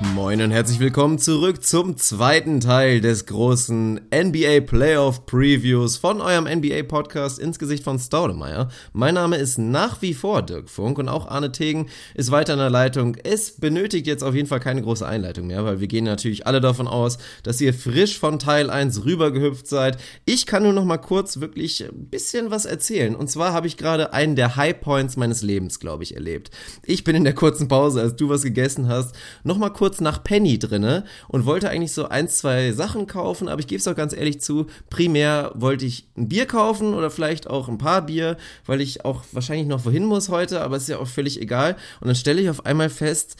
[0.00, 6.44] Moin und herzlich willkommen zurück zum zweiten Teil des großen NBA Playoff Previews von eurem
[6.44, 8.68] NBA Podcast ins Gesicht von Staudemeyer.
[8.92, 12.60] Mein Name ist nach wie vor Dirk Funk und auch Arne Tegen ist weiter in
[12.60, 13.16] der Leitung.
[13.24, 16.60] Es benötigt jetzt auf jeden Fall keine große Einleitung mehr, weil wir gehen natürlich alle
[16.60, 19.98] davon aus, dass ihr frisch von Teil 1 rübergehüpft seid.
[20.24, 23.16] Ich kann nur noch mal kurz wirklich ein bisschen was erzählen.
[23.16, 26.52] Und zwar habe ich gerade einen der High Points meines Lebens, glaube ich, erlebt.
[26.84, 30.22] Ich bin in der kurzen Pause, als du was gegessen hast, noch mal kurz nach
[30.22, 33.96] Penny drinne und wollte eigentlich so ein, zwei Sachen kaufen, aber ich gebe es auch
[33.96, 38.36] ganz ehrlich zu, primär wollte ich ein Bier kaufen oder vielleicht auch ein paar Bier,
[38.66, 41.76] weil ich auch wahrscheinlich noch wohin muss heute, aber ist ja auch völlig egal.
[42.00, 43.36] Und dann stelle ich auf einmal fest,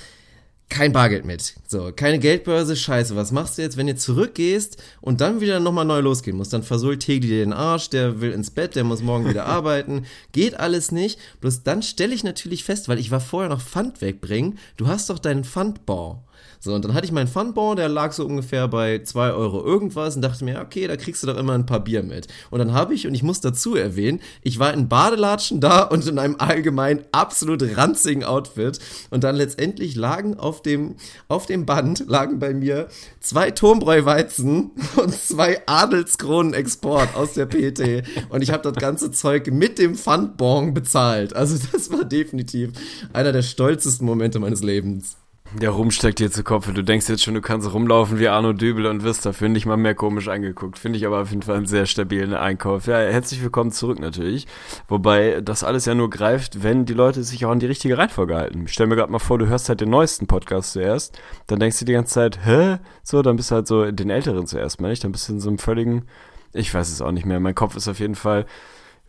[0.69, 1.55] kein Bargeld mit.
[1.67, 3.17] So, keine Geldbörse, scheiße.
[3.17, 6.53] Was machst du jetzt, wenn du zurückgehst und dann wieder nochmal neu losgehen musst?
[6.53, 10.05] Dann versohlt Tegli den Arsch, der will ins Bett, der muss morgen wieder arbeiten.
[10.33, 11.19] Geht alles nicht.
[11.41, 14.59] Bloß dann stelle ich natürlich fest, weil ich war vorher noch Pfand wegbringen.
[14.77, 16.19] Du hast doch deinen Pfandbon.
[16.61, 20.17] So, und dann hatte ich meinen Funbon, der lag so ungefähr bei 2 Euro irgendwas
[20.17, 22.27] und dachte mir, okay, da kriegst du doch immer ein paar Bier mit.
[22.51, 26.07] Und dann habe ich, und ich muss dazu erwähnen, ich war in Badelatschen da und
[26.07, 28.81] in einem allgemein absolut ranzigen Outfit.
[29.11, 30.97] Und dann letztendlich lagen auf dem,
[31.29, 32.89] auf dem Band, lagen bei mir
[33.21, 38.03] zwei Turmbräu-Weizen und zwei Adelskronen-Export aus der PT.
[38.31, 41.37] Und ich habe das ganze Zeug mit dem Fundbon bezahlt.
[41.37, 42.73] Also das war definitiv
[43.13, 45.17] einer der stolzesten Momente meines Lebens.
[45.55, 46.71] Der Ruhm steckt dir zu Kopf.
[46.71, 49.79] Du denkst jetzt schon, du kannst rumlaufen wie Arno Dübel und wirst dafür nicht mal
[49.79, 50.79] mehr komisch angeguckt.
[50.79, 52.87] Finde ich aber auf jeden Fall einen sehr stabilen Einkauf.
[52.87, 54.47] Ja, herzlich willkommen zurück natürlich.
[54.89, 58.37] Wobei das alles ja nur greift, wenn die Leute sich auch an die richtige Reihenfolge
[58.37, 58.65] halten.
[58.67, 61.19] Ich stell mir gerade mal vor, du hörst halt den neuesten Podcast zuerst.
[61.47, 62.77] Dann denkst du die ganze Zeit, hä?
[63.03, 65.01] So, dann bist du halt so den älteren zuerst, meine ich.
[65.01, 66.05] Dann bist du in so einem völligen,
[66.53, 67.41] ich weiß es auch nicht mehr.
[67.41, 68.45] Mein Kopf ist auf jeden Fall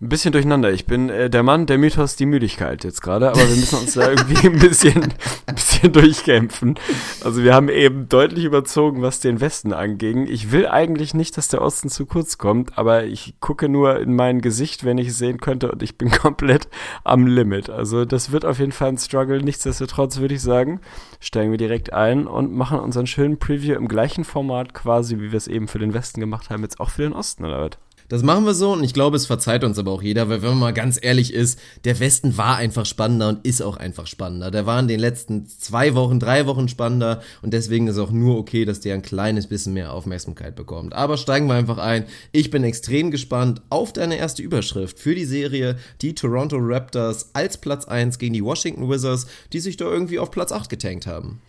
[0.02, 0.72] ein bisschen durcheinander.
[0.72, 3.96] Ich bin äh, der Mann, der Mythos, die Müdigkeit jetzt gerade, aber wir müssen uns
[3.96, 5.04] da irgendwie ein bisschen,
[5.46, 6.76] ein bisschen durchkämpfen.
[7.22, 10.26] Also wir haben eben deutlich überzogen, was den Westen anging.
[10.28, 14.16] Ich will eigentlich nicht, dass der Osten zu kurz kommt, aber ich gucke nur in
[14.16, 16.70] mein Gesicht, wenn ich es sehen könnte und ich bin komplett
[17.04, 17.70] am Limit.
[17.70, 19.42] Also das wird auf jeden Fall ein Struggle.
[19.42, 20.80] Nichtsdestotrotz würde ich sagen,
[21.20, 25.38] steigen wir direkt ein und machen unseren schönen Preview im gleichen Format quasi, wie wir
[25.38, 27.89] es eben für den Westen gemacht haben, jetzt auch für den Osten, oder was?
[28.10, 30.50] Das machen wir so und ich glaube, es verzeiht uns aber auch jeder, weil wenn
[30.50, 34.50] man mal ganz ehrlich ist, der Westen war einfach spannender und ist auch einfach spannender.
[34.50, 38.40] Der war in den letzten zwei Wochen, drei Wochen spannender und deswegen ist auch nur
[38.40, 40.94] okay, dass der ein kleines bisschen mehr Aufmerksamkeit bekommt.
[40.94, 42.06] Aber steigen wir einfach ein.
[42.32, 47.58] Ich bin extrem gespannt auf deine erste Überschrift für die Serie, die Toronto Raptors als
[47.58, 51.42] Platz 1 gegen die Washington Wizards, die sich da irgendwie auf Platz 8 getankt haben.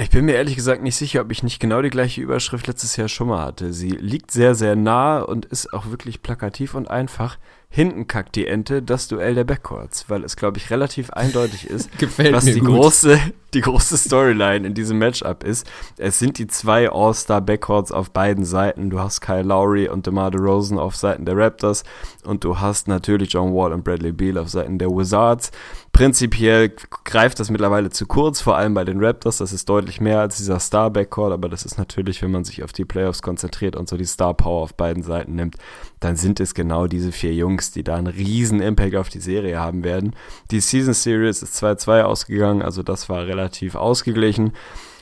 [0.00, 2.94] Ich bin mir ehrlich gesagt nicht sicher, ob ich nicht genau die gleiche Überschrift letztes
[2.94, 3.72] Jahr schon mal hatte.
[3.72, 7.36] Sie liegt sehr, sehr nah und ist auch wirklich plakativ und einfach.
[7.70, 11.90] Hinten kackt die Ente, das Duell der Backcourts, weil es, glaube ich, relativ eindeutig ist,
[12.32, 12.70] was die gut.
[12.70, 13.20] große,
[13.52, 15.70] die große Storyline in diesem Matchup ist.
[15.98, 18.88] Es sind die zwei All-Star-Backcourts auf beiden Seiten.
[18.88, 21.84] Du hast Kyle Lowry und DeMar DeRozan auf Seiten der Raptors
[22.24, 25.50] und du hast natürlich John Wall und Bradley Beal auf Seiten der Wizards.
[25.92, 26.72] Prinzipiell
[27.04, 29.38] greift das mittlerweile zu kurz, vor allem bei den Raptors.
[29.38, 32.72] Das ist deutlich mehr als dieser Star-Backcourt, aber das ist natürlich, wenn man sich auf
[32.72, 35.56] die Playoffs konzentriert und so die Star-Power auf beiden Seiten nimmt,
[36.00, 39.58] dann sind es genau diese vier Jungs, die da einen riesen Impact auf die Serie
[39.58, 40.14] haben werden.
[40.50, 44.52] Die Season Series ist 2-2 ausgegangen, also das war relativ ausgeglichen.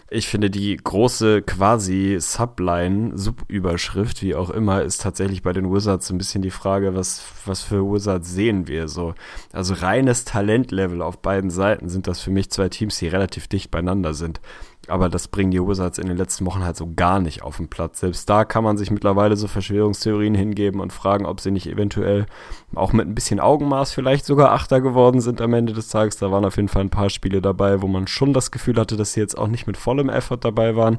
[0.08, 6.10] Ich finde, die große quasi Subline, Subüberschrift, wie auch immer, ist tatsächlich bei den Wizards
[6.10, 9.14] ein bisschen die Frage, was, was für Wizards sehen wir so.
[9.52, 13.72] Also reines Talentlevel auf beiden Seiten sind das für mich zwei Teams, die relativ dicht
[13.72, 14.40] beieinander sind.
[14.88, 17.69] Aber das bringen die Wizards in den letzten Wochen halt so gar nicht auf den
[17.69, 18.00] Platz.
[18.00, 22.26] Selbst da kann man sich mittlerweile so Verschwörungstheorien hingeben und fragen, ob sie nicht eventuell
[22.74, 26.16] auch mit ein bisschen Augenmaß vielleicht sogar Achter geworden sind am Ende des Tages.
[26.16, 28.96] Da waren auf jeden Fall ein paar Spiele dabei, wo man schon das Gefühl hatte,
[28.96, 30.99] dass sie jetzt auch nicht mit vollem Effort dabei waren.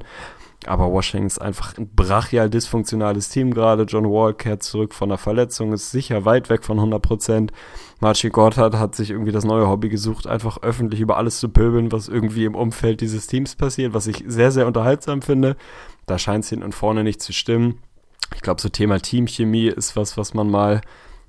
[0.65, 3.83] Aber Washington ist einfach ein brachial dysfunktionales Team gerade.
[3.83, 7.51] John Wall kehrt zurück von einer Verletzung, ist sicher weit weg von 100 Prozent.
[7.99, 11.91] Marcin Gortat hat sich irgendwie das neue Hobby gesucht, einfach öffentlich über alles zu pöbeln,
[11.91, 15.55] was irgendwie im Umfeld dieses Teams passiert, was ich sehr, sehr unterhaltsam finde.
[16.05, 17.79] Da scheint es hinten und vorne nicht zu stimmen.
[18.35, 20.81] Ich glaube, so Thema Teamchemie ist was, was man mal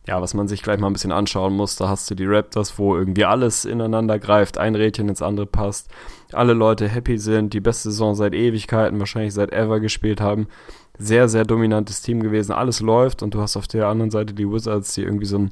[0.09, 2.79] ja, was man sich gleich mal ein bisschen anschauen muss, da hast du die Raptors,
[2.79, 5.91] wo irgendwie alles ineinander greift, ein Rädchen ins andere passt,
[6.33, 10.49] alle Leute happy sind, die beste Saison seit Ewigkeiten, wahrscheinlich seit ever gespielt haben.
[10.99, 14.51] Sehr, sehr dominantes Team gewesen, alles läuft und du hast auf der anderen Seite die
[14.51, 15.51] Wizards, die irgendwie so ein,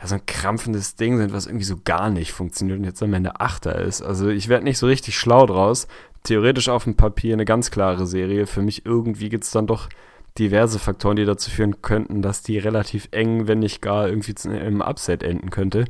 [0.00, 3.14] ja, so ein krampfendes Ding sind, was irgendwie so gar nicht funktioniert und jetzt am
[3.14, 4.02] Ende Achter ist.
[4.02, 5.86] Also ich werde nicht so richtig schlau draus.
[6.24, 8.46] theoretisch auf dem Papier eine ganz klare Serie.
[8.46, 9.88] Für mich irgendwie gibt es dann doch
[10.38, 14.80] diverse Faktoren, die dazu führen könnten, dass die relativ eng, wenn nicht gar irgendwie im
[14.80, 15.84] Upset enden könnte.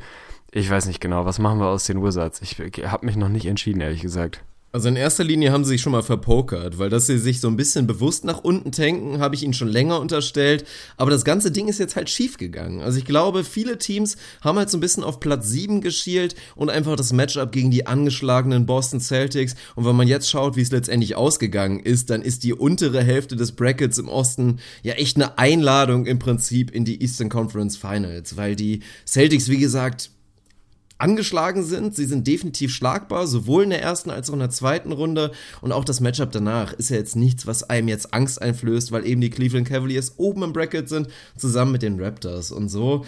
[0.50, 2.40] Ich weiß nicht genau, was machen wir aus den Wizards?
[2.42, 4.44] Ich habe mich noch nicht entschieden, ehrlich gesagt.
[4.74, 7.46] Also in erster Linie haben sie sich schon mal verpokert, weil dass sie sich so
[7.46, 10.64] ein bisschen bewusst nach unten tanken, habe ich ihnen schon länger unterstellt.
[10.96, 12.80] Aber das ganze Ding ist jetzt halt schief gegangen.
[12.80, 16.70] Also ich glaube, viele Teams haben halt so ein bisschen auf Platz 7 geschielt und
[16.70, 19.54] einfach das Matchup gegen die angeschlagenen Boston Celtics.
[19.76, 23.36] Und wenn man jetzt schaut, wie es letztendlich ausgegangen ist, dann ist die untere Hälfte
[23.36, 28.36] des Brackets im Osten ja echt eine Einladung im Prinzip in die Eastern Conference Finals,
[28.36, 30.10] weil die Celtics, wie gesagt,
[30.98, 31.94] angeschlagen sind.
[31.94, 35.32] Sie sind definitiv schlagbar, sowohl in der ersten als auch in der zweiten Runde.
[35.60, 39.06] Und auch das Matchup danach ist ja jetzt nichts, was einem jetzt Angst einflößt, weil
[39.06, 42.52] eben die Cleveland Cavaliers oben im Bracket sind, zusammen mit den Raptors.
[42.52, 43.04] Und so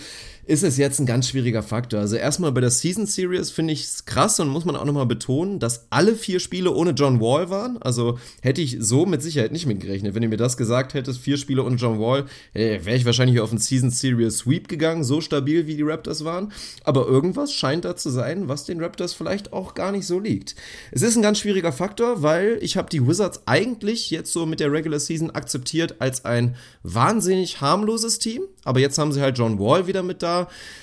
[0.46, 2.00] ist es jetzt ein ganz schwieriger Faktor.
[2.00, 5.06] Also erstmal bei der Season Series finde ich es krass und muss man auch nochmal
[5.06, 7.82] betonen, dass alle vier Spiele ohne John Wall waren.
[7.82, 10.14] Also hätte ich so mit Sicherheit nicht mitgerechnet.
[10.14, 13.50] Wenn ihr mir das gesagt hättet, vier Spiele ohne John Wall, wäre ich wahrscheinlich auf
[13.50, 16.52] einen Season Series Sweep gegangen, so stabil wie die Raptors waren.
[16.84, 20.54] Aber irgendwas scheint da zu sein, was den Raptors vielleicht auch gar nicht so liegt.
[20.92, 24.60] Es ist ein ganz schwieriger Faktor, weil ich habe die Wizards eigentlich jetzt so mit
[24.60, 26.54] der Regular Season akzeptiert als ein
[26.84, 28.42] wahnsinnig harmloses Team.
[28.62, 30.35] Aber jetzt haben sie halt John Wall wieder mit da,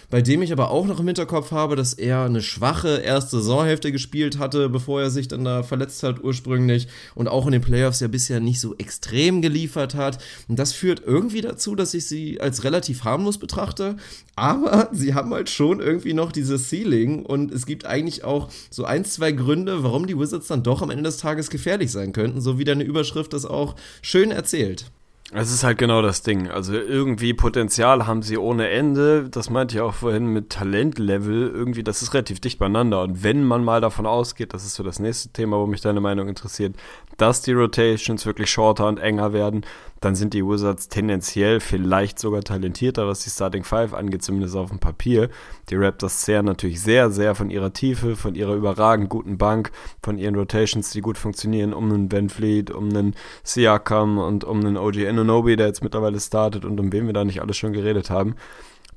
[0.09, 3.91] bei dem ich aber auch noch im Hinterkopf habe, dass er eine schwache erste Saisonhälfte
[3.91, 7.99] gespielt hatte, bevor er sich dann da verletzt hat ursprünglich und auch in den Playoffs
[7.99, 10.19] ja bisher nicht so extrem geliefert hat.
[10.47, 13.97] Und das führt irgendwie dazu, dass ich sie als relativ harmlos betrachte.
[14.35, 18.85] Aber sie haben halt schon irgendwie noch dieses Ceiling und es gibt eigentlich auch so
[18.85, 22.41] ein, zwei Gründe, warum die Wizards dann doch am Ende des Tages gefährlich sein könnten,
[22.41, 24.91] so wie deine Überschrift das auch schön erzählt.
[25.35, 26.49] Es ist halt genau das Ding.
[26.49, 29.29] Also irgendwie Potenzial haben sie ohne Ende.
[29.29, 31.49] Das meinte ich auch vorhin mit Talentlevel.
[31.49, 33.01] Irgendwie, das ist relativ dicht beieinander.
[33.01, 36.01] Und wenn man mal davon ausgeht, das ist so das nächste Thema, wo mich deine
[36.01, 36.75] Meinung interessiert,
[37.17, 39.65] dass die Rotations wirklich shorter und enger werden,
[40.03, 44.69] dann sind die Wizards tendenziell vielleicht sogar talentierter, was die Starting Five angeht, zumindest auf
[44.69, 45.29] dem Papier.
[45.69, 49.71] Die Raptors zehren natürlich sehr, sehr von ihrer Tiefe, von ihrer überragend guten Bank,
[50.01, 54.59] von ihren Rotations, die gut funktionieren, um einen Ben Fleet, um einen Siakam und um
[54.59, 57.71] einen OG Anunobi, der jetzt mittlerweile startet und um wen wir da nicht alles schon
[57.71, 58.35] geredet haben.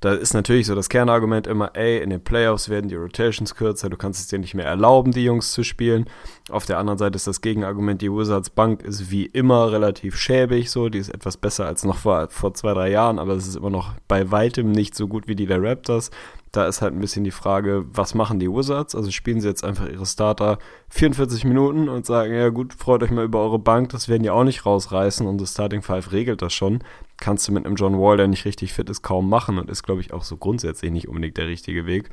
[0.00, 3.88] Da ist natürlich so das Kernargument immer, ey, in den Playoffs werden die Rotations kürzer,
[3.88, 6.06] du kannst es dir nicht mehr erlauben, die Jungs zu spielen.
[6.50, 10.70] Auf der anderen Seite ist das Gegenargument, die Wizards Bank ist wie immer relativ schäbig,
[10.70, 13.56] so, die ist etwas besser als noch vor, vor zwei, drei Jahren, aber es ist
[13.56, 16.10] immer noch bei weitem nicht so gut wie die der Raptors.
[16.52, 18.94] Da ist halt ein bisschen die Frage, was machen die Wizards?
[18.94, 20.58] Also spielen sie jetzt einfach ihre Starter
[20.88, 24.31] 44 Minuten und sagen, ja gut, freut euch mal über eure Bank, das werden die
[24.31, 26.82] auch nicht rausreißen das Starting Five regelt das schon
[27.19, 29.83] kannst du mit einem John Wall, der nicht richtig fit ist, kaum machen und ist,
[29.83, 32.11] glaube ich, auch so grundsätzlich nicht unbedingt der richtige Weg.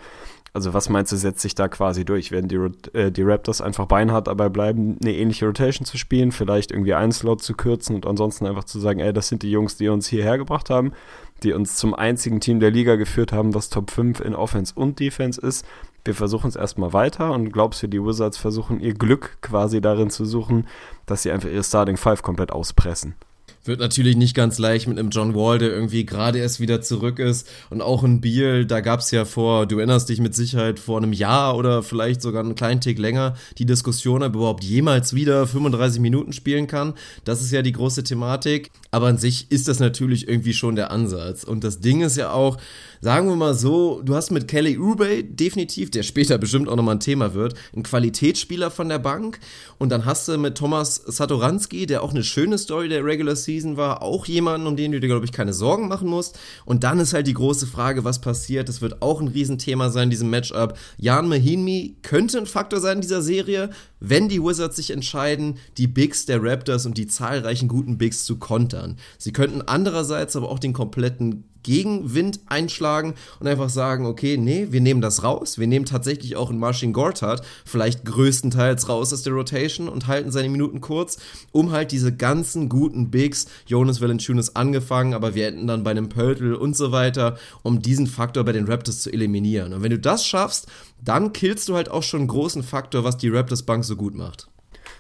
[0.54, 2.32] Also was meinst du, setzt sich da quasi durch?
[2.32, 6.72] Werden die, äh, die Raptors einfach beinhart dabei bleiben, eine ähnliche Rotation zu spielen, vielleicht
[6.72, 9.78] irgendwie einen Slot zu kürzen und ansonsten einfach zu sagen, ey, das sind die Jungs,
[9.78, 10.94] die uns hierher gebracht haben,
[11.42, 15.00] die uns zum einzigen Team der Liga geführt haben, das Top 5 in Offense und
[15.00, 15.66] Defense ist.
[16.06, 20.12] Wir versuchen es erstmal weiter und glaubst du, die Wizards versuchen ihr Glück quasi darin
[20.12, 20.68] zu suchen,
[21.08, 23.16] dass sie einfach ihre Starting 5 komplett auspressen?
[23.66, 27.20] Wird natürlich nicht ganz leicht mit einem John Wall, der irgendwie gerade erst wieder zurück
[27.20, 27.48] ist.
[27.70, 30.98] Und auch ein Beal, da gab es ja vor, du erinnerst dich mit Sicherheit vor
[30.98, 35.14] einem Jahr oder vielleicht sogar einen kleinen Tick länger, die Diskussion, ob er überhaupt jemals
[35.14, 36.94] wieder 35 Minuten spielen kann.
[37.24, 38.70] Das ist ja die große Thematik.
[38.92, 41.44] Aber an sich ist das natürlich irgendwie schon der Ansatz.
[41.44, 42.58] Und das Ding ist ja auch,
[43.04, 46.96] sagen wir mal so, du hast mit Kelly Oubre definitiv, der später bestimmt auch nochmal
[46.96, 49.42] ein Thema wird, einen Qualitätsspieler von der Bank.
[49.78, 53.76] Und dann hast du mit Thomas Satoranski, der auch eine schöne Story der Regular Season
[53.76, 56.40] war, auch jemanden, um den du dir, glaube ich, keine Sorgen machen musst.
[56.64, 58.70] Und dann ist halt die große Frage, was passiert.
[58.70, 60.78] Das wird auch ein Riesenthema sein, diesem Matchup.
[60.98, 63.70] Jan Mahinmi könnte ein Faktor sein in dieser Serie,
[64.00, 68.38] wenn die Wizards sich entscheiden, die Bigs der Raptors und die zahlreichen guten Bigs zu
[68.38, 68.96] kontern.
[69.18, 74.82] Sie könnten andererseits aber auch den kompletten Gegenwind einschlagen und einfach sagen, okay, nee, wir
[74.82, 75.58] nehmen das raus.
[75.58, 80.32] Wir nehmen tatsächlich auch einen Marcin Gortat vielleicht größtenteils raus aus der Rotation und halten
[80.32, 81.18] seine Minuten kurz,
[81.52, 86.10] um halt diese ganzen guten Bigs, Jonas Valanciunas angefangen, aber wir enden dann bei einem
[86.10, 89.74] Pöltl und so weiter, um diesen Faktor bei den Raptors zu eliminieren.
[89.74, 90.68] Und wenn du das schaffst,
[91.02, 94.16] dann killst du halt auch schon einen großen Faktor, was die Raptors Bank so gut
[94.16, 94.48] macht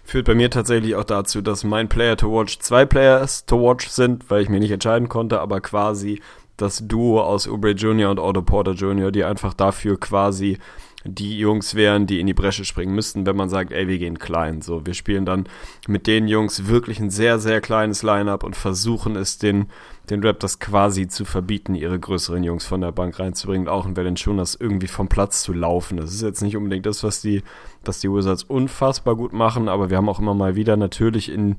[0.04, 3.88] führt bei mir tatsächlich auch dazu, dass mein Player to Watch zwei Players to Watch
[3.88, 6.22] sind, weil ich mir nicht entscheiden konnte, aber quasi
[6.58, 8.12] das Duo aus Oubre Jr.
[8.12, 10.58] und Otto Porter Jr., die einfach dafür quasi
[11.06, 14.20] die Jungs wären, die in die Bresche springen müssten, wenn man sagt, ey, wir gehen
[14.20, 14.62] klein.
[14.62, 15.48] So, wir spielen dann
[15.88, 19.68] mit den Jungs wirklich ein sehr, sehr kleines Line-up und versuchen es den,
[20.10, 24.56] den Raptors quasi zu verbieten, ihre größeren Jungs von der Bank reinzubringen, auch in Valanciunas
[24.56, 25.98] irgendwie vom Platz zu laufen.
[25.98, 27.44] Das ist jetzt nicht unbedingt das, was die
[27.84, 31.58] dass die Wizards unfassbar gut machen, aber wir haben auch immer mal wieder natürlich in,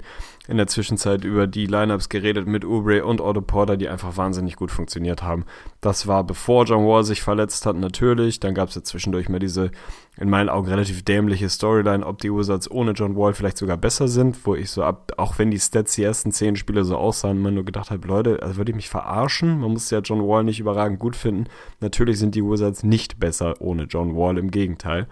[0.49, 4.57] in der Zwischenzeit über die Lineups geredet mit Oubre und Otto Porter, die einfach wahnsinnig
[4.57, 5.45] gut funktioniert haben.
[5.81, 8.41] Das war bevor John Wall sich verletzt hat, natürlich.
[8.41, 9.71] Dann gab es ja zwischendurch mal diese,
[10.19, 14.09] in meinen Augen relativ dämliche Storyline, ob die Wizards ohne John Wall vielleicht sogar besser
[14.09, 17.41] sind, wo ich so ab, auch wenn die Stats die ersten zehn Spiele so aussahen,
[17.41, 19.61] man nur gedacht habe, Leute, also würde ich mich verarschen?
[19.61, 21.47] Man muss ja John Wall nicht überragend gut finden.
[21.81, 25.07] Natürlich sind die Wizards nicht besser ohne John Wall, im Gegenteil.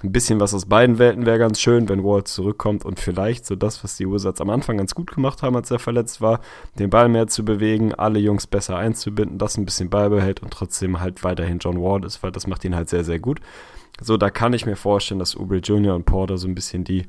[0.00, 3.56] Ein bisschen was aus beiden Welten wäre ganz schön, wenn Wall zurückkommt und vielleicht so
[3.56, 6.40] das, was die Wizards am Anfang ganz gut gemacht haben, als er verletzt war,
[6.78, 11.00] den Ball mehr zu bewegen, alle Jungs besser einzubinden, das ein bisschen beibehält und trotzdem
[11.00, 13.40] halt weiterhin John Wall ist, weil das macht ihn halt sehr, sehr gut.
[14.00, 15.96] So, da kann ich mir vorstellen, dass Ubre Jr.
[15.96, 17.04] und Porter so ein bisschen die,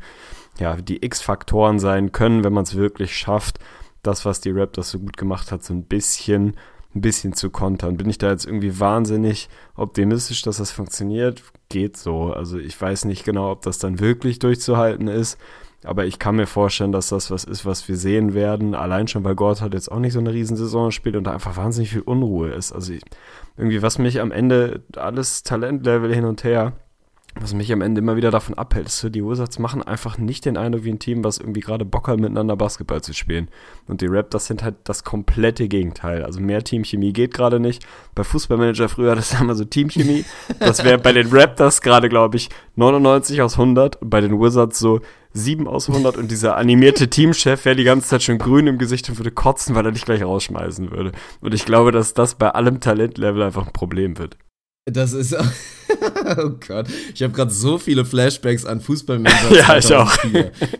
[0.58, 3.60] ja, die X-Faktoren sein können, wenn man es wirklich schafft,
[4.01, 6.55] das, was die Raptors so gut gemacht hat, so ein bisschen
[6.96, 7.98] ein bisschen zu kontern.
[7.98, 11.43] Bin ich da jetzt irgendwie wahnsinnig optimistisch, dass das funktioniert?
[11.69, 12.34] Geht so.
[12.34, 15.38] Also ich weiß nicht genau, ob das dann wirklich durchzuhalten ist.
[15.84, 18.75] Aber ich kann mir vorstellen, dass das was ist, was wir sehen werden.
[18.75, 21.55] Allein schon, weil Gott hat jetzt auch nicht so eine Riesensaison spielt und da einfach
[21.55, 22.74] wahnsinnig viel Unruhe ist.
[22.74, 23.03] Also ich,
[23.55, 26.74] irgendwie, was mich am Ende alles Talentlevel hin und her
[27.36, 30.45] was mich am Ende immer wieder davon abhält, ist so, die Wizards machen einfach nicht
[30.45, 33.50] den Eindruck wie ein Team, was irgendwie gerade Bock hat, miteinander Basketball zu spielen.
[33.88, 36.24] Und die Raptors sind halt das komplette Gegenteil.
[36.24, 37.86] Also mehr Teamchemie geht gerade nicht.
[38.15, 40.25] Bei Fußballmanager früher, das haben wir so Teamchemie.
[40.59, 44.79] Das wäre bei den Raptors gerade, glaube ich, 99 aus 100 und bei den Wizards
[44.79, 45.01] so
[45.33, 49.07] 7 aus 100 und dieser animierte Teamchef wäre die ganze Zeit schon grün im Gesicht
[49.09, 51.12] und würde kotzen, weil er dich gleich rausschmeißen würde.
[51.41, 54.38] Und ich glaube, dass das bei allem Talentlevel einfach ein Problem wird.
[54.91, 55.36] Das ist.
[56.38, 56.88] oh Gott.
[57.13, 59.55] Ich habe gerade so viele Flashbacks an Fußballmanager.
[59.55, 60.12] ja, ich auch.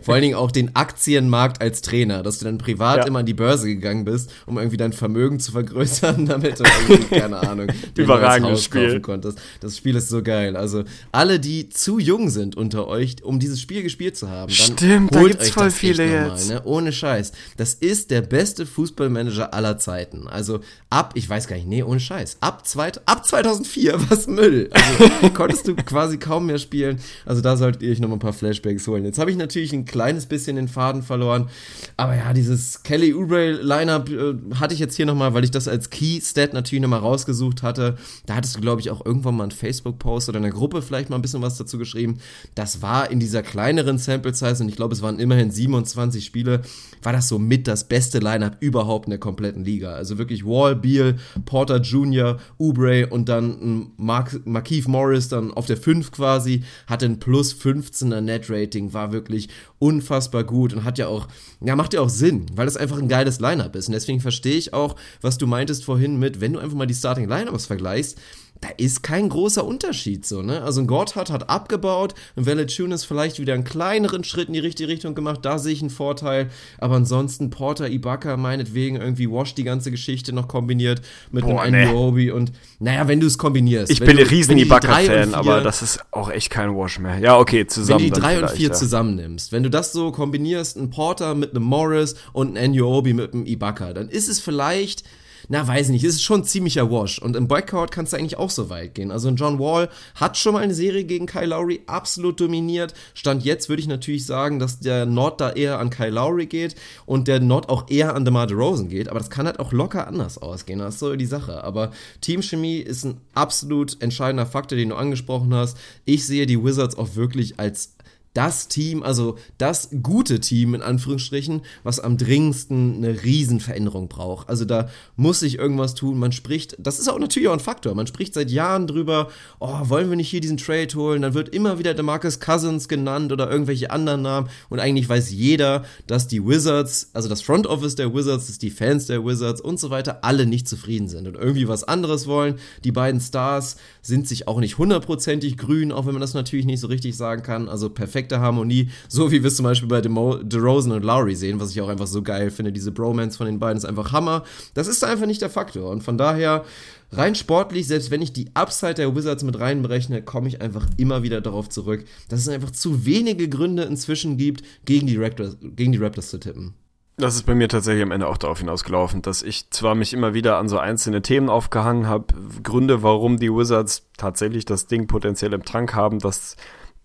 [0.02, 3.06] Vor allen Dingen auch den Aktienmarkt als Trainer, dass du dann privat ja.
[3.06, 7.18] immer an die Börse gegangen bist, um irgendwie dein Vermögen zu vergrößern, damit du irgendwie,
[7.18, 9.38] keine Ahnung, überragendes Spiel kaufen konntest.
[9.60, 10.56] Das Spiel ist so geil.
[10.56, 14.76] Also alle, die zu jung sind unter euch, um dieses Spiel gespielt zu haben, dann
[14.76, 16.50] Stimmt, holt da gibt's euch voll das viele nochmal, jetzt.
[16.50, 16.62] Ne?
[16.64, 17.32] Ohne Scheiß.
[17.56, 20.28] Das ist der beste Fußballmanager aller Zeiten.
[20.28, 22.38] Also ab, ich weiß gar nicht, nee, ohne Scheiß.
[22.40, 24.70] Ab, zweit, ab 2004 was Müll.
[24.72, 26.98] Also konntest du quasi kaum mehr spielen.
[27.26, 29.04] Also da solltet ihr euch noch ein paar Flashbacks holen.
[29.04, 31.48] Jetzt habe ich natürlich ein kleines bisschen den Faden verloren.
[31.96, 35.68] Aber ja, dieses Kelly Oubre Lineup äh, hatte ich jetzt hier nochmal, weil ich das
[35.68, 37.96] als Key-Stat natürlich nochmal rausgesucht hatte.
[38.26, 41.10] Da hattest du, glaube ich, auch irgendwann mal einen Facebook-Post oder in der Gruppe vielleicht
[41.10, 42.18] mal ein bisschen was dazu geschrieben.
[42.54, 46.62] Das war in dieser kleineren Sample-Size und ich glaube, es waren immerhin 27 Spiele,
[47.02, 49.92] war das so mit das beste Lineup überhaupt in der kompletten Liga.
[49.92, 55.76] Also wirklich Wall, Beal, Porter Jr., Oubre und dann Mark, Markeith Morris dann auf der
[55.76, 61.28] 5 quasi, hatte ein plus 15er Net-Rating, war wirklich unfassbar gut und hat ja auch,
[61.60, 63.88] ja, macht ja auch Sinn, weil das einfach ein geiles Lineup ist.
[63.88, 66.94] Und deswegen verstehe ich auch, was du meintest vorhin mit, wenn du einfach mal die
[66.94, 68.18] Starting Lineups vergleichst,
[68.60, 70.62] da ist kein großer Unterschied so, ne?
[70.62, 74.88] Also ein Gotthard hat abgebaut, ein Valanciunas vielleicht wieder einen kleineren Schritt in die richtige
[74.88, 79.64] Richtung gemacht, da sehe ich einen Vorteil, aber ansonsten Porter, Ibaka meinetwegen irgendwie Wash die
[79.64, 81.00] ganze Geschichte noch kombiniert
[81.30, 82.30] mit Boah, einem Anuobi nee.
[82.30, 83.90] und naja, wenn du es kombinierst.
[83.90, 87.18] Ich bin ein riesen Ibaka-Fan, aber das ist auch echt kein Wash mehr.
[87.18, 88.04] Ja, okay, zusammen.
[88.04, 88.72] Wenn du die 3 und 4 ja.
[88.72, 93.32] zusammennimmst, wenn du das so kombinierst, ein Porter mit einem Morris und ein Anuobi mit
[93.32, 95.04] einem Ibaka, dann ist es vielleicht
[95.52, 97.18] na, weiß nicht, es ist schon ein ziemlicher Wash.
[97.18, 99.10] Und im Backcourt kannst du eigentlich auch so weit gehen.
[99.10, 102.94] Also John Wall hat schon mal eine Serie gegen Kyle Lowry absolut dominiert.
[103.14, 106.76] Stand jetzt würde ich natürlich sagen, dass der Nord da eher an Kyle Lowry geht
[107.04, 109.08] und der Nord auch eher an DeMar DeRozan geht.
[109.08, 110.78] Aber das kann halt auch locker anders ausgehen.
[110.78, 111.64] Das ist so die Sache.
[111.64, 111.90] Aber
[112.20, 115.76] Teamchemie ist ein absolut entscheidender Faktor, den du angesprochen hast.
[116.04, 117.94] Ich sehe die Wizards auch wirklich als
[118.34, 124.48] das Team, also das gute Team in Anführungsstrichen, was am dringendsten eine Riesenveränderung braucht.
[124.48, 126.18] Also da muss sich irgendwas tun.
[126.18, 127.94] Man spricht, das ist auch natürlich auch ein Faktor.
[127.94, 131.22] Man spricht seit Jahren drüber, oh, wollen wir nicht hier diesen Trade holen?
[131.22, 134.48] Dann wird immer wieder der Marcus Cousins genannt oder irgendwelche anderen Namen.
[134.68, 138.70] Und eigentlich weiß jeder, dass die Wizards, also das Front Office der Wizards, dass die
[138.70, 142.60] Fans der Wizards und so weiter alle nicht zufrieden sind und irgendwie was anderes wollen.
[142.84, 146.80] Die beiden Stars sind sich auch nicht hundertprozentig grün, auch wenn man das natürlich nicht
[146.80, 147.68] so richtig sagen kann.
[147.68, 151.58] Also perfekt perfekte Harmonie, so wie wir es zum Beispiel bei DeRozan und Lowry sehen,
[151.60, 152.72] was ich auch einfach so geil finde.
[152.72, 154.44] Diese Bromance von den beiden ist einfach Hammer.
[154.74, 155.90] Das ist einfach nicht der Faktor.
[155.90, 156.64] Und von daher,
[157.12, 161.22] rein sportlich, selbst wenn ich die Upside der Wizards mit reinberechne, komme ich einfach immer
[161.22, 165.92] wieder darauf zurück, dass es einfach zu wenige Gründe inzwischen gibt, gegen die Raptors, gegen
[165.92, 166.74] die Raptors zu tippen.
[167.16, 170.32] Das ist bei mir tatsächlich am Ende auch darauf hinausgelaufen, dass ich zwar mich immer
[170.32, 175.52] wieder an so einzelne Themen aufgehangen habe, Gründe, warum die Wizards tatsächlich das Ding potenziell
[175.52, 176.56] im Trank haben, dass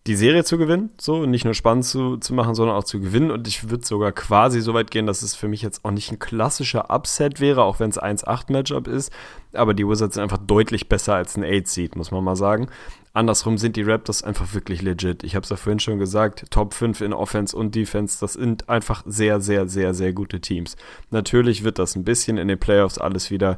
[0.07, 3.31] die Serie zu gewinnen, so nicht nur spannend zu, zu machen, sondern auch zu gewinnen.
[3.31, 6.11] Und ich würde sogar quasi so weit gehen, dass es für mich jetzt auch nicht
[6.11, 9.11] ein klassischer Upset wäre, auch wenn es 1-8-Matchup ist.
[9.53, 12.67] Aber die Wizards sind einfach deutlich besser als ein 8-Seed, muss man mal sagen.
[13.13, 15.23] Andersrum sind die Raptors einfach wirklich legit.
[15.23, 18.69] Ich habe es ja vorhin schon gesagt, Top 5 in Offense und Defense, das sind
[18.69, 20.75] einfach sehr, sehr, sehr, sehr gute Teams.
[21.09, 23.55] Natürlich wird das ein bisschen in den Playoffs alles wieder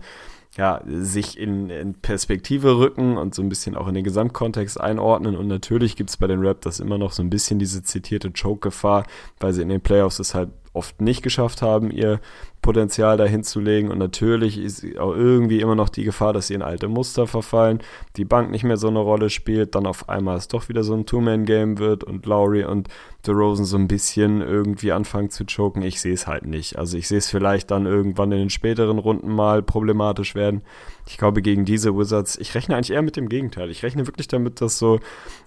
[0.58, 5.36] ja, sich in, in, Perspektive rücken und so ein bisschen auch in den Gesamtkontext einordnen.
[5.36, 9.06] Und natürlich gibt es bei den Raptors immer noch so ein bisschen diese zitierte Choke-Gefahr,
[9.40, 12.20] weil sie in den Playoffs es halt oft nicht geschafft haben, ihr
[12.68, 13.92] Potenzial dahin zu legen.
[13.92, 17.80] Und natürlich ist auch irgendwie immer noch die Gefahr, dass sie in alte Muster verfallen,
[18.18, 20.94] die Bank nicht mehr so eine Rolle spielt, dann auf einmal es doch wieder so
[20.94, 22.90] ein Two-Man-Game wird und Lowry und
[23.26, 25.82] DeRozan so ein bisschen irgendwie anfangen zu choken.
[25.82, 26.78] Ich sehe es halt nicht.
[26.78, 30.62] Also ich sehe es vielleicht dann irgendwann in den späteren Runden mal problematisch werden.
[31.08, 33.70] Ich glaube, gegen diese Wizards, ich rechne eigentlich eher mit dem Gegenteil.
[33.70, 35.00] Ich rechne wirklich damit, dass so,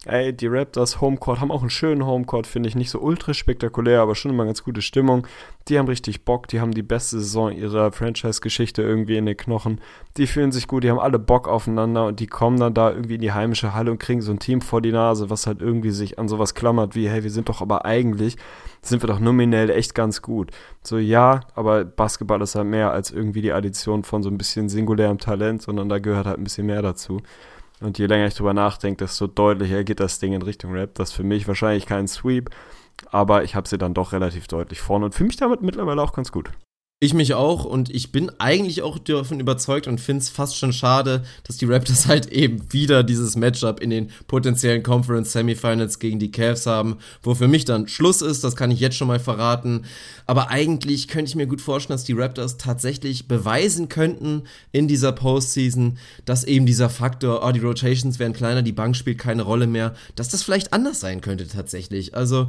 [0.07, 2.77] ey, die Raptors Homecourt haben auch einen schönen Homecourt, finde ich.
[2.77, 5.27] Nicht so ultra spektakulär, aber schon immer ganz gute Stimmung.
[5.69, 9.81] Die haben richtig Bock, die haben die beste Saison ihrer Franchise-Geschichte irgendwie in den Knochen.
[10.17, 13.17] Die fühlen sich gut, die haben alle Bock aufeinander und die kommen dann da irgendwie
[13.17, 15.91] in die heimische Halle und kriegen so ein Team vor die Nase, was halt irgendwie
[15.91, 18.37] sich an sowas klammert wie, hey, wir sind doch aber eigentlich,
[18.83, 20.53] sind wir doch nominell echt ganz gut.
[20.83, 24.69] So, ja, aber Basketball ist halt mehr als irgendwie die Addition von so ein bisschen
[24.69, 27.21] singulärem Talent, sondern da gehört halt ein bisschen mehr dazu.
[27.81, 30.95] Und je länger ich drüber nachdenke, desto deutlicher geht das Ding in Richtung Rap.
[30.95, 32.51] Das ist für mich wahrscheinlich kein Sweep,
[33.11, 36.13] aber ich habe sie dann doch relativ deutlich vorne und fühle mich damit mittlerweile auch
[36.13, 36.51] ganz gut.
[37.03, 40.75] Ich mich auch und ich bin eigentlich auch davon überzeugt und finde es fast schon
[40.75, 46.19] schade, dass die Raptors halt eben wieder dieses Matchup in den potenziellen Conference Semifinals gegen
[46.19, 49.19] die Cavs haben, wo für mich dann Schluss ist, das kann ich jetzt schon mal
[49.19, 49.87] verraten.
[50.27, 55.13] Aber eigentlich könnte ich mir gut vorstellen, dass die Raptors tatsächlich beweisen könnten in dieser
[55.13, 59.67] Postseason, dass eben dieser Faktor, oh, die Rotations werden kleiner, die Bank spielt keine Rolle
[59.67, 62.15] mehr, dass das vielleicht anders sein könnte tatsächlich.
[62.15, 62.49] Also,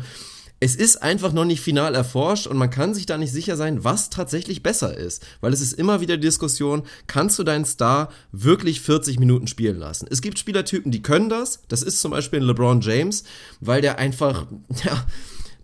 [0.63, 3.83] es ist einfach noch nicht final erforscht und man kann sich da nicht sicher sein,
[3.83, 5.25] was tatsächlich besser ist.
[5.41, 9.79] Weil es ist immer wieder die Diskussion, kannst du deinen Star wirklich 40 Minuten spielen
[9.79, 10.07] lassen?
[10.11, 11.61] Es gibt Spielertypen, die können das.
[11.67, 13.23] Das ist zum Beispiel LeBron James,
[13.59, 14.45] weil der einfach,
[14.85, 15.03] ja,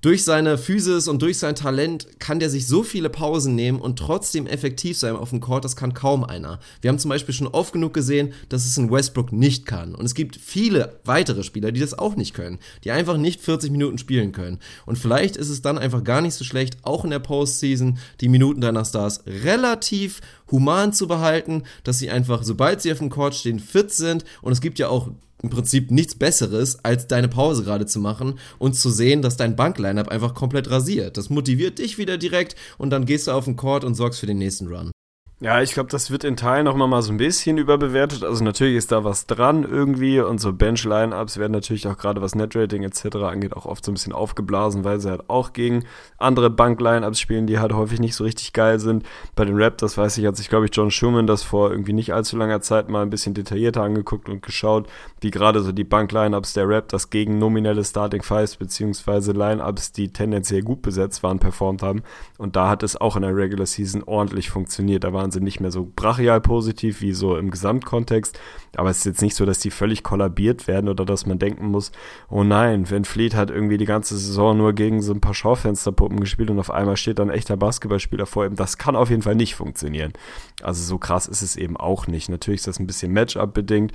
[0.08, 4.00] durch seine Physis und durch sein Talent kann der sich so viele Pausen nehmen und
[4.00, 6.62] trotzdem effektiv sein auf dem Court, das kann kaum einer.
[6.80, 9.96] Wir haben zum Beispiel schon oft genug gesehen, dass es ein Westbrook nicht kann.
[9.96, 13.70] Und es gibt viele weitere Spieler, die das auch nicht können, die einfach nicht 40
[13.70, 14.60] Minuten spielen können.
[14.86, 18.30] Und vielleicht ist es dann einfach gar nicht so schlecht, auch in der Postseason die
[18.30, 23.36] Minuten deiner Stars relativ human zu behalten, dass sie einfach, sobald sie auf dem Court
[23.36, 24.24] stehen, fit sind.
[24.42, 25.10] Und es gibt ja auch
[25.42, 29.56] im Prinzip nichts Besseres, als deine Pause gerade zu machen und zu sehen, dass dein
[29.56, 31.18] Banklineup einfach komplett rasiert.
[31.18, 34.28] Das motiviert dich wieder direkt und dann gehst du auf den Court und sorgst für
[34.28, 34.92] den nächsten Run.
[35.40, 38.24] Ja, ich glaube, das wird in Teilen noch mal so ein bisschen überbewertet.
[38.24, 42.34] Also natürlich ist da was dran irgendwie und so Bench-Line-Ups werden natürlich auch gerade was
[42.34, 43.18] Netrating etc.
[43.18, 45.86] angeht auch oft so ein bisschen aufgeblasen, weil sie halt auch gegen
[46.18, 49.06] andere Bank-Line-Ups spielen, die halt häufig nicht so richtig geil sind.
[49.36, 52.16] Bei den Raptors weiß ich, hat sich glaube ich John Schumann das vor irgendwie nicht
[52.16, 54.88] allzu langer Zeit mal ein bisschen detaillierter angeguckt und geschaut,
[55.22, 60.64] wie gerade so die Bank-Line-Ups der Raptors gegen nominelle Starting Fives beziehungsweise Line-Ups, die tendenziell
[60.64, 62.02] gut besetzt waren, performt haben.
[62.40, 65.04] Und da hat es auch in der Regular Season ordentlich funktioniert.
[65.04, 68.40] Da waren waren sie nicht mehr so brachial positiv wie so im Gesamtkontext.
[68.78, 71.68] Aber es ist jetzt nicht so, dass die völlig kollabiert werden oder dass man denken
[71.68, 71.92] muss,
[72.30, 76.20] oh nein, Van Fleet hat irgendwie die ganze Saison nur gegen so ein paar Schaufensterpuppen
[76.20, 78.56] gespielt und auf einmal steht dann ein echter Basketballspieler vor ihm.
[78.56, 80.14] Das kann auf jeden Fall nicht funktionieren.
[80.62, 82.30] Also so krass ist es eben auch nicht.
[82.30, 83.92] Natürlich ist das ein bisschen Matchup bedingt.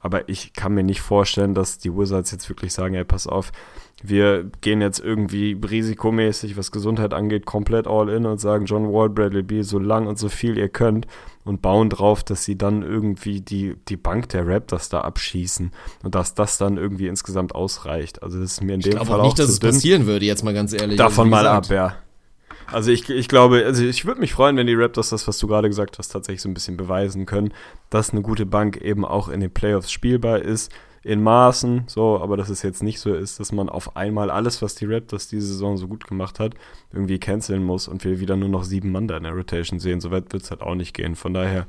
[0.00, 3.50] Aber ich kann mir nicht vorstellen, dass die Wizards jetzt wirklich sagen, ey, pass auf,
[4.02, 9.08] wir gehen jetzt irgendwie risikomäßig, was Gesundheit angeht, komplett all in und sagen, John Wall,
[9.08, 11.06] Bradley Beal, so lang und so viel ihr könnt
[11.44, 15.70] und bauen drauf, dass sie dann irgendwie die, die Bank der Raptors da abschießen
[16.02, 18.22] und dass das dann irgendwie insgesamt ausreicht.
[18.22, 19.70] Also das ist mir in dem Fall auch nicht, dass es dünn.
[19.70, 20.98] passieren würde, jetzt mal ganz ehrlich.
[20.98, 21.96] Davon also, mal ab, ja.
[22.70, 25.46] Also ich, ich glaube, also ich würde mich freuen, wenn die Raptors das, was du
[25.46, 27.54] gerade gesagt hast, tatsächlich so ein bisschen beweisen können,
[27.90, 30.70] dass eine gute Bank eben auch in den Playoffs spielbar ist
[31.06, 34.60] in Maßen, so, aber dass es jetzt nicht so ist, dass man auf einmal alles,
[34.60, 36.54] was die Raptors diese Saison so gut gemacht hat,
[36.92, 40.00] irgendwie canceln muss und wir wieder nur noch sieben Mann da in der Rotation sehen.
[40.00, 41.14] So weit wird es halt auch nicht gehen.
[41.14, 41.66] Von daher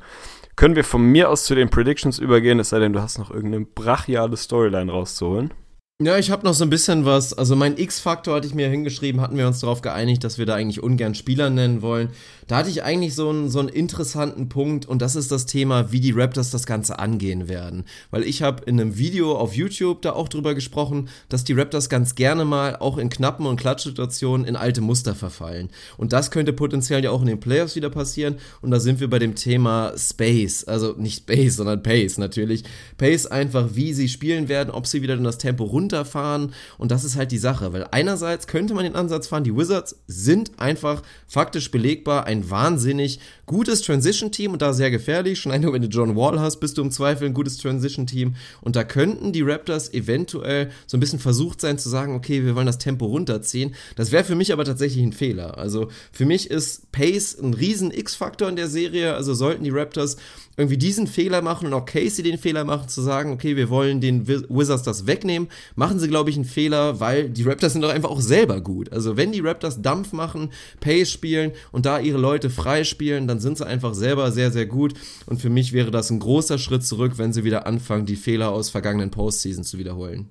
[0.56, 3.30] können wir von mir aus zu den Predictions übergehen, es sei denn, du hast noch
[3.30, 5.54] irgendeine brachiale Storyline rauszuholen.
[6.00, 7.34] Ja, ich habe noch so ein bisschen was.
[7.34, 10.54] Also mein X-Faktor hatte ich mir hingeschrieben, hatten wir uns darauf geeinigt, dass wir da
[10.54, 12.10] eigentlich ungern Spieler nennen wollen.
[12.48, 15.92] Da hatte ich eigentlich so einen, so einen interessanten Punkt und das ist das Thema,
[15.92, 17.86] wie die Raptors das Ganze angehen werden.
[18.12, 21.90] Weil ich habe in einem Video auf YouTube da auch drüber gesprochen, dass die Raptors
[21.90, 25.70] ganz gerne mal auch in knappen und Klatschsituationen in alte Muster verfallen.
[25.98, 28.38] Und das könnte potenziell ja auch in den Playoffs wieder passieren.
[28.62, 30.64] Und da sind wir bei dem Thema Space.
[30.64, 32.64] Also nicht Space, sondern Pace natürlich.
[32.98, 36.92] Pace einfach, wie sie spielen werden, ob sie wieder in das Tempo runter runterfahren und
[36.92, 40.60] das ist halt die Sache, weil einerseits könnte man den Ansatz fahren, die Wizards sind
[40.60, 45.40] einfach faktisch belegbar ein wahnsinnig gutes Transition-Team und da sehr gefährlich.
[45.40, 48.76] Schon einmal, wenn du John Wall hast, bist du im Zweifel ein gutes Transition-Team und
[48.76, 52.66] da könnten die Raptors eventuell so ein bisschen versucht sein zu sagen, okay, wir wollen
[52.66, 53.76] das Tempo runterziehen.
[53.96, 55.58] Das wäre für mich aber tatsächlich ein Fehler.
[55.58, 60.18] Also für mich ist Pace ein riesen X-Faktor in der Serie, also sollten die Raptors
[60.58, 64.02] irgendwie diesen Fehler machen und auch Casey den Fehler machen, zu sagen, okay, wir wollen
[64.02, 67.94] den Wizards das wegnehmen, machen sie, glaube ich, einen Fehler, weil die Raptors sind doch
[67.94, 68.92] einfach auch selber gut.
[68.92, 73.40] Also wenn die Raptors Dampf machen, Pace spielen und da ihre Leute frei spielen, dann
[73.40, 74.94] sind sie einfach selber sehr, sehr gut.
[75.28, 78.52] Und für mich wäre das ein großer Schritt zurück, wenn sie wieder anfangen, die Fehler
[78.52, 80.28] aus vergangenen Postseasons zu wiederholen.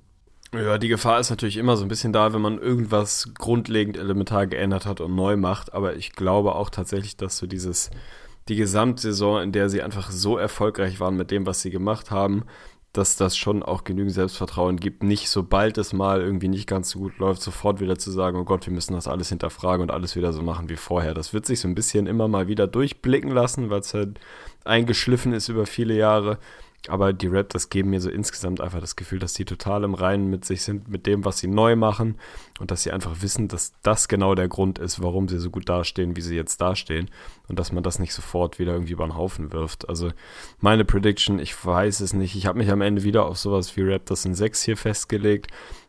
[0.53, 4.47] Ja, die Gefahr ist natürlich immer so ein bisschen da, wenn man irgendwas grundlegend elementar
[4.47, 5.73] geändert hat und neu macht.
[5.73, 7.91] Aber ich glaube auch tatsächlich, dass so dieses
[8.49, 12.45] die Gesamtsaison, in der sie einfach so erfolgreich waren mit dem, was sie gemacht haben,
[12.97, 16.99] dass das schon auch genügend Selbstvertrauen gibt, nicht sobald es mal irgendwie nicht ganz so
[17.01, 20.17] gut läuft, sofort wieder zu sagen, oh Gott, wir müssen das alles hinterfragen und alles
[20.17, 21.15] wieder so machen wie vorher.
[21.15, 24.19] Das wird sich so ein bisschen immer mal wieder durchblicken lassen, weil es halt
[24.65, 26.39] eingeschliffen ist über viele Jahre.
[26.89, 30.29] Aber die Raptors geben mir so insgesamt einfach das Gefühl, dass sie total im Reinen
[30.29, 32.17] mit sich sind, mit dem, was sie neu machen
[32.61, 35.69] und dass sie einfach wissen, dass das genau der Grund ist, warum sie so gut
[35.69, 37.11] dastehen, wie sie jetzt dastehen
[37.49, 39.89] und dass man das nicht sofort wieder irgendwie über den Haufen wirft.
[39.89, 40.11] Also
[40.61, 42.37] meine Prediction, ich weiß es nicht.
[42.37, 45.49] Ich habe mich am Ende wieder auf sowas wie Raptors in 6 hier festgelegt,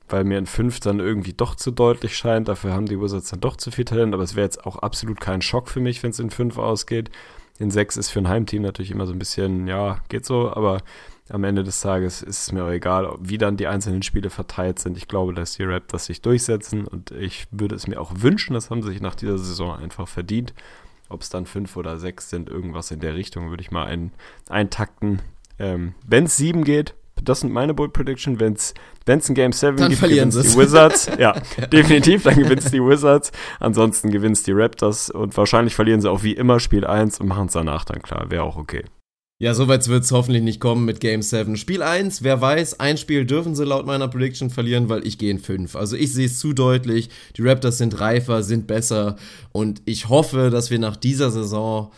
[0.10, 2.48] weil mir in 5 dann irgendwie doch zu deutlich scheint.
[2.48, 5.20] Dafür haben die Wizards dann doch zu viel Talent, aber es wäre jetzt auch absolut
[5.20, 7.10] kein Schock für mich, wenn es in 5 ausgeht.
[7.60, 10.82] In 6 ist für ein Heimteam natürlich immer so ein bisschen, ja, geht so, aber
[11.30, 14.80] am Ende des Tages ist es mir auch egal, wie dann die einzelnen Spiele verteilt
[14.80, 14.98] sind.
[14.98, 18.70] Ich glaube, dass die Raptors sich durchsetzen und ich würde es mir auch wünschen, das
[18.70, 20.54] haben sie sich nach dieser Saison einfach verdient.
[21.10, 24.12] Ob es dann fünf oder sechs sind, irgendwas in der Richtung, würde ich mal ein,
[24.50, 25.22] eintakten.
[25.60, 28.40] Ähm, Wenn es sieben geht, das sind meine Bold Prediction.
[28.40, 28.74] Wenn es
[29.08, 31.10] ein Game 7 dann gibt, verlieren die Wizards.
[31.18, 31.34] ja,
[31.72, 33.32] definitiv, dann gewinnt die Wizards.
[33.60, 37.48] Ansonsten gewinnt die Raptors und wahrscheinlich verlieren sie auch wie immer Spiel 1 und machen
[37.48, 38.30] es danach dann klar.
[38.30, 38.84] Wäre auch okay.
[39.40, 41.58] Ja, soweit wird es hoffentlich nicht kommen mit Game 7.
[41.58, 45.30] Spiel 1, wer weiß, ein Spiel dürfen sie laut meiner Prediction verlieren, weil ich gehe
[45.30, 45.76] in 5.
[45.76, 49.16] Also ich sehe es zu deutlich, die Raptors sind reifer, sind besser
[49.52, 51.92] und ich hoffe, dass wir nach dieser Saison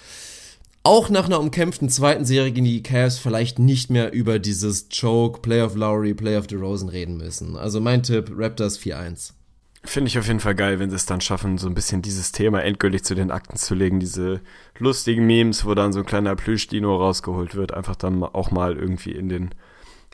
[0.84, 5.42] auch nach einer umkämpften zweiten Serie gegen die Cavs vielleicht nicht mehr über dieses Choke,
[5.42, 7.58] Play of Lowry, Play of DeRozan reden müssen.
[7.58, 9.34] Also mein Tipp, Raptors 4-1.
[9.84, 12.34] Finde ich auf jeden Fall geil, wenn sie es dann schaffen, so ein bisschen dieses
[12.34, 14.00] Thema endgültig zu den Akten zu legen.
[14.02, 14.42] Diese
[14.78, 19.12] lustigen Memes, wo dann so ein kleiner Plüschdino rausgeholt wird, einfach dann auch mal irgendwie
[19.12, 19.56] in den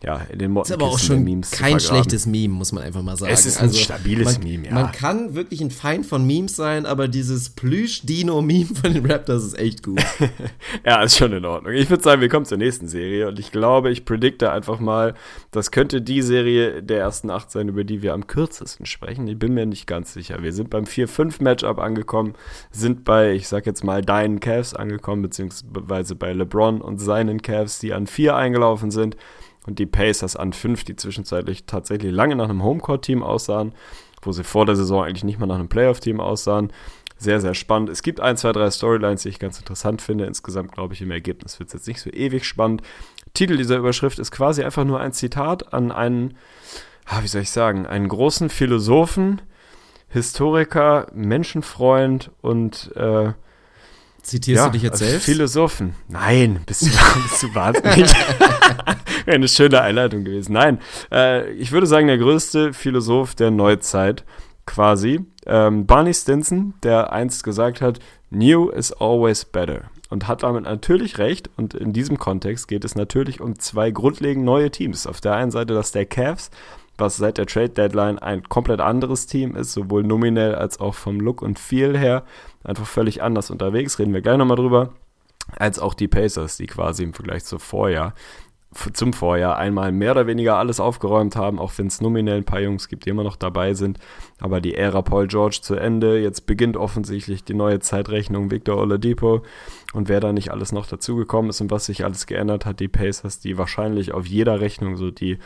[0.06, 3.18] ja, in den Ist aber auch schon Memes kein schlechtes Meme, muss man einfach mal
[3.18, 3.34] sagen.
[3.34, 4.74] Es ist ein also, stabiles man, Meme, ja.
[4.74, 9.58] Man kann wirklich ein Feind von Memes sein, aber dieses Plüsch-Dino-Meme von den Raptors ist
[9.58, 10.00] echt gut.
[10.86, 11.74] ja, ist schon in Ordnung.
[11.74, 15.16] Ich würde sagen, wir kommen zur nächsten Serie und ich glaube, ich predikte einfach mal,
[15.50, 19.28] das könnte die Serie der ersten acht sein, über die wir am kürzesten sprechen.
[19.28, 20.44] Ich bin mir nicht ganz sicher.
[20.44, 22.36] Wir sind beim 4-5-Matchup angekommen,
[22.70, 27.80] sind bei, ich sag jetzt mal, deinen Cavs angekommen, beziehungsweise bei LeBron und seinen Cavs,
[27.80, 29.18] die an 4 eingelaufen sind
[29.66, 33.74] und die Pacers an 5, die zwischenzeitlich tatsächlich lange nach einem Homecourt-Team aussahen,
[34.22, 36.72] wo sie vor der Saison eigentlich nicht mal nach einem Playoff-Team aussahen.
[37.18, 37.90] Sehr, sehr spannend.
[37.90, 40.26] Es gibt ein, zwei, drei Storylines, die ich ganz interessant finde.
[40.26, 42.82] Insgesamt glaube ich, im Ergebnis wird es jetzt nicht so ewig spannend.
[43.34, 46.38] Titel dieser Überschrift ist quasi einfach nur ein Zitat an einen,
[47.06, 49.42] ah, wie soll ich sagen, einen großen Philosophen,
[50.10, 53.34] Historiker, Menschenfreund und äh,
[54.26, 55.26] Zitierst ja, du dich jetzt selbst?
[55.26, 55.94] Philosophen.
[56.08, 56.86] Nein, bist du,
[57.30, 58.12] bist du wahnsinnig.
[59.28, 60.54] Eine schöne Einleitung gewesen.
[60.54, 60.80] Nein,
[61.12, 64.24] äh, ich würde sagen, der größte Philosoph der Neuzeit
[64.66, 65.24] quasi.
[65.46, 68.00] Ähm, Barney Stinson, der einst gesagt hat,
[68.32, 69.92] New is always better.
[70.10, 71.52] Und hat damit natürlich recht.
[71.56, 75.06] Und in diesem Kontext geht es natürlich um zwei grundlegend neue Teams.
[75.06, 76.50] Auf der einen Seite das der Cavs,
[76.98, 81.20] was seit der Trade Deadline ein komplett anderes Team ist, sowohl nominell als auch vom
[81.20, 82.24] Look und Feel her
[82.64, 84.94] einfach völlig anders unterwegs, reden wir gleich nochmal drüber,
[85.58, 88.14] als auch die Pacers, die quasi im Vergleich zum Vorjahr
[88.94, 92.60] zum Vorjahr einmal mehr oder weniger alles aufgeräumt haben, auch wenn es nominell ein paar
[92.60, 94.00] Jungs gibt, die immer noch dabei sind.
[94.40, 96.20] Aber die Ära Paul George zu Ende.
[96.20, 99.44] Jetzt beginnt offensichtlich die neue Zeitrechnung Victor Oladipo.
[99.94, 102.90] Und wer da nicht alles noch dazugekommen ist und was sich alles geändert hat, die
[102.90, 105.40] Pacers, die wahrscheinlich auf jeder Rechnung so die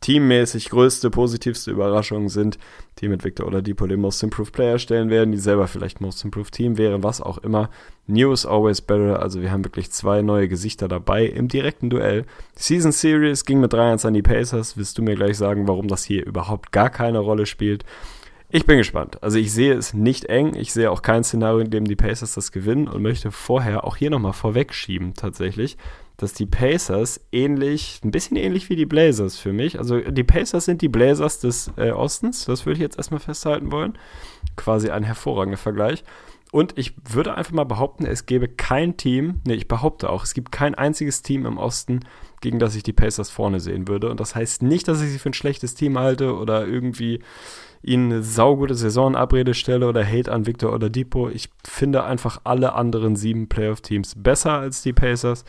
[0.00, 2.58] teammäßig größte, positivste Überraschung sind,
[2.98, 6.52] die mit Victor Oladipo den Most Improved Player stellen werden, die selber vielleicht Most Improved
[6.52, 7.70] Team wären, was auch immer.
[8.06, 12.26] New is always better, also wir haben wirklich zwei neue Gesichter dabei im direkten Duell.
[12.54, 14.76] Season Series ging mit 3-1 an die Pacers.
[14.76, 17.84] Willst du mir gleich sagen, warum das hier überhaupt gar keine Rolle spielt?
[18.50, 19.20] Ich bin gespannt.
[19.20, 20.54] Also ich sehe es nicht eng.
[20.54, 23.96] Ich sehe auch kein Szenario, in dem die Pacers das gewinnen und möchte vorher auch
[23.96, 25.76] hier nochmal vorwegschieben tatsächlich,
[26.16, 29.78] dass die Pacers ähnlich, ein bisschen ähnlich wie die Blazers für mich.
[29.78, 33.72] Also die Pacers sind die Blazers des äh, Ostens, das würde ich jetzt erstmal festhalten
[33.72, 33.98] wollen.
[34.56, 36.04] Quasi ein hervorragender Vergleich.
[36.52, 40.34] Und ich würde einfach mal behaupten, es gäbe kein Team, nee, ich behaupte auch, es
[40.34, 42.00] gibt kein einziges Team im Osten,
[42.40, 44.08] gegen das ich die Pacers vorne sehen würde.
[44.08, 47.18] Und das heißt nicht, dass ich sie für ein schlechtes Team halte oder irgendwie
[47.82, 51.34] ihnen eine saugute Saisonabrede stelle oder Hate an Victor oder Depot.
[51.34, 55.44] Ich finde einfach alle anderen sieben Playoff-Teams besser als die Pacers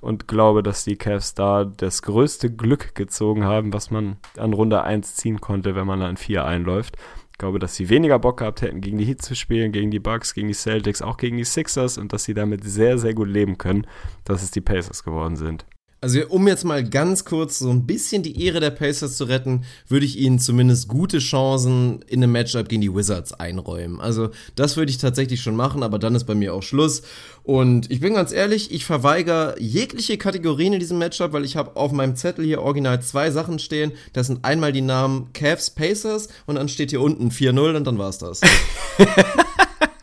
[0.00, 4.82] und glaube, dass die Cavs da das größte Glück gezogen haben, was man an Runde
[4.82, 6.96] 1 ziehen konnte, wenn man an 4 einläuft.
[7.32, 9.98] Ich glaube, dass sie weniger Bock gehabt hätten, gegen die Heat zu spielen, gegen die
[9.98, 13.28] Bucks, gegen die Celtics, auch gegen die Sixers und dass sie damit sehr, sehr gut
[13.28, 13.86] leben können,
[14.24, 15.64] dass es die Pacers geworden sind.
[16.02, 19.64] Also um jetzt mal ganz kurz so ein bisschen die Ehre der Pacers zu retten,
[19.86, 24.00] würde ich ihnen zumindest gute Chancen in einem Matchup gegen die Wizards einräumen.
[24.00, 27.02] Also das würde ich tatsächlich schon machen, aber dann ist bei mir auch Schluss.
[27.42, 31.76] Und ich bin ganz ehrlich, ich verweigere jegliche Kategorien in diesem Matchup, weil ich habe
[31.76, 33.92] auf meinem Zettel hier original zwei Sachen stehen.
[34.14, 37.98] Das sind einmal die Namen Cavs Pacers und dann steht hier unten 4-0 und dann
[37.98, 38.40] war's das.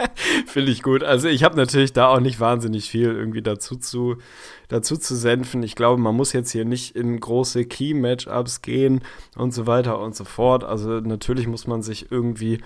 [0.47, 1.03] Finde ich gut.
[1.03, 4.17] Also ich habe natürlich da auch nicht wahnsinnig viel irgendwie dazu zu,
[4.67, 5.63] dazu zu senfen.
[5.63, 9.01] Ich glaube, man muss jetzt hier nicht in große Key-Matchups gehen
[9.35, 10.63] und so weiter und so fort.
[10.63, 12.59] Also natürlich muss man sich irgendwie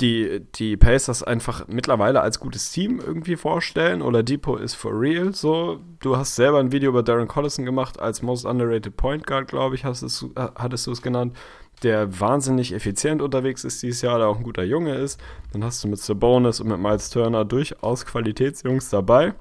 [0.00, 5.34] die, die Pacers einfach mittlerweile als gutes Team irgendwie vorstellen oder Depot ist for real
[5.34, 5.80] so.
[6.00, 9.74] Du hast selber ein Video über Darren Collison gemacht als Most Underrated Point Guard, glaube
[9.74, 11.36] ich, hast es, hattest du es genannt
[11.82, 15.20] der wahnsinnig effizient unterwegs ist dieses Jahr, der auch ein guter Junge ist.
[15.52, 19.34] Dann hast du mit Sabonis und mit Miles Turner durchaus Qualitätsjungs dabei.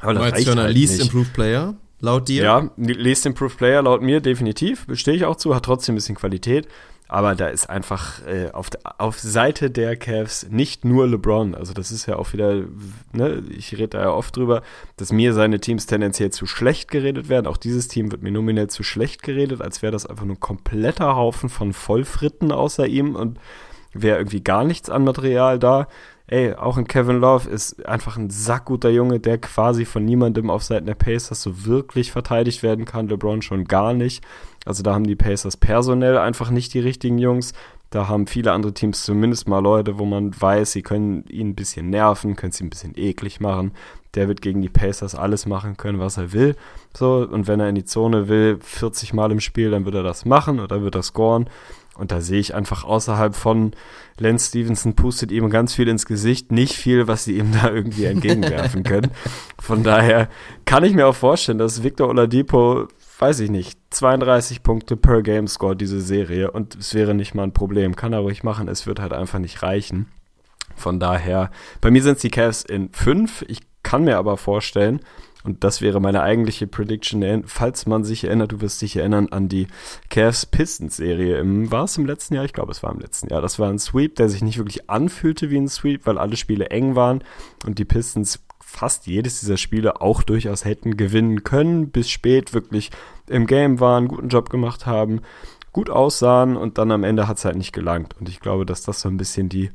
[0.00, 1.06] Aber Miles Turner halt Least nicht.
[1.06, 2.42] Improved Player, laut dir?
[2.42, 4.86] Ja, Least Improved Player laut mir definitiv.
[4.86, 6.68] Bestehe ich auch zu, hat trotzdem ein bisschen Qualität.
[7.08, 11.54] Aber da ist einfach äh, auf, auf Seite der Cavs nicht nur LeBron.
[11.54, 12.64] Also das ist ja auch wieder,
[13.12, 14.62] ne, ich rede da ja oft drüber,
[14.96, 17.46] dass mir seine Teams tendenziell zu schlecht geredet werden.
[17.46, 20.40] Auch dieses Team wird mir nominell zu schlecht geredet, als wäre das einfach nur ein
[20.40, 23.38] kompletter Haufen von Vollfritten außer ihm und
[23.92, 25.86] wäre irgendwie gar nichts an Material da.
[26.28, 30.64] Ey, auch ein Kevin Love ist einfach ein sackguter Junge, der quasi von niemandem auf
[30.64, 33.08] Seiten der Pacers so wirklich verteidigt werden kann.
[33.08, 34.24] LeBron schon gar nicht.
[34.64, 37.52] Also da haben die Pacers personell einfach nicht die richtigen Jungs.
[37.90, 41.54] Da haben viele andere Teams zumindest mal Leute, wo man weiß, sie können ihn ein
[41.54, 43.70] bisschen nerven, können sie ein bisschen eklig machen.
[44.14, 46.56] Der wird gegen die Pacers alles machen können, was er will.
[46.96, 50.02] So, und wenn er in die Zone will, 40 Mal im Spiel, dann wird er
[50.02, 51.48] das machen oder wird er scoren.
[51.98, 53.72] Und da sehe ich einfach außerhalb von
[54.18, 58.04] Lance Stevenson pustet ihm ganz viel ins Gesicht, nicht viel, was sie ihm da irgendwie
[58.04, 59.10] entgegenwerfen können.
[59.58, 60.28] Von daher
[60.64, 65.48] kann ich mir auch vorstellen, dass Victor Oladipo, weiß ich nicht, 32 Punkte per Game
[65.48, 67.96] scored diese Serie und es wäre nicht mal ein Problem.
[67.96, 70.08] Kann er ruhig machen, es wird halt einfach nicht reichen.
[70.74, 73.46] Von daher, bei mir sind es die Cavs in 5.
[73.48, 75.00] Ich kann mir aber vorstellen,
[75.46, 79.48] und das wäre meine eigentliche Prediction, falls man sich erinnert, du wirst dich erinnern an
[79.48, 79.68] die
[80.10, 81.40] Cavs Pistons Serie.
[81.70, 82.44] War es im letzten Jahr?
[82.44, 83.40] Ich glaube, es war im letzten Jahr.
[83.40, 86.70] Das war ein Sweep, der sich nicht wirklich anfühlte wie ein Sweep, weil alle Spiele
[86.70, 87.22] eng waren
[87.64, 92.90] und die Pistons fast jedes dieser Spiele auch durchaus hätten gewinnen können, bis spät wirklich
[93.28, 95.20] im Game waren, guten Job gemacht haben,
[95.72, 98.16] gut aussahen und dann am Ende hat es halt nicht gelangt.
[98.18, 99.70] Und ich glaube, dass das so ein bisschen die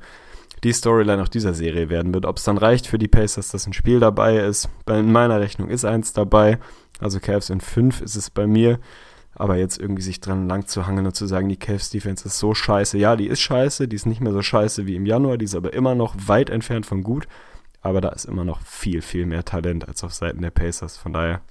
[0.64, 2.26] die Storyline auch dieser Serie werden wird.
[2.26, 4.70] Ob es dann reicht für die Pacers, dass ein Spiel dabei ist.
[4.88, 6.60] In meiner Rechnung ist eins dabei.
[7.00, 8.80] Also Cavs in fünf ist es bei mir.
[9.34, 12.38] Aber jetzt irgendwie sich dran lang zu hangeln und zu sagen, die Cavs Defense ist
[12.38, 12.98] so scheiße.
[12.98, 15.56] Ja, die ist scheiße, die ist nicht mehr so scheiße wie im Januar, die ist
[15.56, 17.28] aber immer noch weit entfernt von gut.
[17.82, 20.98] Aber da ist immer noch viel, viel mehr Talent als auf Seiten der Pacers.
[20.98, 21.42] Von daher,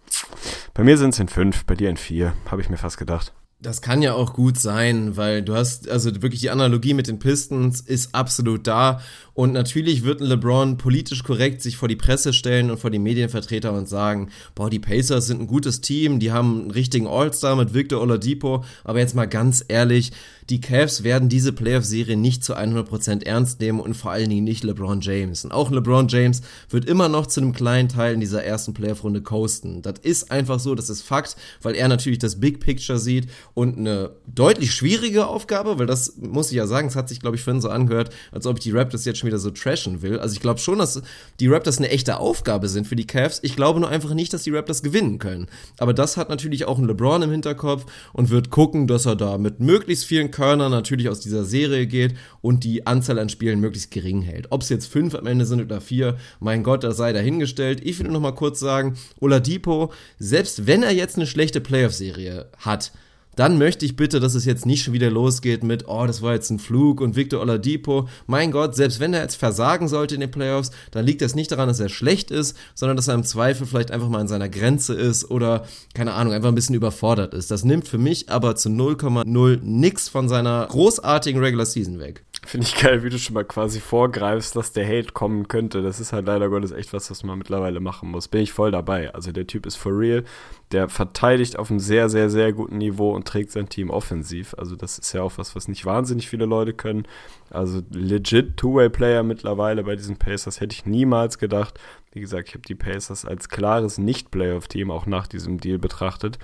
[0.74, 3.32] bei mir sind es in fünf, bei dir in vier, habe ich mir fast gedacht.
[3.62, 7.18] Das kann ja auch gut sein, weil du hast, also wirklich die Analogie mit den
[7.18, 9.00] Pistons ist absolut da.
[9.34, 13.72] Und natürlich wird LeBron politisch korrekt sich vor die Presse stellen und vor die Medienvertreter
[13.72, 17.74] und sagen, boah, die Pacers sind ein gutes Team, die haben einen richtigen All-Star mit
[17.74, 18.64] Victor Oladipo.
[18.84, 20.12] Aber jetzt mal ganz ehrlich,
[20.50, 24.64] die Cavs werden diese Playoff-Serie nicht zu 100% ernst nehmen und vor allen Dingen nicht
[24.64, 25.44] LeBron James.
[25.44, 29.22] Und auch LeBron James wird immer noch zu einem kleinen Teil in dieser ersten Playoff-Runde
[29.22, 29.80] coasten.
[29.82, 33.78] Das ist einfach so, das ist Fakt, weil er natürlich das Big Picture sieht und
[33.78, 37.42] eine deutlich schwierige Aufgabe, weil das muss ich ja sagen, es hat sich, glaube ich,
[37.42, 40.18] vorhin so angehört, als ob ich die Raptors jetzt schon wieder so trashen will.
[40.18, 41.02] Also ich glaube schon, dass
[41.38, 43.38] die Raptors eine echte Aufgabe sind für die Cavs.
[43.42, 45.46] Ich glaube nur einfach nicht, dass die Raptors gewinnen können.
[45.78, 49.38] Aber das hat natürlich auch ein LeBron im Hinterkopf und wird gucken, dass er da
[49.38, 53.90] mit möglichst vielen Körner natürlich aus dieser Serie geht und die Anzahl an Spielen möglichst
[53.90, 54.48] gering hält.
[54.50, 57.80] Ob es jetzt fünf am Ende sind oder vier, mein Gott, das sei dahingestellt.
[57.84, 62.48] Ich will nur noch mal kurz sagen, Oladipo, selbst wenn er jetzt eine schlechte Playoff-Serie
[62.58, 62.92] hat,
[63.40, 66.34] dann möchte ich bitte, dass es jetzt nicht schon wieder losgeht mit, oh, das war
[66.34, 68.06] jetzt ein Flug und Victor Oladipo.
[68.26, 71.50] Mein Gott, selbst wenn er jetzt versagen sollte in den Playoffs, dann liegt das nicht
[71.50, 74.50] daran, dass er schlecht ist, sondern dass er im Zweifel vielleicht einfach mal an seiner
[74.50, 77.50] Grenze ist oder, keine Ahnung, einfach ein bisschen überfordert ist.
[77.50, 82.22] Das nimmt für mich aber zu 0,0 nix von seiner großartigen Regular Season weg.
[82.46, 85.82] Finde ich geil, wie du schon mal quasi vorgreifst, dass der Hate kommen könnte.
[85.82, 88.28] Das ist halt leider Gottes echt was, was man mittlerweile machen muss.
[88.28, 89.14] Bin ich voll dabei.
[89.14, 90.24] Also der Typ ist for real.
[90.72, 94.54] Der verteidigt auf einem sehr, sehr, sehr guten Niveau und trägt sein Team offensiv.
[94.56, 97.06] Also das ist ja auch was, was nicht wahnsinnig viele Leute können.
[97.50, 101.78] Also legit Two-Way-Player mittlerweile bei diesen Pacers hätte ich niemals gedacht.
[102.12, 106.38] Wie gesagt, ich habe die Pacers als klares Nicht-Playoff-Team auch nach diesem Deal betrachtet.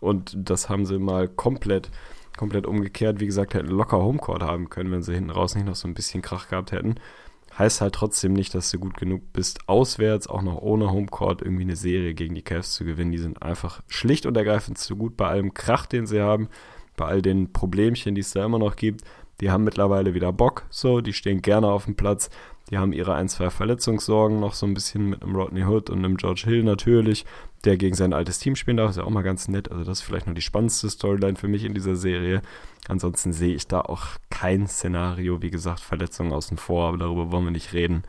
[0.00, 1.90] Und das haben sie mal komplett
[2.40, 3.20] komplett umgekehrt.
[3.20, 5.92] Wie gesagt, hätten locker Homecourt haben können, wenn sie hinten raus nicht noch so ein
[5.92, 6.94] bisschen Krach gehabt hätten.
[7.58, 11.64] Heißt halt trotzdem nicht, dass du gut genug bist, auswärts, auch noch ohne Homecourt, irgendwie
[11.64, 13.12] eine Serie gegen die Cavs zu gewinnen.
[13.12, 16.48] Die sind einfach schlicht und ergreifend zu gut bei allem Krach, den sie haben,
[16.96, 19.02] bei all den Problemchen, die es da immer noch gibt.
[19.42, 22.30] Die haben mittlerweile wieder Bock, so, die stehen gerne auf dem Platz.
[22.70, 25.98] Die haben ihre ein, zwei Verletzungssorgen noch so ein bisschen mit einem Rodney Hood und
[25.98, 27.26] einem George Hill natürlich,
[27.64, 28.90] der gegen sein altes Team spielen darf.
[28.90, 29.70] Ist ja auch mal ganz nett.
[29.70, 32.42] Also, das ist vielleicht noch die spannendste Storyline für mich in dieser Serie.
[32.88, 35.42] Ansonsten sehe ich da auch kein Szenario.
[35.42, 38.02] Wie gesagt, Verletzungen außen vor, aber darüber wollen wir nicht reden,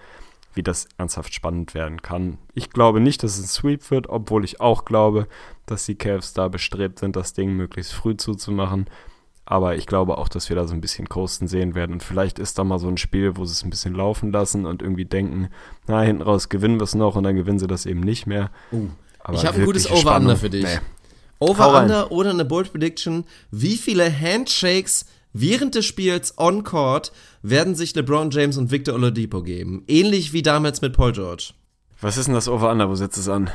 [0.54, 2.38] wie das ernsthaft spannend werden kann.
[2.54, 5.28] Ich glaube nicht, dass es ein Sweep wird, obwohl ich auch glaube,
[5.66, 8.88] dass die Cavs da bestrebt sind, das Ding möglichst früh zuzumachen.
[9.46, 11.94] Aber ich glaube auch, dass wir da so ein bisschen Kosten sehen werden.
[11.94, 14.66] Und vielleicht ist da mal so ein Spiel, wo sie es ein bisschen laufen lassen
[14.66, 15.50] und irgendwie denken,
[15.88, 18.50] na, hinten raus gewinnen wir es noch und dann gewinnen sie das eben nicht mehr.
[18.72, 18.90] Uh,
[19.34, 20.64] ich habe ein gutes Over-Under für dich.
[20.64, 20.80] Nee.
[21.40, 23.26] Over-Under oder eine Bold Prediction.
[23.50, 29.42] Wie viele Handshakes während des Spiels on Court werden sich LeBron James und Victor Oladipo
[29.42, 29.84] geben?
[29.88, 31.54] Ähnlich wie damals mit Paul George.
[32.00, 32.90] Was ist denn das Over-Under?
[32.90, 33.50] Wo setzt es an?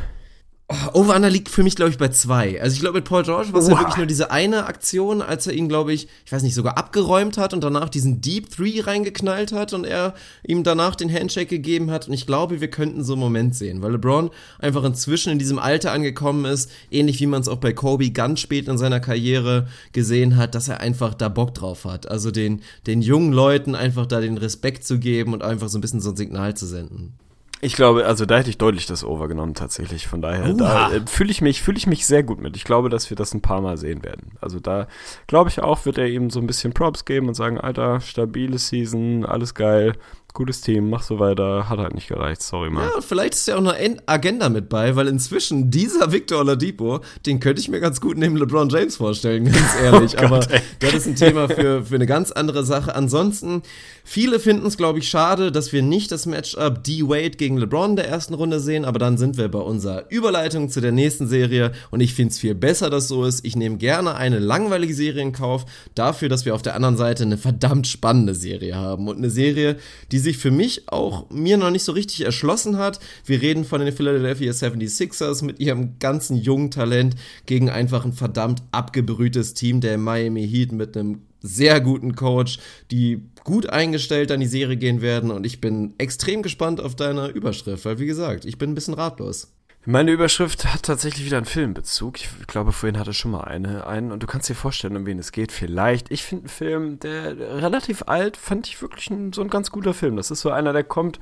[0.68, 2.60] Oh, Over-Under liegt für mich, glaube ich, bei zwei.
[2.60, 5.46] Also ich glaube, mit Paul George war es ja wirklich nur diese eine Aktion, als
[5.46, 8.80] er ihn, glaube ich, ich weiß nicht, sogar abgeräumt hat und danach diesen Deep Three
[8.80, 12.08] reingeknallt hat und er ihm danach den Handshake gegeben hat.
[12.08, 15.60] Und ich glaube, wir könnten so einen Moment sehen, weil LeBron einfach inzwischen in diesem
[15.60, 19.68] Alter angekommen ist, ähnlich wie man es auch bei Kobe ganz spät in seiner Karriere
[19.92, 22.10] gesehen hat, dass er einfach da Bock drauf hat.
[22.10, 25.80] Also den, den jungen Leuten einfach da den Respekt zu geben und einfach so ein
[25.80, 27.14] bisschen so ein Signal zu senden.
[27.62, 30.06] Ich glaube, also da hätte ich deutlich das Over genommen tatsächlich.
[30.06, 32.56] Von daher, da äh, fühle ich mich, fühle ich mich sehr gut mit.
[32.56, 34.32] Ich glaube, dass wir das ein paar Mal sehen werden.
[34.40, 34.86] Also da
[35.26, 38.58] glaube ich auch, wird er ihm so ein bisschen Props geben und sagen, Alter, stabile
[38.58, 39.94] Season, alles geil,
[40.36, 42.84] gutes Team, mach so weiter, hat halt nicht gereicht, sorry mal.
[42.84, 47.40] Ja, vielleicht ist ja auch eine Agenda mit bei, weil inzwischen dieser Victor Oladipo, den
[47.40, 50.14] könnte ich mir ganz gut neben LeBron James vorstellen, ganz ehrlich.
[50.18, 50.60] Oh Gott, Aber ey.
[50.80, 52.94] das ist ein Thema für, für eine ganz andere Sache.
[52.94, 53.62] Ansonsten,
[54.04, 57.96] viele finden es, glaube ich, schade, dass wir nicht das Matchup D-Wade gegen LeBron in
[57.96, 61.72] der ersten Runde sehen, aber dann sind wir bei unserer Überleitung zu der nächsten Serie
[61.90, 63.42] und ich finde es viel besser, dass so ist.
[63.44, 67.22] Ich nehme gerne eine langweilige Serie in Kauf, dafür, dass wir auf der anderen Seite
[67.22, 69.76] eine verdammt spannende Serie haben und eine Serie,
[70.12, 72.98] die sich für mich auch mir noch nicht so richtig erschlossen hat.
[73.24, 77.14] Wir reden von den Philadelphia 76ers mit ihrem ganzen jungen Talent
[77.46, 82.58] gegen einfach ein verdammt abgebrühtes Team der Miami Heat mit einem sehr guten Coach,
[82.90, 87.28] die gut eingestellt an die Serie gehen werden und ich bin extrem gespannt auf deine
[87.28, 89.52] Überschrift, weil wie gesagt, ich bin ein bisschen ratlos.
[89.88, 92.18] Meine Überschrift hat tatsächlich wieder einen Filmbezug.
[92.20, 94.10] Ich glaube, vorhin hatte schon mal eine, einen.
[94.10, 95.52] Und du kannst dir vorstellen, um wen es geht.
[95.52, 96.10] Vielleicht.
[96.10, 99.94] Ich finde einen Film, der relativ alt, fand ich wirklich ein, so ein ganz guter
[99.94, 100.16] Film.
[100.16, 101.20] Das ist so einer, der kommt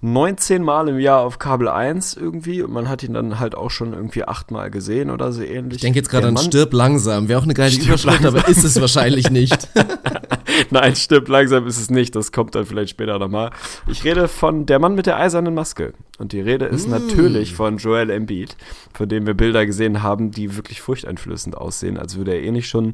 [0.00, 3.70] 19 Mal im Jahr auf Kabel 1 irgendwie und man hat ihn dann halt auch
[3.70, 5.76] schon irgendwie achtmal gesehen oder so ähnlich.
[5.76, 7.28] Ich denke jetzt gerade an Stirb langsam.
[7.28, 8.34] Wäre auch eine geile Stirb Überschrift, langsam.
[8.34, 9.68] aber ist es wahrscheinlich nicht.
[10.70, 12.14] Nein, Stirb langsam ist es nicht.
[12.14, 13.50] Das kommt dann vielleicht später nochmal.
[13.88, 15.94] Ich rede von Der Mann mit der eisernen Maske.
[16.18, 16.90] Und die Rede ist mm.
[16.90, 18.56] natürlich von Joel Embiid,
[18.92, 22.68] von dem wir Bilder gesehen haben, die wirklich furchteinflößend aussehen, als würde er eh nicht
[22.68, 22.92] schon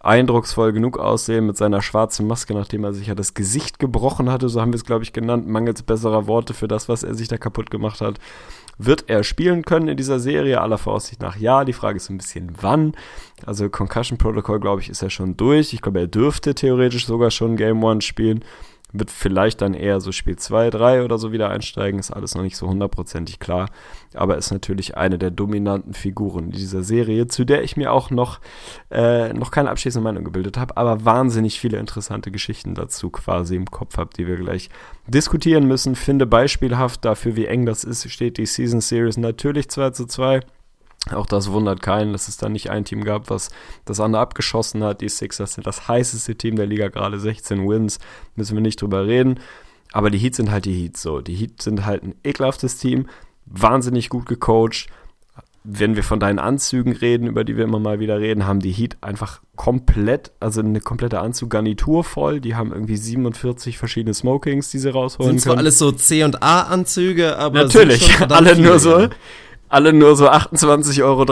[0.00, 4.48] eindrucksvoll genug aussehen mit seiner schwarzen Maske, nachdem er sich ja das Gesicht gebrochen hatte,
[4.48, 7.28] so haben wir es, glaube ich, genannt, mangels besserer Worte für das, was er sich
[7.28, 8.18] da kaputt gemacht hat.
[8.78, 10.62] Wird er spielen können in dieser Serie?
[10.62, 11.66] Aller Voraussicht nach ja.
[11.66, 12.94] Die Frage ist ein bisschen wann.
[13.44, 15.74] Also Concussion Protocol, glaube ich, ist er schon durch.
[15.74, 18.42] Ich glaube, er dürfte theoretisch sogar schon Game One spielen
[18.92, 22.42] wird vielleicht dann eher so Spiel 2, 3 oder so wieder einsteigen, ist alles noch
[22.42, 23.68] nicht so hundertprozentig klar,
[24.14, 28.40] aber ist natürlich eine der dominanten Figuren dieser Serie, zu der ich mir auch noch,
[28.90, 33.70] äh, noch keine abschließende Meinung gebildet habe, aber wahnsinnig viele interessante Geschichten dazu quasi im
[33.70, 34.70] Kopf habe, die wir gleich
[35.06, 35.94] diskutieren müssen.
[35.94, 40.40] Finde beispielhaft dafür, wie eng das ist, steht die Season Series natürlich 2 zu 2.
[41.12, 43.50] Auch das wundert keinen, dass es da nicht ein Team gab, was
[43.84, 45.00] das andere abgeschossen hat.
[45.00, 47.98] Die Sixers sind das heißeste Team der Liga, gerade 16 Wins,
[48.36, 49.40] müssen wir nicht drüber reden.
[49.92, 51.20] Aber die Heats sind halt die Heats so.
[51.20, 53.06] Die Heats sind halt ein ekelhaftes Team,
[53.46, 54.88] wahnsinnig gut gecoacht,
[55.62, 58.72] wenn wir von deinen Anzügen reden, über die wir immer mal wieder reden, haben die
[58.72, 62.40] Heat einfach komplett, also eine komplette Anzuggarnitur voll.
[62.40, 65.66] Die haben irgendwie 47 verschiedene Smokings, die sie rausholen Sind zwar können.
[65.66, 69.10] alles so C und A Anzüge, aber Natürlich, alle nur so, ja.
[69.70, 71.24] Alle nur so 28,30 Euro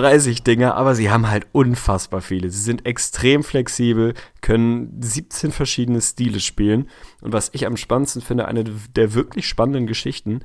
[0.42, 2.48] Dinger, aber sie haben halt unfassbar viele.
[2.50, 6.88] Sie sind extrem flexibel, können 17 verschiedene Stile spielen.
[7.20, 10.40] Und was ich am spannendsten finde, eine der wirklich spannenden Geschichten,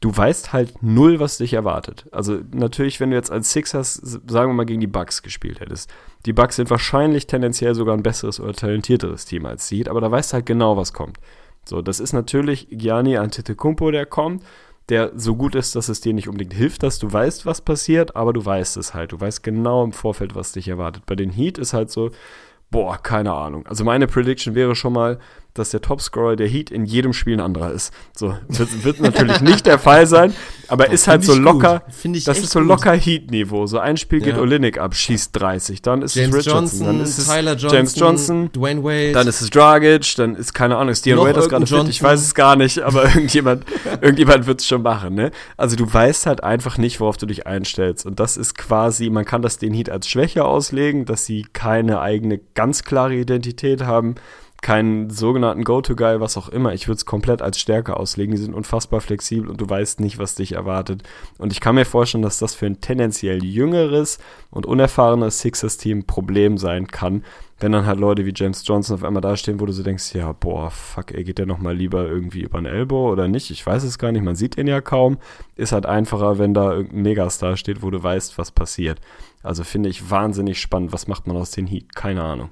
[0.00, 2.06] du weißt halt null, was dich erwartet.
[2.10, 5.88] Also natürlich, wenn du jetzt als Sixers, sagen wir mal, gegen die Bucks gespielt hättest.
[6.26, 10.10] Die Bucks sind wahrscheinlich tendenziell sogar ein besseres oder talentierteres Team als Seed, aber da
[10.10, 11.18] weißt du halt genau, was kommt.
[11.64, 14.42] So, das ist natürlich Gianni Antetokounmpo, der kommt,
[14.88, 18.14] der so gut ist, dass es dir nicht unbedingt hilft, dass du weißt, was passiert,
[18.14, 19.12] aber du weißt es halt.
[19.12, 21.04] Du weißt genau im Vorfeld, was dich erwartet.
[21.06, 22.10] Bei den Heat ist halt so,
[22.70, 23.66] boah, keine Ahnung.
[23.66, 25.18] Also meine Prediction wäre schon mal,
[25.58, 27.92] dass der Topscorer der Heat in jedem Spiel ein anderer ist.
[28.16, 30.34] So, wird, wird natürlich nicht der Fall sein,
[30.68, 31.82] aber ist halt so locker.
[32.02, 33.66] ich das ist so locker Heat-Niveau.
[33.66, 34.40] So ein Spiel geht Ja.
[34.40, 37.76] Olinik ab, schießt 30, dann ist James es Richardson, Johnson, dann ist es Tyler Johnson,
[37.76, 39.12] James Johnson, Dwayne Wade.
[39.12, 42.02] dann ist es Dragic, dann ist keine Ahnung, ist Dion Noch Waiters gerade fit, ich
[42.02, 43.64] weiß es gar nicht, aber irgendjemand,
[44.00, 45.30] irgendjemand wird es schon machen, ne?
[45.56, 49.24] Also du weißt halt einfach nicht, worauf du dich einstellst und das ist quasi, man
[49.24, 54.16] kann das den Heat als Schwäche auslegen, dass sie keine eigene ganz klare Identität haben,
[54.62, 56.72] keinen sogenannten Go-To-Guy, was auch immer.
[56.74, 58.34] Ich würde es komplett als Stärke auslegen.
[58.34, 61.02] Die sind unfassbar flexibel und du weißt nicht, was dich erwartet.
[61.38, 64.18] Und ich kann mir vorstellen, dass das für ein tendenziell jüngeres
[64.50, 67.22] und unerfahrenes Sixers-Team ein Problem sein kann,
[67.58, 70.32] wenn dann halt Leute wie James Johnson auf einmal dastehen, wo du so denkst, ja,
[70.32, 73.50] boah, fuck, ey, geht der nochmal lieber irgendwie über den Elbow oder nicht?
[73.50, 75.18] Ich weiß es gar nicht, man sieht ihn ja kaum.
[75.54, 79.00] Ist halt einfacher, wenn da irgendein Megastar steht, wo du weißt, was passiert.
[79.42, 80.92] Also finde ich wahnsinnig spannend.
[80.92, 81.94] Was macht man aus den Heat?
[81.94, 82.50] Keine Ahnung.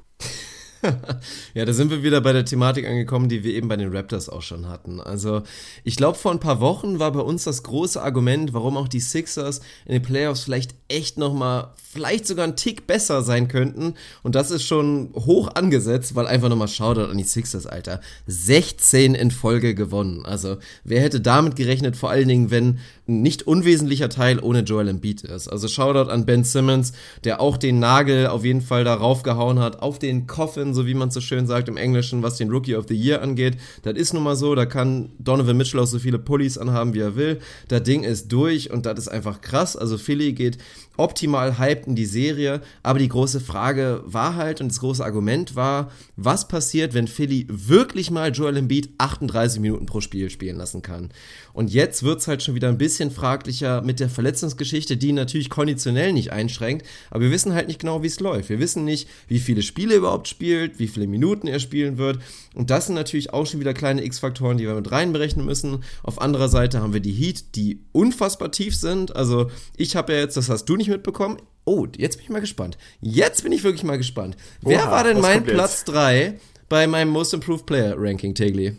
[1.54, 4.28] Ja, da sind wir wieder bei der Thematik angekommen, die wir eben bei den Raptors
[4.28, 5.00] auch schon hatten.
[5.00, 5.42] Also,
[5.84, 9.00] ich glaube, vor ein paar Wochen war bei uns das große Argument, warum auch die
[9.00, 13.94] Sixers in den Playoffs vielleicht echt nochmal, vielleicht sogar einen Tick besser sein könnten.
[14.22, 18.00] Und das ist schon hoch angesetzt, weil einfach nochmal Shoutout an die Sixers, Alter.
[18.26, 20.24] 16 in Folge gewonnen.
[20.24, 24.88] Also, wer hätte damit gerechnet, vor allen Dingen, wenn ein nicht unwesentlicher Teil ohne Joel
[24.88, 25.48] Embiid ist.
[25.48, 26.92] Also, Shoutout an Ben Simmons,
[27.24, 30.94] der auch den Nagel auf jeden Fall darauf gehauen hat, auf den Coffin, so wie
[30.94, 33.58] man so schön sagt im Englischen, was den Rookie of the Year angeht.
[33.82, 37.00] Das ist nun mal so, da kann Donovan Mitchell auch so viele Pullis anhaben, wie
[37.00, 37.40] er will.
[37.68, 39.76] Das Ding ist durch und das ist einfach krass.
[39.76, 40.58] Also Philly geht
[40.96, 45.56] optimal hyped in die Serie, aber die große Frage war halt und das große Argument
[45.56, 50.82] war, was passiert, wenn Philly wirklich mal Joel Embiid 38 Minuten pro Spiel spielen lassen
[50.82, 51.10] kann.
[51.52, 56.12] Und jetzt wird's halt schon wieder ein bisschen fraglicher mit der Verletzungsgeschichte, die natürlich konditionell
[56.12, 58.48] nicht einschränkt, aber wir wissen halt nicht genau, wie es läuft.
[58.48, 62.18] Wir wissen nicht, wie viele Spiele er überhaupt spielt, wie viele Minuten er spielen wird
[62.54, 65.82] und das sind natürlich auch schon wieder kleine X-Faktoren, die wir mit reinberechnen müssen.
[66.02, 69.14] Auf anderer Seite haben wir die Heat, die unfassbar tief sind.
[69.14, 71.38] Also ich habe ja jetzt, das hast du nicht mitbekommen.
[71.64, 72.78] Oh, jetzt bin ich mal gespannt.
[73.00, 74.36] Jetzt bin ich wirklich mal gespannt.
[74.60, 75.44] Wer Oha, war denn mein?
[75.44, 76.38] Platz 3
[76.68, 78.76] bei meinem Most Improved Player Ranking, Tegli?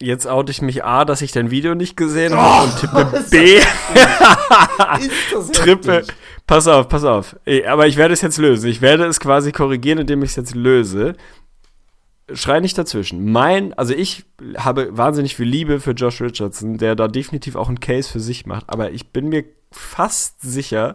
[0.00, 3.60] Jetzt oute ich mich A, dass ich dein Video nicht gesehen habe und tippe B,
[5.52, 6.04] Trippe.
[6.46, 7.36] Pass auf, pass auf.
[7.66, 8.68] Aber ich werde es jetzt lösen.
[8.68, 11.14] Ich werde es quasi korrigieren, indem ich es jetzt löse.
[12.32, 13.30] Schrei nicht dazwischen.
[13.30, 14.24] Mein, also ich
[14.56, 18.46] habe wahnsinnig viel Liebe für Josh Richardson, der da definitiv auch einen Case für sich
[18.46, 20.94] macht, aber ich bin mir fast sicher,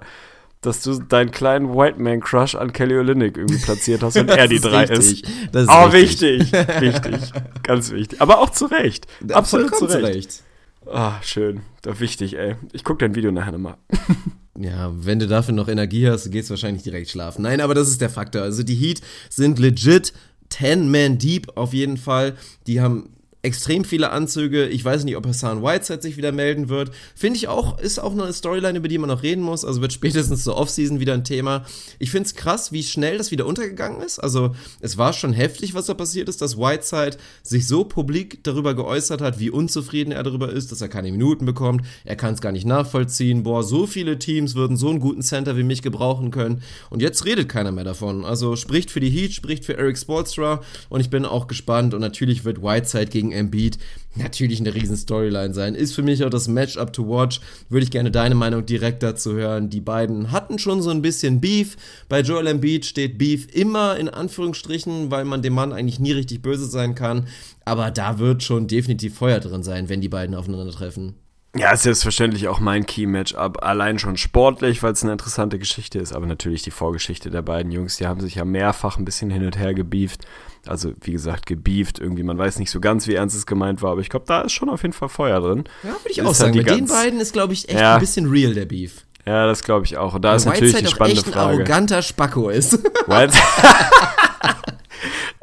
[0.62, 4.48] dass du deinen kleinen White Man Crush an Kelly Olynyk irgendwie platziert hast und er
[4.48, 5.24] die drei ist.
[5.52, 6.52] Das ist Oh, richtig.
[6.52, 7.32] wichtig, wichtig,
[7.64, 8.22] ganz wichtig.
[8.22, 9.08] Aber auch zu Recht.
[9.32, 10.44] Absolut zu Recht.
[10.86, 11.62] Ah, schön.
[11.84, 12.56] Doch wichtig, ey.
[12.74, 13.78] Ich gucke dein Video nachher nochmal.
[14.62, 17.44] Ja, wenn du dafür noch Energie hast, gehst du wahrscheinlich direkt schlafen.
[17.44, 18.42] Nein, aber das ist der Faktor.
[18.42, 19.00] Also die Heat
[19.30, 20.12] sind legit
[20.50, 22.36] 10 Man Deep auf jeden Fall.
[22.68, 23.10] Die haben
[23.42, 24.68] extrem viele Anzüge.
[24.68, 26.92] Ich weiß nicht, ob Hassan Whiteside sich wieder melden wird.
[27.16, 29.64] Finde ich auch, ist auch eine Storyline, über die man noch reden muss.
[29.64, 31.66] Also wird spätestens zur Offseason wieder ein Thema.
[32.00, 34.20] Ich finde es krass, wie schnell das wieder untergegangen ist.
[34.20, 38.74] Also es war schon heftig, was da passiert ist, dass Whiteside sich so publik darüber
[38.74, 41.86] geäußert hat, wie unzufrieden er darüber ist, dass er keine Minuten bekommt.
[42.04, 43.44] Er kann es gar nicht nachvollziehen.
[43.44, 46.62] Boah, so viele Teams würden so einen guten Center wie mich gebrauchen können.
[46.90, 48.26] Und jetzt redet keiner mehr davon.
[48.26, 50.62] Also spricht für die Heat, spricht für Eric Spoelstra.
[50.90, 51.94] Und ich bin auch gespannt.
[51.94, 53.78] Und natürlich wird Whiteside gegen Embiid
[54.16, 55.76] natürlich eine riesen Storyline sein.
[55.76, 57.42] Ist für mich auch das Matchup to watch.
[57.70, 59.70] Würde ich gerne deine Meinung direkt dazu hören.
[59.70, 61.78] Die beiden hatten schon so ein bisschen Beef.
[62.08, 66.42] Bei Joel Embiid steht Beef immer in Anführungsstrichen, weil man dem Mann eigentlich nie richtig
[66.42, 67.28] böse sein kann.
[67.66, 71.16] Aber da wird schon definitiv Feuer drin sein, wenn die beiden aufeinandertreffen.
[71.56, 73.64] Ja, ist selbstverständlich auch mein Key-Matchup.
[73.64, 77.72] Allein schon sportlich, weil es eine interessante Geschichte ist, aber natürlich die Vorgeschichte der beiden
[77.72, 77.98] Jungs.
[77.98, 80.28] Die haben sich ja mehrfach ein bisschen hin und her gebieft.
[80.68, 82.24] Also, wie gesagt, gebieft irgendwie.
[82.24, 84.52] Man weiß nicht so ganz, wie ernst es gemeint war, aber ich glaube, da ist
[84.52, 85.64] schon auf jeden Fall Feuer drin.
[85.84, 86.54] Ja, würde ich Ist auch halt sagen.
[86.54, 87.96] die Bei den beiden ist, glaube ich, echt Ja.
[87.96, 89.06] ein bisschen real, der Beef.
[89.26, 90.16] Ja, das glaube ich auch.
[90.16, 91.54] Und da ist Weil natürlich die Whiteside auch spannende echt ein Frage.
[91.58, 92.80] arroganter Spacko ist.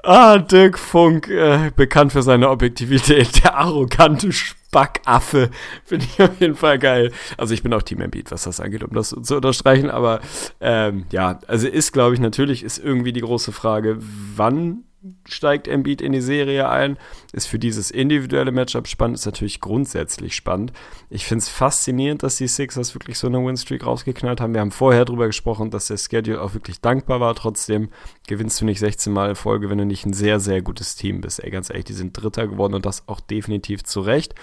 [0.09, 5.51] Ah, Dirk Funk, äh, bekannt für seine Objektivität, der arrogante Spackaffe,
[5.85, 7.11] finde ich auf jeden Fall geil.
[7.37, 10.21] Also ich bin auch Team Embiid, was das angeht, um das zu unterstreichen, aber
[10.61, 14.85] ähm, ja, also ist, glaube ich, natürlich ist irgendwie die große Frage, wann
[15.29, 16.99] steigt Embiid in die Serie ein,
[17.33, 20.73] ist für dieses individuelle Matchup spannend, ist natürlich grundsätzlich spannend.
[21.11, 24.55] Ich finde es faszinierend, dass die Sixers wirklich so eine Winstreak rausgeknallt haben.
[24.55, 27.35] Wir haben vorher darüber gesprochen, dass der Schedule auch wirklich dankbar war.
[27.35, 27.91] Trotzdem
[28.27, 31.21] gewinnst du nicht 16 Mal in Folge, wenn du nicht ein sehr, sehr gutes Team
[31.21, 31.43] bist.
[31.43, 34.35] Ey, ganz ehrlich, die sind Dritter geworden und das auch definitiv zu Recht.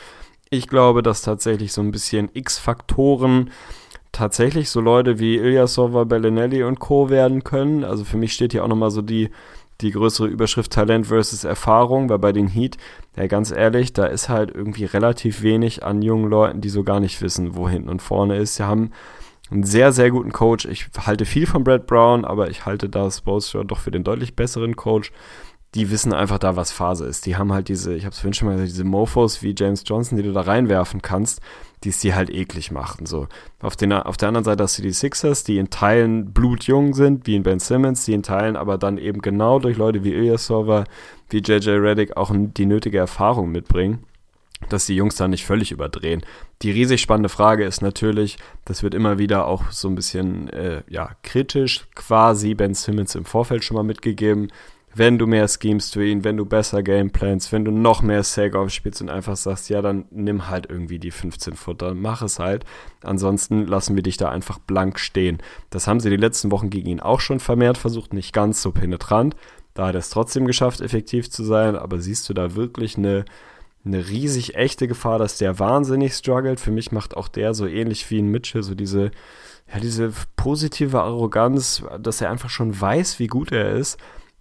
[0.49, 3.49] Ich glaube, dass tatsächlich so ein bisschen X-Faktoren
[4.13, 7.09] tatsächlich so Leute wie Ilyasova, Bellinelli und Co.
[7.09, 7.83] werden können.
[7.83, 9.29] Also für mich steht hier auch nochmal so die,
[9.83, 12.77] die größere Überschrift Talent versus Erfahrung, weil bei den Heat,
[13.15, 16.99] ja ganz ehrlich, da ist halt irgendwie relativ wenig an jungen Leuten, die so gar
[16.99, 18.55] nicht wissen, wo hinten und vorne ist.
[18.55, 18.91] Sie haben
[19.51, 20.65] einen sehr, sehr guten Coach.
[20.65, 24.35] Ich halte viel von Brad Brown, aber ich halte da Spoelstra doch für den deutlich
[24.35, 25.11] besseren Coach.
[25.75, 27.25] Die wissen einfach da, was Phase ist.
[27.25, 29.83] Die haben halt diese, ich habe es vorhin schon mal gesagt, diese Mofos wie James
[29.85, 31.41] Johnson, die du da reinwerfen kannst,
[31.83, 33.05] die dir halt eklig machen.
[33.05, 33.27] So.
[33.61, 37.27] Auf, den, auf der anderen Seite hast du die Sixers, die in Teilen blutjung sind,
[37.27, 40.85] wie in Ben Simmons, die in Teilen aber dann eben genau durch Leute wie Ilyasova,
[41.29, 44.05] wie JJ Reddick auch die nötige Erfahrung mitbringen
[44.69, 46.23] dass die Jungs da nicht völlig überdrehen.
[46.61, 50.83] Die riesig spannende Frage ist natürlich, das wird immer wieder auch so ein bisschen äh,
[50.87, 54.51] ja, kritisch quasi Ben Simmons im Vorfeld schon mal mitgegeben.
[54.95, 58.55] Wenn du mehr Schemes für ihn, wenn du besser Gameplans, wenn du noch mehr Sag
[58.55, 62.63] aufspielst und einfach sagst, ja, dann nimm halt irgendwie die 15 Futter, mach es halt.
[63.01, 65.39] Ansonsten lassen wir dich da einfach blank stehen.
[65.71, 68.71] Das haben sie die letzten Wochen gegen ihn auch schon vermehrt versucht, nicht ganz so
[68.71, 69.35] penetrant.
[69.73, 73.25] Da hat er es trotzdem geschafft, effektiv zu sein, aber siehst du da wirklich eine,
[73.83, 76.59] eine riesig echte Gefahr, dass der wahnsinnig struggelt.
[76.59, 79.09] Für mich macht auch der so ähnlich wie ein Mitchell, so diese,
[79.73, 83.97] ja, diese positive Arroganz, dass er einfach schon weiß, wie gut er ist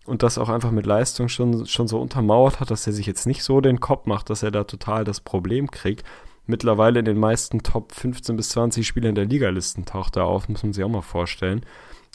[0.06, 3.26] und das auch einfach mit Leistung schon, schon so untermauert hat, dass er sich jetzt
[3.26, 6.04] nicht so den Kopf macht, dass er da total das Problem kriegt.
[6.46, 10.62] Mittlerweile in den meisten Top 15 bis 20 Spielern der Ligalisten taucht er auf, muss
[10.62, 11.64] man sich auch mal vorstellen.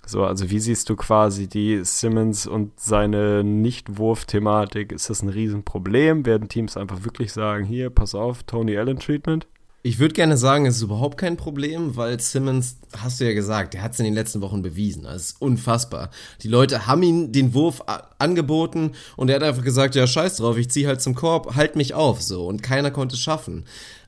[0.06, 4.92] So, also wie siehst du quasi die Simmons und seine Nicht-Wurf-Thematik?
[4.92, 6.26] Ist das ein Riesenproblem?
[6.26, 9.48] Werden Teams einfach wirklich sagen, hier, pass auf, Tony Allen Treatment?
[9.88, 13.74] Ich würde gerne sagen, es ist überhaupt kein Problem, weil Simmons, hast du ja gesagt,
[13.74, 15.04] der hat es in den letzten Wochen bewiesen.
[15.04, 16.10] Das ist unfassbar.
[16.42, 17.82] Die Leute haben ihm den Wurf
[18.20, 21.78] angeboten und er hat einfach gesagt, ja, scheiß drauf, ich zieh halt zum Korb, halt
[21.78, 22.48] mich auf, so.
[22.48, 23.64] Und keiner konnte es schaffen.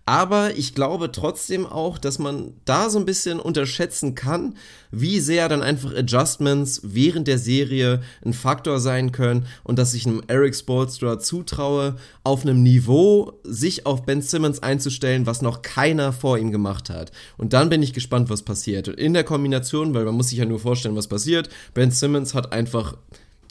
[0.10, 4.56] Aber ich glaube trotzdem auch, dass man da so ein bisschen unterschätzen kann,
[4.90, 10.08] wie sehr dann einfach Adjustments während der Serie ein Faktor sein können und dass ich
[10.08, 16.12] einem Eric Spoelstra zutraue, auf einem Niveau sich auf Ben Simmons einzustellen, was noch keiner
[16.12, 17.12] vor ihm gemacht hat.
[17.38, 18.88] Und dann bin ich gespannt, was passiert.
[18.88, 22.52] In der Kombination, weil man muss sich ja nur vorstellen, was passiert, Ben Simmons hat
[22.52, 22.98] einfach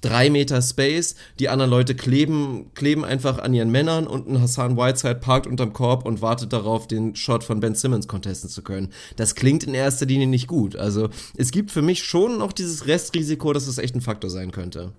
[0.01, 4.77] drei Meter Space, die anderen Leute kleben, kleben einfach an ihren Männern und ein Hassan
[4.77, 8.93] Whiteside parkt unterm Korb und wartet darauf, den Shot von Ben Simmons contesten zu können.
[9.17, 10.77] Das klingt in erster Linie nicht gut.
[10.77, 14.53] Also es gibt für mich schon noch dieses Restrisiko, dass es echt ein Faktor sein
[14.53, 14.93] könnte.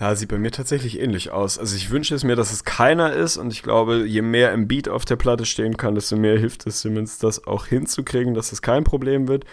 [0.00, 1.58] Ja, sieht bei mir tatsächlich ähnlich aus.
[1.58, 4.68] Also ich wünsche es mir, dass es keiner ist und ich glaube, je mehr im
[4.68, 8.52] Beat auf der Platte stehen kann, desto mehr hilft es Simmons, das auch hinzukriegen, dass
[8.52, 9.44] es kein Problem wird.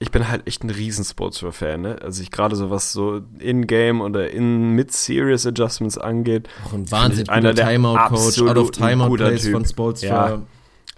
[0.00, 1.96] Ich bin halt echt ein riesen Sportswear-Fan, ne?
[2.02, 6.48] Also ich gerade so was so In-Game oder in Mid-Series Adjustments angeht.
[6.66, 9.64] Auch ein wahnsinnig einer guter der Timeout-Coach, out of Timeout-Plays von.
[9.64, 10.06] Spolstra.
[10.30, 10.42] Ja.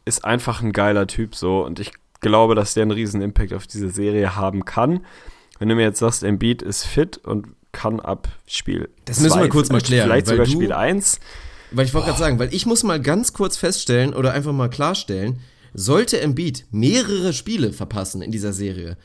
[0.04, 3.66] ist einfach ein geiler Typ so und ich glaube, dass der einen riesen Impact auf
[3.66, 5.00] diese Serie haben kann.
[5.58, 9.42] Wenn du mir jetzt sagst, Embiid ist fit und kann ab Spiel Das müssen wir
[9.44, 11.20] zwei, kurz mal klären, Vielleicht sogar du- Spiel 1.
[11.70, 14.68] Weil ich wollte gerade sagen, weil ich muss mal ganz kurz feststellen oder einfach mal
[14.68, 15.38] klarstellen,
[15.74, 18.96] sollte Embiid mehrere Spiele verpassen in dieser Serie,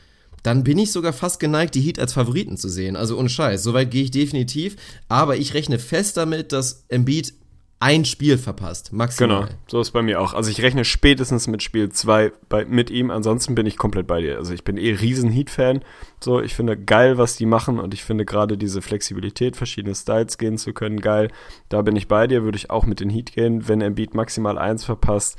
[0.42, 2.94] dann bin ich sogar fast geneigt, die Heat als Favoriten zu sehen.
[2.94, 4.76] Also ohne Scheiß, soweit gehe ich definitiv.
[5.08, 7.34] Aber ich rechne fest damit, dass Embiid
[7.78, 9.46] ein Spiel verpasst, maximal.
[9.46, 10.32] Genau, so ist bei mir auch.
[10.32, 12.32] Also ich rechne spätestens mit Spiel 2
[12.68, 14.38] mit ihm, ansonsten bin ich komplett bei dir.
[14.38, 15.80] Also ich bin eh riesen Heat-Fan.
[16.18, 20.38] So, ich finde geil, was die machen und ich finde gerade diese Flexibilität, verschiedene Styles
[20.38, 21.28] gehen zu können, geil.
[21.68, 23.68] Da bin ich bei dir, würde ich auch mit den Heat gehen.
[23.68, 25.36] Wenn Embiid maximal eins verpasst,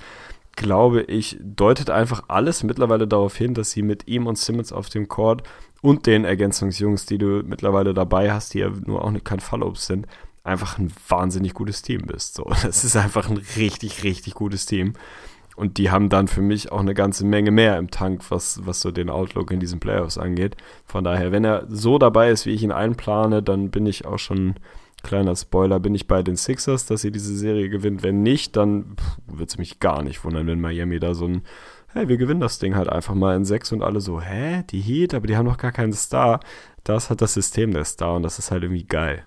[0.57, 4.89] glaube ich, deutet einfach alles mittlerweile darauf hin, dass sie mit ihm und Simmons auf
[4.89, 5.43] dem Court
[5.81, 10.07] und den Ergänzungsjungs, die du mittlerweile dabei hast, die ja nur auch kein Fallobst sind,
[10.43, 12.35] einfach ein wahnsinnig gutes Team bist.
[12.35, 14.93] So, das ist einfach ein richtig, richtig gutes Team.
[15.55, 18.79] Und die haben dann für mich auch eine ganze Menge mehr im Tank, was, was
[18.79, 20.55] so den Outlook in diesen Playoffs angeht.
[20.85, 24.19] Von daher, wenn er so dabei ist, wie ich ihn einplane, dann bin ich auch
[24.19, 24.55] schon
[25.07, 28.03] kleiner Spoiler, bin ich bei den Sixers, dass sie diese Serie gewinnt.
[28.03, 28.95] Wenn nicht, dann
[29.25, 31.41] wird es mich gar nicht wundern, wenn Miami da so ein,
[31.87, 34.81] hey, wir gewinnen das Ding halt einfach mal in sechs und alle so, hä, die
[34.81, 36.39] Heat, aber die haben noch gar keinen Star.
[36.83, 39.23] Das hat das System der Star und das ist halt irgendwie geil.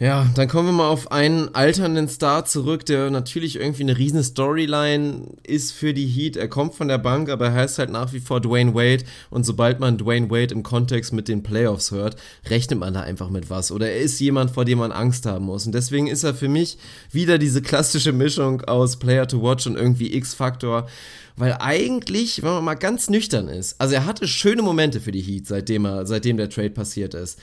[0.00, 4.24] Ja, dann kommen wir mal auf einen alternden Star zurück, der natürlich irgendwie eine riesen
[4.24, 6.36] Storyline ist für die Heat.
[6.36, 9.04] Er kommt von der Bank, aber er heißt halt nach wie vor Dwayne Wade.
[9.30, 12.16] Und sobald man Dwayne Wade im Kontext mit den Playoffs hört,
[12.50, 13.70] rechnet man da einfach mit was.
[13.70, 15.64] Oder er ist jemand, vor dem man Angst haben muss.
[15.64, 16.76] Und deswegen ist er für mich
[17.12, 20.88] wieder diese klassische Mischung aus Player to Watch und irgendwie X-Faktor.
[21.36, 25.22] Weil eigentlich, wenn man mal ganz nüchtern ist, also er hatte schöne Momente für die
[25.22, 27.38] Heat, seitdem, er, seitdem der Trade passiert ist.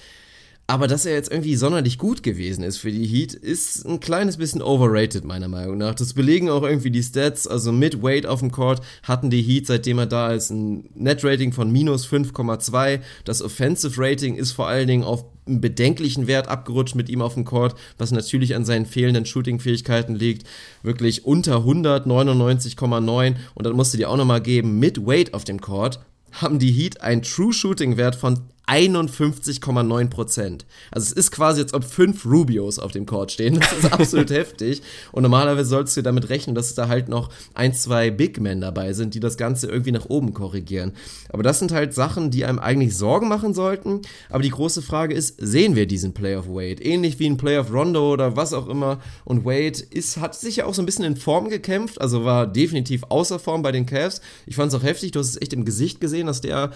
[0.72, 4.38] Aber dass er jetzt irgendwie sonderlich gut gewesen ist für die Heat, ist ein kleines
[4.38, 5.96] bisschen overrated, meiner Meinung nach.
[5.96, 7.46] Das belegen auch irgendwie die Stats.
[7.46, 11.52] Also mit Wade auf dem Court hatten die Heat, seitdem er da ist, ein Net-Rating
[11.52, 13.02] von minus 5,2.
[13.26, 17.34] Das Offensive Rating ist vor allen Dingen auf einen bedenklichen Wert abgerutscht mit ihm auf
[17.34, 20.48] dem Court, was natürlich an seinen fehlenden Shooting-Fähigkeiten liegt.
[20.84, 23.36] Wirklich unter 100, 99,9.
[23.56, 26.00] Und dann musst du dir auch nochmal geben, mit Wade auf dem Court
[26.32, 30.66] haben die Heat einen True Shooting Wert von 51,9 Prozent.
[30.92, 33.60] Also es ist quasi, als ob fünf Rubios auf dem Court stehen.
[33.60, 34.82] Das ist absolut heftig.
[35.12, 38.94] Und normalerweise sollst du damit rechnen, dass da halt noch ein, zwei Big Men dabei
[38.94, 40.94] sind, die das Ganze irgendwie nach oben korrigieren.
[41.30, 44.02] Aber das sind halt Sachen, die einem eigentlich Sorgen machen sollten.
[44.30, 46.84] Aber die große Frage ist, sehen wir diesen Play of Wade?
[46.84, 49.00] Ähnlich wie ein Play of Rondo oder was auch immer.
[49.26, 52.48] Und Wade ist, hat sich ja auch so ein bisschen in Form gekämpft, also war
[52.48, 54.22] definitiv außer Form bei den Cavs.
[54.46, 56.72] Ich fand es auch heftig, du hast es echt im Gesicht gesehen, dass der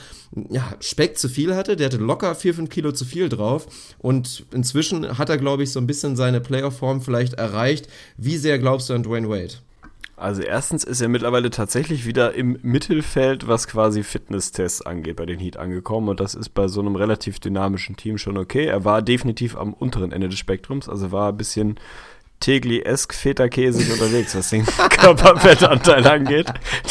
[0.49, 1.74] ja, Speck zu viel hatte.
[1.75, 3.67] Der hatte locker 4, 5 Kilo zu viel drauf.
[3.99, 7.87] Und inzwischen hat er, glaube ich, so ein bisschen seine Playoff-Form vielleicht erreicht.
[8.17, 9.55] Wie sehr glaubst du an Dwayne Wade?
[10.17, 15.39] Also erstens ist er mittlerweile tatsächlich wieder im Mittelfeld, was quasi Fitnesstests angeht, bei den
[15.39, 16.07] Heat angekommen.
[16.07, 18.65] Und das ist bei so einem relativ dynamischen Team schon okay.
[18.65, 21.75] Er war definitiv am unteren Ende des Spektrums, also war ein bisschen
[22.39, 26.47] Tegli-esk Feta-Käsig unterwegs, was den Körperfettanteil angeht.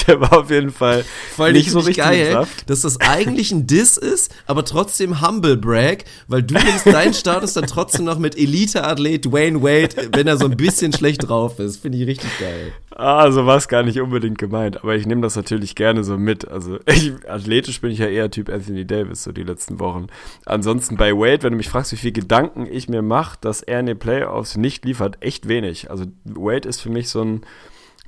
[0.07, 1.05] Der war auf jeden Fall
[1.37, 2.69] Voll nicht so richtig geil, Saft.
[2.69, 7.53] dass das eigentlich ein Diss ist, aber trotzdem Humble Brag, weil du nimmst deinen Status
[7.53, 11.79] dann trotzdem noch mit Elite-Athlet Dwayne Wade, wenn er so ein bisschen schlecht drauf ist.
[11.83, 12.73] Finde ich richtig geil.
[12.97, 16.17] Ah, so war es gar nicht unbedingt gemeint, aber ich nehme das natürlich gerne so
[16.17, 16.47] mit.
[16.47, 20.07] Also ich, athletisch bin ich ja eher Typ Anthony Davis so die letzten Wochen.
[20.47, 23.81] Ansonsten bei Wade, wenn du mich fragst, wie viel Gedanken ich mir mache, dass er
[23.81, 25.91] in den Playoffs nicht liefert, echt wenig.
[25.91, 27.41] Also Wade ist für mich so ein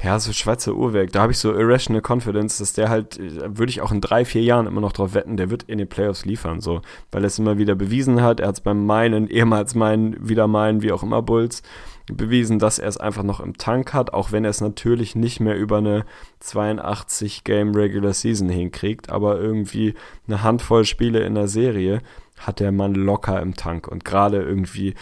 [0.02, 1.12] ja, so Schweizer Uhrwerk.
[1.12, 4.42] Da habe ich so irrational confidence, dass der halt, würde ich auch in drei, vier
[4.42, 6.82] Jahren immer noch drauf wetten, der wird in den Playoffs liefern, so.
[7.10, 8.40] Weil er es immer wieder bewiesen hat.
[8.40, 11.62] Er hat es beim meinen, ehemals meinen, wieder meinen, wie auch immer Bulls
[12.06, 15.40] bewiesen, dass er es einfach noch im Tank hat, auch wenn er es natürlich nicht
[15.40, 16.04] mehr über eine
[16.40, 19.94] 82 Game Regular Season hinkriegt, aber irgendwie
[20.28, 22.00] eine Handvoll Spiele in der Serie
[22.38, 24.94] hat der Mann locker im Tank und gerade irgendwie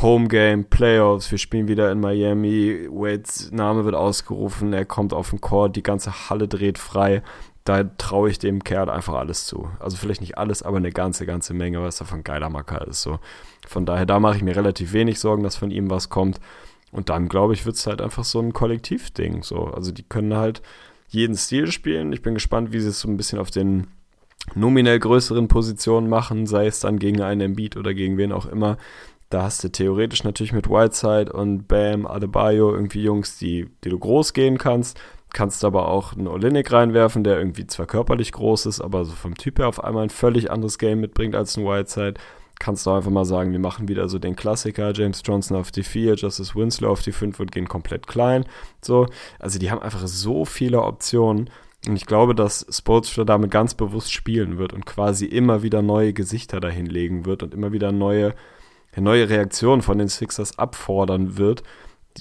[0.00, 5.30] Home Game, Playoffs, wir spielen wieder in Miami, Wades Name wird ausgerufen, er kommt auf
[5.30, 7.22] den Court, die ganze Halle dreht frei.
[7.64, 9.68] Da traue ich dem Kerl einfach alles zu.
[9.80, 13.02] Also vielleicht nicht alles, aber eine ganze, ganze Menge, was davon geiler Macker ist.
[13.02, 13.18] So.
[13.66, 16.40] Von daher, da mache ich mir relativ wenig Sorgen, dass von ihm was kommt.
[16.92, 19.42] Und dann, glaube ich, wird es halt einfach so ein Kollektivding.
[19.42, 19.64] So.
[19.64, 20.62] Also die können halt
[21.08, 22.12] jeden Stil spielen.
[22.14, 23.88] Ich bin gespannt, wie sie es so ein bisschen auf den
[24.54, 28.78] nominell größeren Positionen machen, sei es dann gegen einen Embiid oder gegen wen auch immer.
[29.30, 33.98] Da hast du theoretisch natürlich mit Whiteside und Bam, Adebayo irgendwie Jungs, die, die du
[33.98, 34.98] groß gehen kannst.
[35.34, 39.34] Kannst aber auch einen Olinik reinwerfen, der irgendwie zwar körperlich groß ist, aber so vom
[39.34, 42.14] Typ her auf einmal ein völlig anderes Game mitbringt als ein Whiteside.
[42.58, 45.82] Kannst du einfach mal sagen, wir machen wieder so den Klassiker, James Johnson auf die
[45.82, 48.46] 4, Justice Winslow auf die 5 und gehen komplett klein.
[48.80, 49.06] So,
[49.38, 51.50] also die haben einfach so viele Optionen.
[51.86, 56.14] Und ich glaube, dass Sportstra damit ganz bewusst spielen wird und quasi immer wieder neue
[56.14, 58.34] Gesichter dahinlegen wird und immer wieder neue
[59.00, 61.62] neue Reaktion von den Sixers abfordern wird,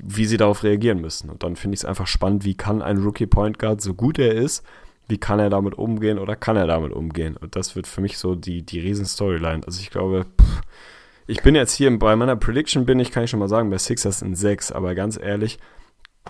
[0.04, 1.30] wie sie darauf reagieren müssen.
[1.30, 4.20] Und dann finde ich es einfach spannend, wie kann ein Rookie Point Guard, so gut
[4.20, 4.64] er ist,
[5.08, 7.38] wie kann er damit umgehen oder kann er damit umgehen?
[7.38, 9.62] Und das wird für mich so die, die Riesen-Storyline.
[9.66, 10.62] Also ich glaube, pff,
[11.28, 13.78] ich bin jetzt hier bei meiner Prediction bin ich, kann ich schon mal sagen, bei
[13.78, 15.60] Sixers in 6, aber ganz ehrlich,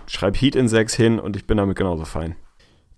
[0.06, 2.36] schreib Heat in 6 hin und ich bin damit genauso fein.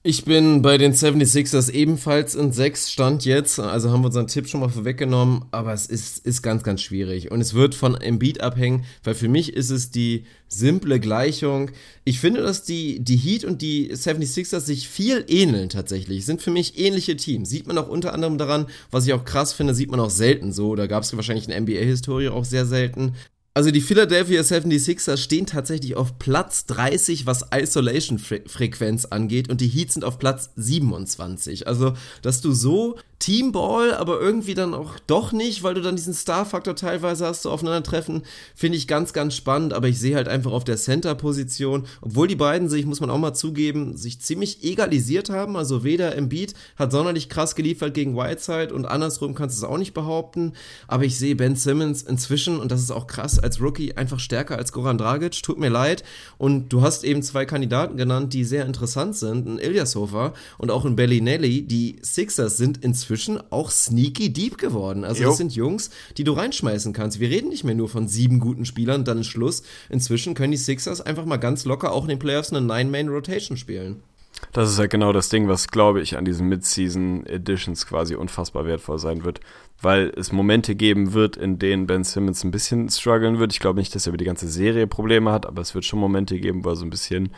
[0.02, 4.48] Ich bin bei den 76ers ebenfalls in 6 Stand jetzt, also haben wir unseren Tipp
[4.48, 7.30] schon mal vorweggenommen, aber es ist, ist ganz, ganz schwierig.
[7.30, 11.70] Und es wird von Embiid abhängen, weil für mich ist es die simple Gleichung.
[12.04, 16.50] Ich finde, dass die, die Heat und die 76ers sich viel ähneln tatsächlich, sind für
[16.50, 17.50] mich ähnliche Teams.
[17.50, 20.54] Sieht man auch unter anderem daran, was ich auch krass finde, sieht man auch selten
[20.54, 23.16] so, da gab es wahrscheinlich in NBA-Historie auch sehr selten,
[23.52, 29.94] also die Philadelphia 76ers stehen tatsächlich auf Platz 30, was Isolation-Frequenz angeht und die Heats
[29.94, 31.66] sind auf Platz 27.
[31.66, 36.14] Also, dass du so Teamball, aber irgendwie dann auch doch nicht, weil du dann diesen
[36.14, 38.22] Star-Faktor teilweise hast, so aufeinandertreffen,
[38.56, 42.34] finde ich ganz, ganz spannend, aber ich sehe halt einfach auf der Center-Position, obwohl die
[42.34, 46.92] beiden sich, muss man auch mal zugeben, sich ziemlich egalisiert haben, also weder Embiid hat
[46.92, 50.54] sonderlich krass geliefert gegen Whiteside und andersrum kannst du es auch nicht behaupten,
[50.88, 54.56] aber ich sehe Ben Simmons inzwischen, und das ist auch krass, als Rookie einfach stärker
[54.56, 56.04] als Goran Dragic, tut mir leid,
[56.38, 60.86] und du hast eben zwei Kandidaten genannt, die sehr interessant sind, ein Ilyasova und auch
[60.86, 65.04] ein Bellinelli, die Sixers sind inzwischen inzwischen auch sneaky deep geworden.
[65.04, 65.28] Also, jo.
[65.30, 67.18] das sind Jungs, die du reinschmeißen kannst.
[67.18, 69.64] Wir reden nicht mehr nur von sieben guten Spielern, dann ist Schluss.
[69.88, 74.04] Inzwischen können die Sixers einfach mal ganz locker auch in den Playoffs eine Nine-Man-Rotation spielen.
[74.52, 78.64] Das ist halt genau das Ding, was, glaube ich, an diesen Mid-Season Editions quasi unfassbar
[78.64, 79.40] wertvoll sein wird.
[79.82, 83.52] Weil es Momente geben wird, in denen Ben Simmons ein bisschen strugglen wird.
[83.52, 85.98] Ich glaube nicht, dass er über die ganze Serie Probleme hat, aber es wird schon
[85.98, 87.30] Momente geben, wo er so ein bisschen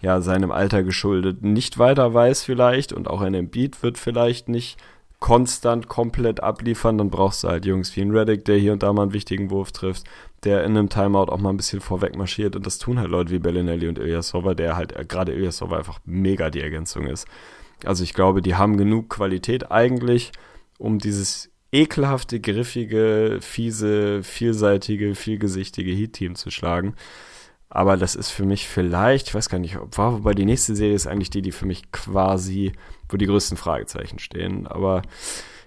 [0.00, 4.78] ja, seinem Alter geschuldet nicht weiter weiß vielleicht und auch ein Embiid wird vielleicht nicht
[5.20, 8.92] konstant komplett abliefern, dann brauchst du halt Jungs wie ein Reddick, der hier und da
[8.92, 10.04] mal einen wichtigen Wurf trifft,
[10.44, 13.30] der in einem Timeout auch mal ein bisschen vorweg marschiert und das tun halt Leute
[13.32, 17.26] wie Bellinelli und Ilyasova, der halt äh, gerade Ilyasova einfach mega die Ergänzung ist.
[17.84, 20.32] Also ich glaube, die haben genug Qualität eigentlich,
[20.78, 26.94] um dieses ekelhafte, griffige, fiese, vielseitige, vielgesichtige Heat-Team zu schlagen.
[27.70, 30.74] Aber das ist für mich vielleicht, ich weiß gar nicht, ob war, wobei die nächste
[30.74, 32.72] Serie ist eigentlich die, die für mich quasi,
[33.08, 34.66] wo die größten Fragezeichen stehen.
[34.66, 35.02] Aber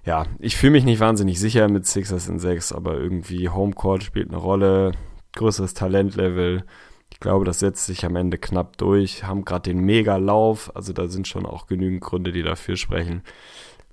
[0.03, 4.29] ja, ich fühle mich nicht wahnsinnig sicher mit Sixers in 6, aber irgendwie Homecourt spielt
[4.29, 4.93] eine Rolle,
[5.35, 6.65] größeres Talentlevel.
[7.11, 11.07] Ich glaube, das setzt sich am Ende knapp durch, haben gerade den Mega-Lauf, also da
[11.07, 13.21] sind schon auch genügend Gründe, die dafür sprechen.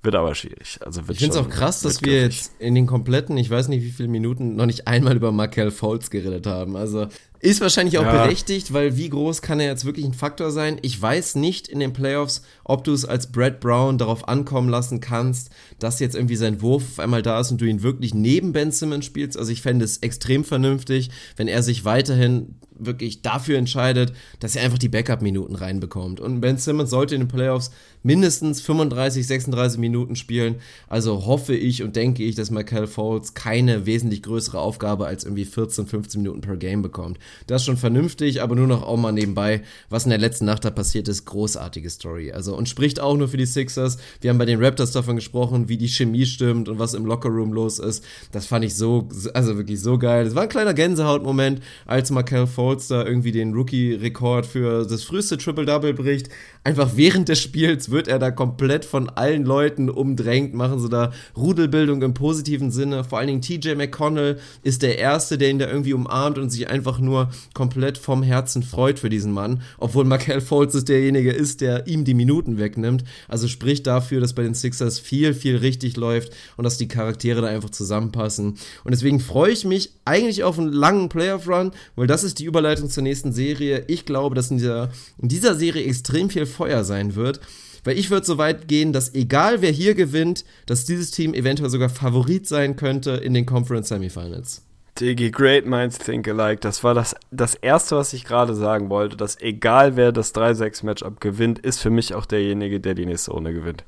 [0.03, 0.78] Wird aber schwierig.
[0.84, 3.82] Also ich finde es auch krass, dass wir jetzt in den kompletten, ich weiß nicht
[3.82, 6.76] wie viele Minuten, noch nicht einmal über Markel Fultz geredet haben.
[6.76, 7.09] Also
[7.40, 8.24] ist wahrscheinlich auch ja.
[8.24, 10.78] berechtigt, weil wie groß kann er jetzt wirklich ein Faktor sein?
[10.82, 15.01] Ich weiß nicht in den Playoffs, ob du es als Brad Brown darauf ankommen lassen
[15.01, 18.53] kannst, dass jetzt irgendwie sein Wurf auf einmal da ist und du ihn wirklich neben
[18.53, 19.38] Ben Simmons spielst.
[19.38, 24.64] Also ich fände es extrem vernünftig, wenn er sich weiterhin wirklich dafür entscheidet, dass er
[24.64, 26.20] einfach die Backup-Minuten reinbekommt.
[26.20, 27.70] Und Ben Simmons sollte in den Playoffs
[28.03, 30.57] mindestens 35, 36 Minuten spielen.
[30.89, 35.45] Also hoffe ich und denke ich, dass Michael Foles keine wesentlich größere Aufgabe als irgendwie
[35.45, 37.18] 14, 15 Minuten per Game bekommt.
[37.47, 40.64] Das ist schon vernünftig, aber nur noch auch mal nebenbei, was in der letzten Nacht
[40.64, 42.33] da passiert ist, großartige Story.
[42.33, 43.99] Also und spricht auch nur für die Sixers.
[44.20, 47.53] Wir haben bei den Raptors davon gesprochen, wie die Chemie stimmt und was im Lockerroom
[47.53, 48.05] los ist.
[48.33, 50.26] Das fand ich so, also wirklich so geil.
[50.26, 55.39] Es war ein kleiner Gänsehautmoment, als Michael Foles da irgendwie den Rookie-Rekord für das früheste
[55.39, 56.29] Triple-Double bricht.
[56.69, 61.12] Einfach während des Spiels wird er da komplett von allen Leuten umdrängt, machen sie da
[61.35, 63.05] Rudelbildung im positiven Sinne.
[63.05, 66.69] Vor allen Dingen TJ McConnell ist der Erste, der ihn da irgendwie umarmt und sich
[66.69, 71.87] einfach nur komplett vom Herzen freut für diesen Mann, obwohl Markel Fultz derjenige ist, der
[71.87, 73.03] ihm die Minuten wegnimmt.
[73.29, 77.41] Also spricht dafür, dass bei den Sixers viel, viel richtig läuft und dass die Charaktere
[77.41, 78.59] da einfach zusammenpassen.
[78.85, 82.91] Und deswegen freue ich mich eigentlich auf einen langen Playoff-Run, weil das ist die Überleitung
[82.91, 83.85] zur nächsten Serie.
[83.87, 87.40] Ich glaube, dass in dieser, in dieser Serie extrem viel Feuer sein wird.
[87.84, 91.70] Weil ich würde so weit gehen, dass egal wer hier gewinnt, dass dieses Team eventuell
[91.70, 94.62] sogar Favorit sein könnte in den Conference Semifinals.
[95.00, 96.61] Digi, great minds think alike.
[96.61, 101.20] Das war das, das Erste, was ich gerade sagen wollte, dass egal wer das 3-6-Matchup
[101.20, 103.84] gewinnt, ist für mich auch derjenige, der die nächste Runde gewinnt.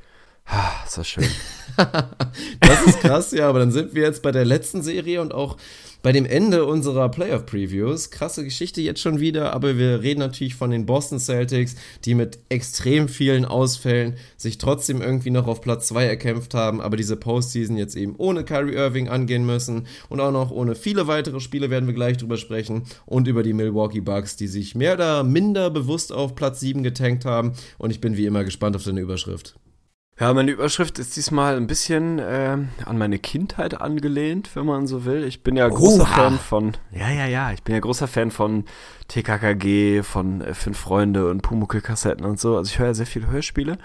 [0.86, 1.28] Ist das schön.
[2.60, 5.56] das ist krass, ja, aber dann sind wir jetzt bei der letzten Serie und auch
[6.02, 8.10] bei dem Ende unserer Playoff-Previews.
[8.10, 12.38] Krasse Geschichte jetzt schon wieder, aber wir reden natürlich von den Boston Celtics, die mit
[12.48, 17.76] extrem vielen Ausfällen sich trotzdem irgendwie noch auf Platz 2 erkämpft haben, aber diese Postseason
[17.76, 21.86] jetzt eben ohne Kyrie Irving angehen müssen und auch noch ohne viele weitere Spiele werden
[21.86, 26.12] wir gleich drüber sprechen und über die Milwaukee Bucks, die sich mehr oder minder bewusst
[26.12, 29.54] auf Platz 7 getankt haben und ich bin wie immer gespannt auf deine Überschrift.
[30.20, 35.06] Ja, meine Überschrift ist diesmal ein bisschen äh, an meine Kindheit angelehnt, wenn man so
[35.06, 35.24] will.
[35.24, 36.14] Ich bin ja großer Oha.
[36.14, 38.66] Fan von, ja, ja, ja, ich bin ja großer Fan von
[39.08, 42.58] TKKG, von äh, Fünf Freunde und Pumuckl-Kassetten und so.
[42.58, 43.78] Also ich höre ja sehr viele Hörspiele.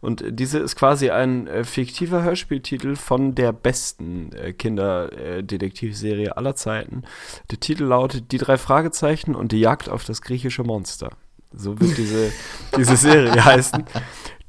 [0.00, 7.02] Und diese ist quasi ein äh, fiktiver Hörspieltitel von der besten äh, Kinderdetektivserie aller Zeiten.
[7.50, 11.10] Der Titel lautet Die drei Fragezeichen und die Jagd auf das griechische Monster.
[11.52, 12.32] So wird diese,
[12.74, 13.84] diese Serie heißen.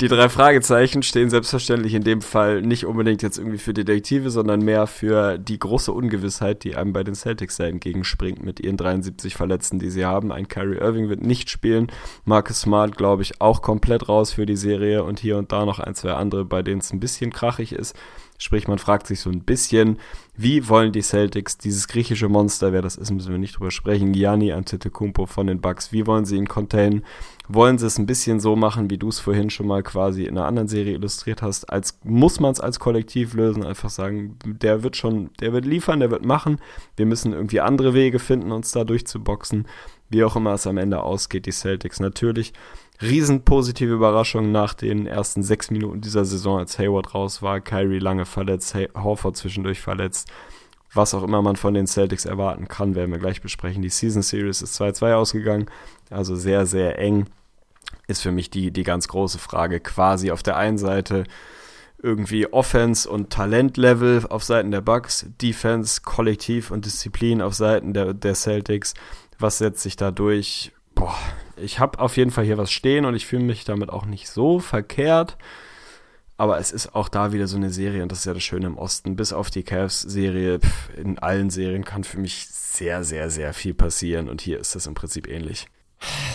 [0.01, 4.59] Die drei Fragezeichen stehen selbstverständlich in dem Fall nicht unbedingt jetzt irgendwie für Detektive, sondern
[4.59, 9.35] mehr für die große Ungewissheit, die einem bei den Celtics da entgegenspringt mit ihren 73
[9.35, 10.33] Verletzten, die sie haben.
[10.33, 11.87] Ein Kyrie Irving wird nicht spielen.
[12.25, 15.79] Marcus Smart, glaube ich, auch komplett raus für die Serie und hier und da noch
[15.79, 17.95] ein, zwei andere, bei denen es ein bisschen krachig ist.
[18.37, 19.97] Sprich, man fragt sich so ein bisschen,
[20.35, 24.11] wie wollen die Celtics dieses griechische Monster, wer das ist, müssen wir nicht drüber sprechen,
[24.11, 27.05] Gianni Antetokounmpo von den Bucks, wie wollen sie ihn containen?
[27.47, 30.37] Wollen sie es ein bisschen so machen, wie du es vorhin schon mal quasi in
[30.37, 34.83] einer anderen Serie illustriert hast, als muss man es als Kollektiv lösen, einfach sagen, der
[34.83, 36.59] wird schon, der wird liefern, der wird machen,
[36.97, 39.65] wir müssen irgendwie andere Wege finden, uns da durchzuboxen,
[40.09, 42.51] wie auch immer es am Ende ausgeht, die Celtics natürlich
[43.01, 47.99] riesen positive Überraschung nach den ersten sechs Minuten dieser Saison, als Hayward raus war, Kyrie
[47.99, 50.29] lange verletzt, Hay Horford zwischendurch verletzt.
[50.93, 53.81] Was auch immer man von den Celtics erwarten kann, werden wir gleich besprechen.
[53.81, 55.65] Die Season Series ist 2-2 ausgegangen,
[56.09, 57.25] also sehr, sehr eng.
[58.07, 59.79] Ist für mich die, die ganz große Frage.
[59.79, 61.25] Quasi auf der einen Seite
[62.01, 68.13] irgendwie Offense und Talentlevel auf Seiten der Bucks, Defense, Kollektiv und Disziplin auf Seiten der,
[68.13, 68.93] der Celtics.
[69.39, 70.71] Was setzt sich da durch?
[70.93, 71.17] Boah,
[71.57, 74.29] ich habe auf jeden Fall hier was stehen und ich fühle mich damit auch nicht
[74.29, 75.37] so verkehrt.
[76.37, 78.67] Aber es ist auch da wieder so eine Serie und das ist ja das Schöne
[78.67, 79.15] im Osten.
[79.15, 80.59] Bis auf die Cavs-Serie,
[80.97, 84.85] in allen Serien kann für mich sehr, sehr, sehr viel passieren und hier ist das
[84.85, 85.67] im Prinzip ähnlich.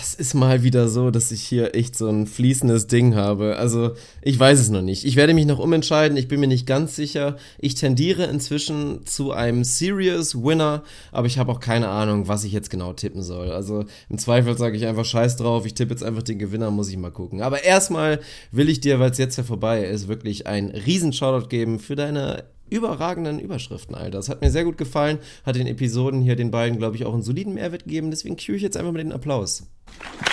[0.01, 3.57] Es ist mal wieder so, dass ich hier echt so ein fließendes Ding habe.
[3.57, 3.93] Also,
[4.23, 5.05] ich weiß es noch nicht.
[5.05, 6.17] Ich werde mich noch umentscheiden.
[6.17, 7.37] Ich bin mir nicht ganz sicher.
[7.59, 12.53] Ich tendiere inzwischen zu einem Serious Winner, aber ich habe auch keine Ahnung, was ich
[12.53, 13.51] jetzt genau tippen soll.
[13.51, 15.67] Also, im Zweifel sage ich einfach Scheiß drauf.
[15.67, 17.43] Ich tippe jetzt einfach den Gewinner, muss ich mal gucken.
[17.43, 21.49] Aber erstmal will ich dir, weil es jetzt ja vorbei ist, wirklich einen riesen Shoutout
[21.49, 24.19] geben für deine überragenden Überschriften, Alter.
[24.19, 27.13] Das hat mir sehr gut gefallen, hat den Episoden hier den beiden, glaube ich, auch
[27.13, 28.11] einen soliden Mehrwert gegeben.
[28.11, 29.65] Deswegen cue ich jetzt einfach mal den Applaus.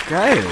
[0.08, 0.42] Geil.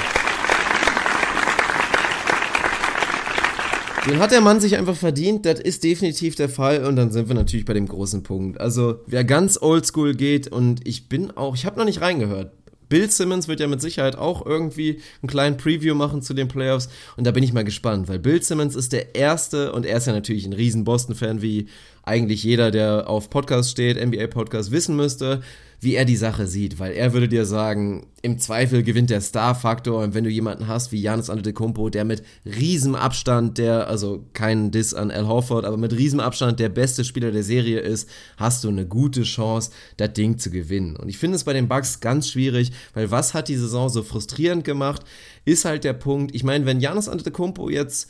[4.09, 7.27] Den hat der Mann sich einfach verdient, das ist definitiv der Fall und dann sind
[7.27, 8.61] wir natürlich bei dem großen Punkt.
[8.61, 12.53] Also, wer ganz oldschool geht und ich bin auch, ich habe noch nicht reingehört.
[12.89, 16.89] Bill Simmons wird ja mit Sicherheit auch irgendwie einen kleinen Preview machen zu den Playoffs.
[17.17, 20.07] Und da bin ich mal gespannt, weil Bill Simmons ist der erste und er ist
[20.07, 21.69] ja natürlich ein riesen Boston-Fan, wie
[22.03, 25.43] eigentlich jeder, der auf Podcast steht, NBA-Podcast, wissen müsste
[25.81, 30.03] wie er die Sache sieht, weil er würde dir sagen, im Zweifel gewinnt der Star-Faktor
[30.03, 34.71] und wenn du jemanden hast wie Janis Antetokounmpo, der mit riesem Abstand der, also kein
[34.71, 38.65] Diss an Al Horford, aber mit riesem Abstand der beste Spieler der Serie ist, hast
[38.65, 40.97] du eine gute Chance, das Ding zu gewinnen.
[40.97, 44.03] Und ich finde es bei den Bucks ganz schwierig, weil was hat die Saison so
[44.03, 45.03] frustrierend gemacht,
[45.45, 48.09] ist halt der Punkt, ich meine, wenn Janis Antetokounmpo jetzt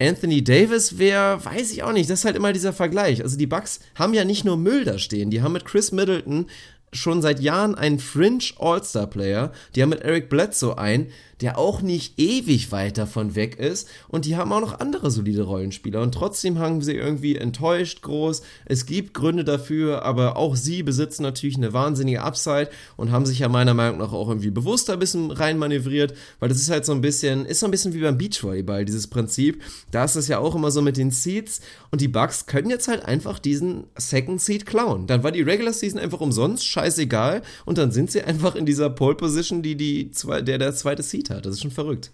[0.00, 2.10] Anthony Davis wäre, weiß ich auch nicht.
[2.10, 3.22] Das ist halt immer dieser Vergleich.
[3.22, 6.46] Also die Bucks haben ja nicht nur Müll da stehen, die haben mit Chris Middleton
[6.94, 9.52] schon seit Jahren einen Fringe All-Star-Player.
[9.74, 11.08] Die haben mit Eric Bledsoe einen,
[11.40, 13.88] der auch nicht ewig weit davon weg ist.
[14.08, 16.00] Und die haben auch noch andere solide Rollenspieler.
[16.00, 18.42] Und trotzdem haben sie irgendwie enttäuscht groß.
[18.66, 23.40] Es gibt Gründe dafür, aber auch sie besitzen natürlich eine wahnsinnige Upside und haben sich
[23.40, 26.92] ja meiner Meinung nach auch irgendwie bewusster ein bisschen reinmanövriert, weil das ist halt so
[26.92, 29.62] ein bisschen, ist so ein bisschen wie beim Beachvolleyball, dieses Prinzip.
[29.90, 31.60] Da ist es ja auch immer so mit den Seeds
[31.90, 35.06] und die Bucks können jetzt halt einfach diesen Second Seed klauen.
[35.06, 38.90] Dann war die Regular Season einfach umsonst, scheißegal und dann sind sie einfach in dieser
[38.90, 40.10] Pole Position, die die
[40.42, 41.46] der der zweite Seed hat.
[41.46, 42.12] Das ist schon verrückt.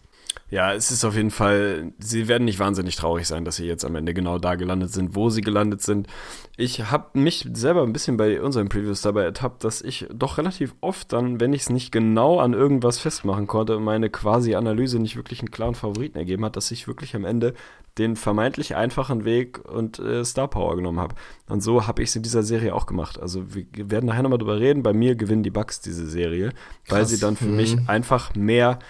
[0.50, 3.84] Ja, es ist auf jeden Fall, sie werden nicht wahnsinnig traurig sein, dass sie jetzt
[3.84, 6.08] am Ende genau da gelandet sind, wo sie gelandet sind.
[6.56, 10.74] Ich habe mich selber ein bisschen bei unseren Previews dabei ertappt, dass ich doch relativ
[10.80, 15.16] oft dann, wenn ich es nicht genau an irgendwas festmachen konnte, meine quasi Analyse nicht
[15.16, 17.54] wirklich einen klaren Favoriten ergeben hat, dass ich wirklich am Ende
[17.98, 21.14] den vermeintlich einfachen Weg und äh, Star Power genommen habe.
[21.48, 23.20] Und so habe ich es in dieser Serie auch gemacht.
[23.20, 24.82] Also wir werden nachher nochmal drüber reden.
[24.82, 26.98] Bei mir gewinnen die Bucks diese Serie, Krass.
[26.98, 27.56] weil sie dann für mhm.
[27.56, 28.80] mich einfach mehr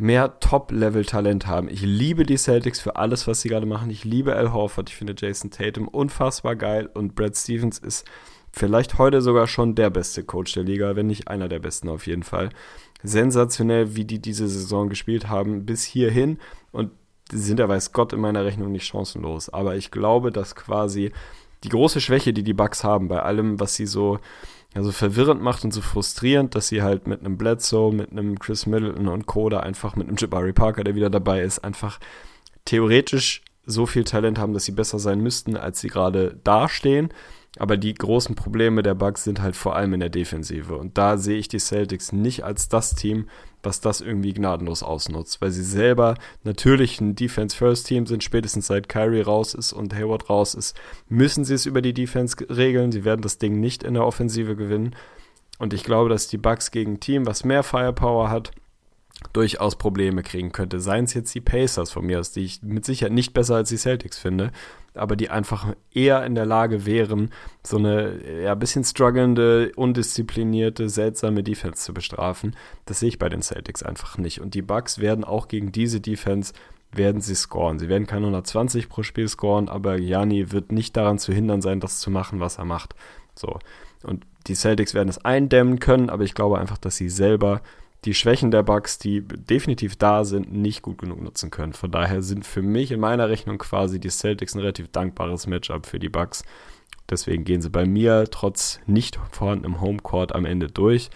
[0.00, 1.68] mehr Top-Level-Talent haben.
[1.68, 3.90] Ich liebe die Celtics für alles, was sie gerade machen.
[3.90, 4.88] Ich liebe Al Horford.
[4.88, 6.88] Ich finde Jason Tatum unfassbar geil.
[6.92, 8.06] Und Brad Stevens ist
[8.50, 12.06] vielleicht heute sogar schon der beste Coach der Liga, wenn nicht einer der besten auf
[12.06, 12.48] jeden Fall.
[13.02, 16.38] Sensationell, wie die diese Saison gespielt haben, bis hierhin.
[16.72, 16.90] Und
[17.30, 19.50] sie sind ja, weiß Gott, in meiner Rechnung nicht chancenlos.
[19.50, 21.12] Aber ich glaube, dass quasi
[21.62, 24.18] die große Schwäche, die die Bucks haben, bei allem, was sie so
[24.74, 28.38] ja, so verwirrend macht und so frustrierend, dass sie halt mit einem Bledsoe, mit einem
[28.38, 31.98] Chris Middleton und Coda einfach mit einem Jabari Parker, der wieder dabei ist, einfach
[32.64, 37.12] theoretisch so viel Talent haben, dass sie besser sein müssten, als sie gerade dastehen.
[37.58, 40.76] Aber die großen Probleme der Bugs sind halt vor allem in der Defensive.
[40.76, 43.28] Und da sehe ich die Celtics nicht als das Team,
[43.62, 49.22] was das irgendwie gnadenlos ausnutzt, weil sie selber natürlich ein Defense-First-Team sind, spätestens seit Kyrie
[49.22, 52.92] raus ist und Hayward raus ist, müssen sie es über die Defense regeln.
[52.92, 54.94] Sie werden das Ding nicht in der Offensive gewinnen.
[55.58, 58.52] Und ich glaube, dass die Bucks gegen ein Team, was mehr Firepower hat,
[59.32, 60.80] durchaus Probleme kriegen könnte.
[60.80, 63.68] Seien es jetzt die Pacers von mir aus, die ich mit Sicherheit nicht besser als
[63.68, 64.52] die Celtics finde,
[64.94, 67.30] aber die einfach eher in der Lage wären,
[67.64, 72.56] so eine ja, bisschen strugglende, undisziplinierte, seltsame Defense zu bestrafen.
[72.86, 74.40] Das sehe ich bei den Celtics einfach nicht.
[74.40, 76.52] Und die Bucks werden auch gegen diese Defense
[76.92, 77.78] werden sie scoren.
[77.78, 81.80] Sie werden keine 120 pro Spiel scoren, aber Gianni wird nicht daran zu hindern sein,
[81.80, 82.94] das zu machen, was er macht.
[83.34, 83.58] So.
[84.02, 87.60] Und die Celtics werden es eindämmen können, aber ich glaube einfach, dass sie selber
[88.04, 91.72] die Schwächen der Bugs, die definitiv da sind, nicht gut genug nutzen können.
[91.72, 95.86] Von daher sind für mich in meiner Rechnung quasi die Celtics ein relativ dankbares Matchup
[95.86, 96.42] für die Bugs.
[97.10, 101.10] Deswegen gehen sie bei mir trotz nicht vorhandenem Homecourt am Ende durch.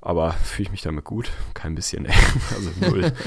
[0.00, 1.30] Aber fühle ich mich damit gut?
[1.54, 2.14] Kein bisschen, ey.
[2.54, 3.12] Also null.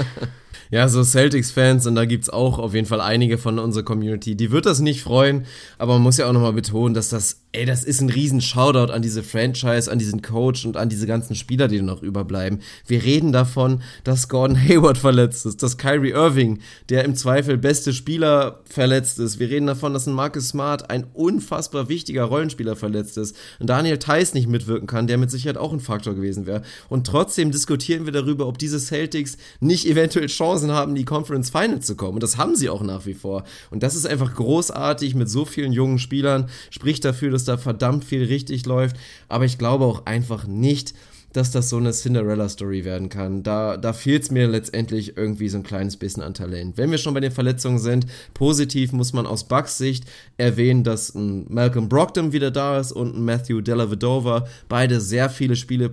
[0.70, 4.50] Ja, so Celtics-Fans, und da gibt's auch auf jeden Fall einige von unserer Community, die
[4.50, 5.44] wird das nicht freuen,
[5.76, 8.90] aber man muss ja auch nochmal betonen, dass das, ey, das ist ein riesen Shoutout
[8.92, 12.60] an diese Franchise, an diesen Coach und an diese ganzen Spieler, die noch überbleiben.
[12.86, 17.92] Wir reden davon, dass Gordon Hayward verletzt ist, dass Kyrie Irving, der im Zweifel beste
[17.92, 19.38] Spieler, verletzt ist.
[19.38, 23.36] Wir reden davon, dass ein Marcus Smart, ein unfassbar wichtiger Rollenspieler, verletzt ist.
[23.60, 26.62] Und Daniel Theiss nicht mitwirken kann, der mit Sicherheit auch ein Faktor gewesen wäre.
[26.88, 31.50] Und trotzdem diskutieren wir darüber, ob diese Celtics nicht eventuell Chancen haben, in die Conference
[31.50, 32.14] Final zu kommen.
[32.14, 33.44] Und das haben sie auch nach wie vor.
[33.70, 36.48] Und das ist einfach großartig mit so vielen jungen Spielern.
[36.70, 38.96] Spricht dafür, dass da verdammt viel richtig läuft.
[39.28, 40.94] Aber ich glaube auch einfach nicht,
[41.32, 43.42] dass das so eine Cinderella-Story werden kann.
[43.42, 46.76] Da, da fehlt es mir letztendlich irgendwie so ein kleines bisschen an Talent.
[46.76, 50.04] Wenn wir schon bei den Verletzungen sind, positiv muss man aus Bucks Sicht
[50.36, 54.46] erwähnen, dass ein Malcolm Brogdon wieder da ist und ein Matthew Dellavedova.
[54.68, 55.90] Beide sehr viele Spiele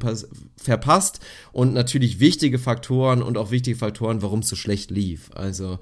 [0.57, 1.19] verpasst
[1.51, 5.29] und natürlich wichtige Faktoren und auch wichtige Faktoren, warum es so schlecht lief.
[5.33, 5.79] Also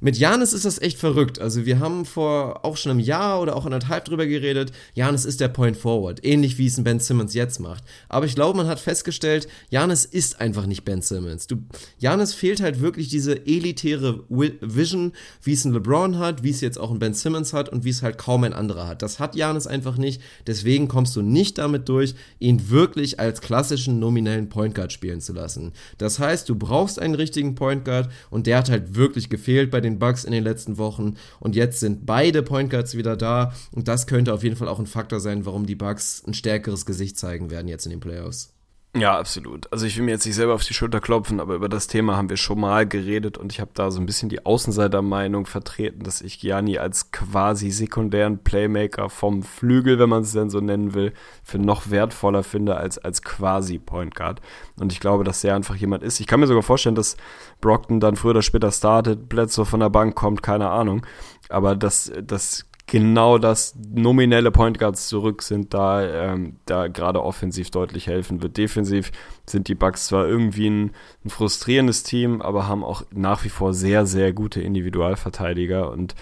[0.00, 1.38] mit Janis ist das echt verrückt.
[1.38, 4.72] Also wir haben vor auch schon einem Jahr oder auch anderthalb drüber geredet.
[4.94, 7.84] Janis ist der Point Forward, ähnlich wie es ein Ben Simmons jetzt macht.
[8.08, 11.46] Aber ich glaube, man hat festgestellt, Janis ist einfach nicht Ben Simmons.
[11.46, 11.56] Du,
[11.98, 16.78] Janis fehlt halt wirklich diese elitäre Vision, wie es ein LeBron hat, wie es jetzt
[16.78, 19.02] auch ein Ben Simmons hat und wie es halt kaum ein anderer hat.
[19.02, 20.20] Das hat Janis einfach nicht.
[20.46, 25.32] Deswegen kommst du nicht damit durch, ihn wirklich als klassischen nominellen Point Guard spielen zu
[25.32, 25.72] lassen.
[25.98, 29.80] Das heißt, du brauchst einen richtigen Point Guard und der hat halt wirklich gefehlt bei
[29.86, 33.88] den Bucks in den letzten Wochen und jetzt sind beide Point Guards wieder da und
[33.88, 37.18] das könnte auf jeden Fall auch ein Faktor sein, warum die Bucks ein stärkeres Gesicht
[37.18, 38.55] zeigen werden jetzt in den Playoffs.
[38.98, 39.70] Ja, absolut.
[39.70, 42.16] Also ich will mir jetzt nicht selber auf die Schulter klopfen, aber über das Thema
[42.16, 46.02] haben wir schon mal geredet und ich habe da so ein bisschen die Außenseitermeinung vertreten,
[46.02, 50.94] dass ich Gianni als quasi sekundären Playmaker vom Flügel, wenn man es denn so nennen
[50.94, 54.40] will, für noch wertvoller finde als als quasi Point Guard.
[54.80, 56.18] Und ich glaube, dass er einfach jemand ist.
[56.20, 57.18] Ich kann mir sogar vorstellen, dass
[57.60, 61.04] Brockton dann früher oder später startet, Bledsoe von der Bank kommt, keine Ahnung.
[61.50, 67.70] Aber das, das genau das nominelle Point Guards zurück sind, da, ähm, da gerade offensiv
[67.70, 68.56] deutlich helfen wird.
[68.56, 69.10] Defensiv
[69.44, 70.92] sind die Bucks zwar irgendwie ein,
[71.24, 76.14] ein, frustrierendes Team, aber haben auch nach wie vor sehr, sehr gute Individualverteidiger und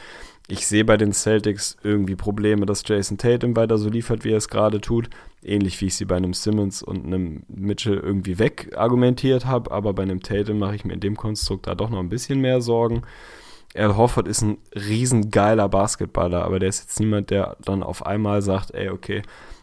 [0.47, 4.37] ich sehe bei den Celtics irgendwie Probleme, dass Jason Tatum weiter so liefert, wie er
[4.37, 5.09] es gerade tut.
[5.43, 9.71] Ähnlich wie ich sie bei einem Simmons und einem Mitchell irgendwie wegargumentiert habe.
[9.71, 12.43] Aber bei einem Tatum mache ich mir in dem Konstrukt da doch noch ein bisschen
[12.43, 13.05] mehr Sorgen.
[13.75, 18.41] Al Horford ist ein riesengeiler Basketballer, aber der ist jetzt niemand, der dann auf einmal
[18.41, 19.22] sagt, ey, okay,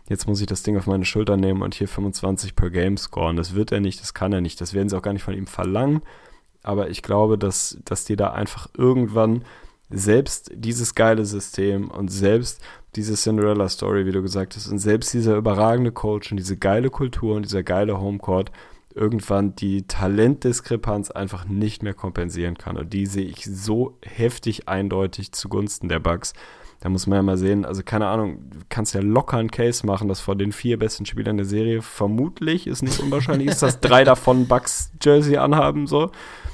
[0.09, 3.37] jetzt muss ich das Ding auf meine Schulter nehmen und hier 25 per Game scoren.
[3.37, 5.33] Das wird er nicht, das kann er nicht, das werden sie auch gar nicht von
[5.33, 6.01] ihm verlangen.
[6.63, 9.45] Aber ich glaube, dass, dass die da einfach irgendwann
[9.89, 12.61] selbst dieses geile System und selbst
[12.95, 17.35] diese Cinderella-Story, wie du gesagt hast, und selbst dieser überragende Coach und diese geile Kultur
[17.35, 18.51] und dieser geile Homecourt
[18.95, 22.77] irgendwann die Talentdiskrepanz einfach nicht mehr kompensieren kann.
[22.77, 26.33] Und die sehe ich so heftig eindeutig zugunsten der Bugs.
[26.81, 29.85] Da muss man ja mal sehen, also keine Ahnung, du kannst ja locker einen Case
[29.85, 33.79] machen, dass von den vier besten Spielern der Serie vermutlich, ist nicht unwahrscheinlich, ist, dass
[33.79, 36.09] drei davon Bugs Jersey anhaben, so.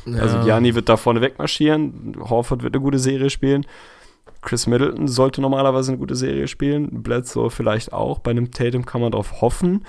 [0.06, 0.20] Ja.
[0.20, 3.66] Also Gianni wird da vorne wegmarschieren, Horford wird eine gute Serie spielen.
[4.42, 8.20] Chris Middleton sollte normalerweise eine gute Serie spielen, Bledsoe vielleicht auch.
[8.20, 9.86] Bei einem Tatum kann man darauf hoffen.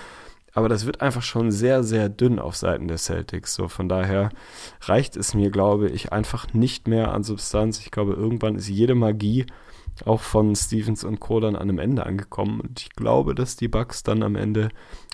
[0.54, 3.54] Aber das wird einfach schon sehr, sehr dünn auf Seiten der Celtics.
[3.54, 4.30] So von daher
[4.82, 7.80] reicht es mir, glaube ich, einfach nicht mehr an Substanz.
[7.80, 9.46] Ich glaube, irgendwann ist jede Magie
[10.04, 11.40] auch von Stevens und Co.
[11.40, 12.60] dann an einem Ende angekommen.
[12.60, 14.70] Und ich glaube, dass die Bucks dann am Ende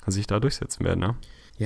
[0.06, 1.00] sich da durchsetzen werden.
[1.00, 1.16] Ne?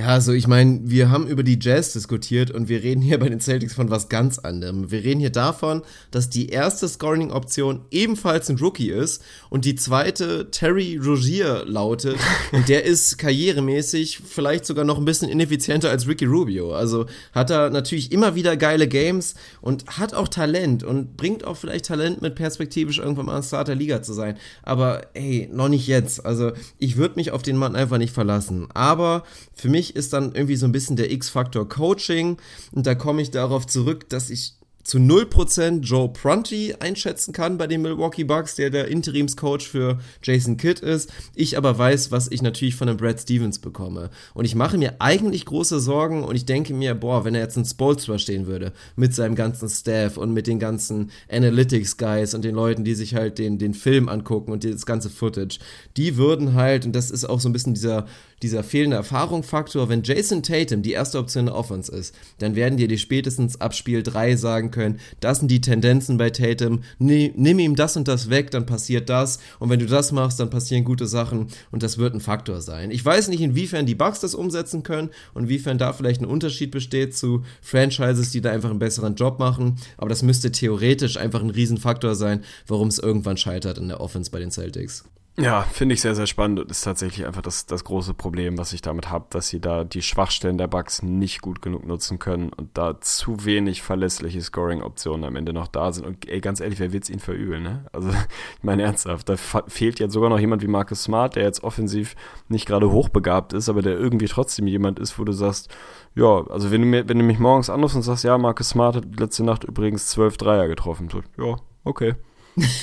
[0.05, 3.39] Also ich meine, wir haben über die Jazz diskutiert und wir reden hier bei den
[3.39, 4.91] Celtics von was ganz anderem.
[4.91, 5.81] Wir reden hier davon,
[6.11, 12.17] dass die erste Scoring-Option ebenfalls ein Rookie ist und die zweite Terry Rogier lautet
[12.51, 16.71] und der ist karrieremäßig vielleicht sogar noch ein bisschen ineffizienter als Ricky Rubio.
[16.75, 21.57] Also hat er natürlich immer wieder geile Games und hat auch Talent und bringt auch
[21.57, 24.37] vielleicht Talent mit perspektivisch irgendwann mal ein Starter Liga zu sein.
[24.61, 26.23] Aber ey, noch nicht jetzt.
[26.27, 28.67] Also ich würde mich auf den Mann einfach nicht verlassen.
[28.75, 29.23] Aber
[29.55, 32.37] für mich ist dann irgendwie so ein bisschen der X-Faktor Coaching
[32.71, 34.53] und da komme ich darauf zurück, dass ich
[34.89, 40.57] zu 0% Joe Prunty einschätzen kann bei den Milwaukee Bucks, der der Interimscoach für Jason
[40.57, 41.11] Kidd ist.
[41.35, 44.09] Ich aber weiß, was ich natürlich von dem Brad Stevens bekomme.
[44.33, 47.55] Und ich mache mir eigentlich große Sorgen und ich denke mir, boah, wenn er jetzt
[47.55, 52.55] ein Spolstra stehen würde, mit seinem ganzen Staff und mit den ganzen Analytics-Guys und den
[52.55, 55.59] Leuten, die sich halt den, den Film angucken und das ganze Footage,
[55.97, 58.07] die würden halt, und das ist auch so ein bisschen dieser,
[58.41, 62.87] dieser fehlende Erfahrungsfaktor, wenn Jason Tatum die erste Option der Offense ist, dann werden dir
[62.87, 67.75] die spätestens ab Spiel 3 sagen können, das sind die Tendenzen bei Tatum, nimm ihm
[67.75, 71.07] das und das weg, dann passiert das und wenn du das machst, dann passieren gute
[71.07, 72.91] Sachen und das wird ein Faktor sein.
[72.91, 76.71] Ich weiß nicht, inwiefern die Bucks das umsetzen können und inwiefern da vielleicht ein Unterschied
[76.71, 81.41] besteht zu Franchises, die da einfach einen besseren Job machen, aber das müsste theoretisch einfach
[81.41, 85.03] ein Riesenfaktor sein, warum es irgendwann scheitert in der Offense bei den Celtics.
[85.41, 88.73] Ja, finde ich sehr, sehr spannend und ist tatsächlich einfach das, das große Problem, was
[88.73, 92.51] ich damit habe, dass sie da die Schwachstellen der Bugs nicht gut genug nutzen können
[92.51, 96.05] und da zu wenig verlässliche Scoring-Optionen am Ende noch da sind.
[96.05, 97.85] Und ey, ganz ehrlich, wer wird es ihnen verübeln, ne?
[97.93, 98.09] Also,
[98.57, 102.15] ich meine ernsthaft, da fehlt jetzt sogar noch jemand wie Marcus Smart, der jetzt offensiv
[102.49, 105.73] nicht gerade hochbegabt ist, aber der irgendwie trotzdem jemand ist, wo du sagst,
[106.15, 108.97] ja, also wenn du, mir, wenn du mich morgens anrufst und sagst, ja, Marcus Smart
[108.97, 112.15] hat letzte Nacht übrigens zwölf Dreier getroffen, so, ja, okay.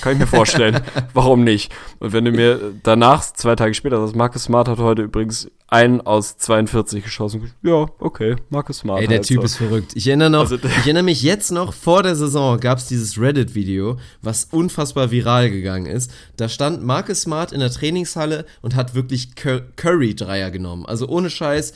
[0.00, 0.80] Kann ich mir vorstellen.
[1.14, 1.72] Warum nicht?
[1.98, 6.00] Und wenn du mir danach, zwei Tage später, sagst, Marcus Smart hat heute übrigens einen
[6.00, 7.52] aus 42 geschossen.
[7.62, 9.00] Ja, okay, Marcus Smart.
[9.00, 9.42] Ey, der halt Typ so.
[9.44, 9.92] ist verrückt.
[9.94, 13.20] Ich erinnere, noch, also, ich erinnere mich jetzt noch, vor der Saison gab es dieses
[13.20, 16.12] Reddit-Video, was unfassbar viral gegangen ist.
[16.36, 20.86] Da stand Marcus Smart in der Trainingshalle und hat wirklich Curry-Dreier genommen.
[20.86, 21.72] Also ohne Scheiß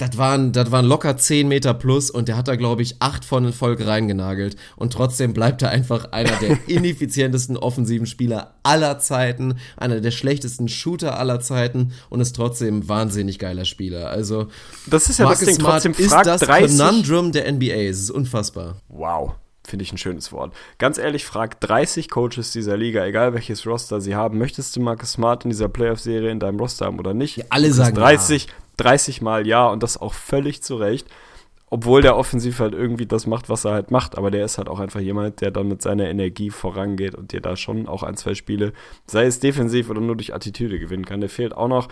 [0.00, 3.22] das waren, das waren locker 10 Meter plus und der hat da, glaube ich, acht
[3.22, 4.56] von den Folge reingenagelt.
[4.76, 10.68] Und trotzdem bleibt er einfach einer der ineffizientesten offensiven Spieler aller Zeiten, einer der schlechtesten
[10.68, 14.08] Shooter aller Zeiten und ist trotzdem ein wahnsinnig geiler Spieler.
[14.08, 14.48] Also,
[14.86, 16.78] das ist ja Marcus das Ding, Smart trotzdem ist das 30.
[16.78, 17.88] Conundrum der NBA.
[17.90, 18.80] Es ist unfassbar.
[18.88, 19.34] Wow.
[19.66, 20.54] Finde ich ein schönes Wort.
[20.78, 25.12] Ganz ehrlich, frag 30 Coaches dieser Liga, egal welches Roster sie haben, möchtest du Marcus
[25.12, 27.36] Smart in dieser Playoff-Serie in deinem Roster haben oder nicht?
[27.36, 28.52] Ja, alle sagen 30, ja.
[28.80, 31.06] 30 Mal ja und das auch völlig zu Recht.
[31.72, 34.68] Obwohl der offensiv halt irgendwie das macht, was er halt macht, aber der ist halt
[34.68, 38.16] auch einfach jemand, der dann mit seiner Energie vorangeht und dir da schon auch ein,
[38.16, 38.72] zwei Spiele,
[39.06, 41.20] sei es defensiv oder nur durch Attitüde gewinnen kann.
[41.20, 41.86] Der fehlt auch noch,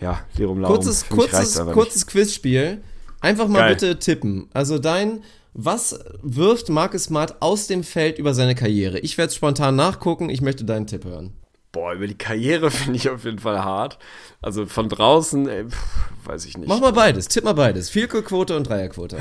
[0.00, 0.76] ja, Lirum Larum.
[0.76, 2.80] Kurzes, kurzes, kurzes Quizspiel.
[3.20, 3.74] Einfach mal Geil.
[3.74, 4.48] bitte tippen.
[4.52, 9.00] Also dein, was wirft Marcus Smart aus dem Feld über seine Karriere?
[9.00, 11.32] Ich werde spontan nachgucken, ich möchte deinen Tipp hören.
[11.72, 13.98] Boah, über die Karriere finde ich auf jeden Fall hart.
[14.40, 16.68] Also von draußen, ey, pff, weiß ich nicht.
[16.68, 17.90] Mach mal beides, tipp mal beides.
[17.90, 19.18] Vielkohlquote und Dreierquote.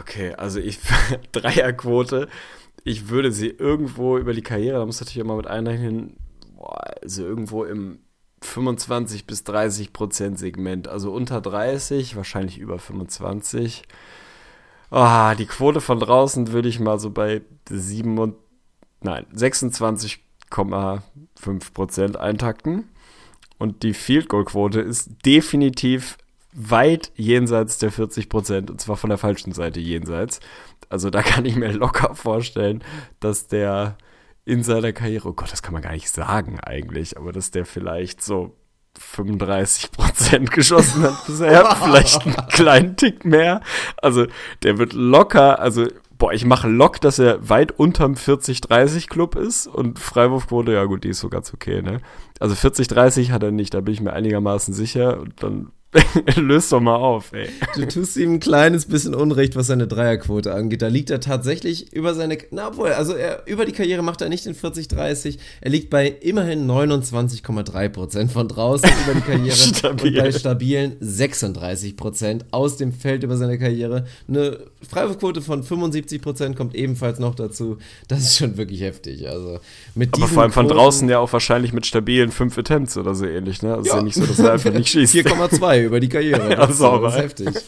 [0.00, 0.78] Okay, also ich,
[1.32, 2.28] Dreierquote,
[2.84, 6.16] ich würde sie irgendwo über die Karriere, da muss natürlich immer mit einrechnen,
[6.56, 8.00] boah, also irgendwo im
[8.44, 10.88] 25 bis 30 Prozent Segment.
[10.88, 13.84] Also unter 30, wahrscheinlich über 25.
[14.90, 18.36] Oh, die Quote von draußen würde ich mal so bei 7 und,
[19.00, 20.20] nein, 26
[20.52, 22.88] 8,5% eintakten.
[23.58, 26.18] Und die Field Goal Quote ist definitiv
[26.52, 30.40] weit jenseits der 40% und zwar von der falschen Seite jenseits.
[30.88, 32.84] Also da kann ich mir locker vorstellen,
[33.20, 33.96] dass der
[34.44, 37.64] in seiner Karriere, oh Gott, das kann man gar nicht sagen eigentlich, aber dass der
[37.64, 38.56] vielleicht so
[38.98, 43.62] 35% geschossen hat bisher, vielleicht einen kleinen Tick mehr.
[43.96, 44.26] Also
[44.62, 45.86] der wird locker, also
[46.22, 51.02] boah, ich mache Lock, dass er weit unterm 40-30 Club ist und Freiwurfquote, ja gut,
[51.02, 52.00] die ist so ganz okay, ne?
[52.38, 55.72] Also 40-30 hat er nicht, da bin ich mir einigermaßen sicher und dann
[56.36, 57.48] Löst doch mal auf, ey.
[57.74, 60.80] Du tust ihm ein kleines bisschen Unrecht, was seine Dreierquote angeht.
[60.80, 64.30] Da liegt er tatsächlich über seine, na obwohl, also er, über die Karriere macht er
[64.30, 65.38] nicht den 40-30.
[65.60, 70.18] Er liegt bei immerhin 29,3% von draußen über die Karriere Stabil.
[70.18, 74.06] und bei stabilen 36% aus dem Feld über seine Karriere.
[74.28, 77.76] Eine Freiwurfquote von 75% kommt ebenfalls noch dazu.
[78.08, 79.28] Das ist schon wirklich heftig.
[79.28, 79.60] Also
[79.94, 83.26] mit Aber vor allem von draußen ja auch wahrscheinlich mit stabilen 5 Attempts oder so
[83.26, 83.74] ähnlich, ne?
[83.74, 83.94] Also ja.
[83.94, 85.14] ist ja nicht so, dass er einfach nicht schießt.
[85.14, 86.50] 4,2 über die Karriere.
[86.50, 87.08] Ja, das, sauber.
[87.08, 87.64] das ist heftig.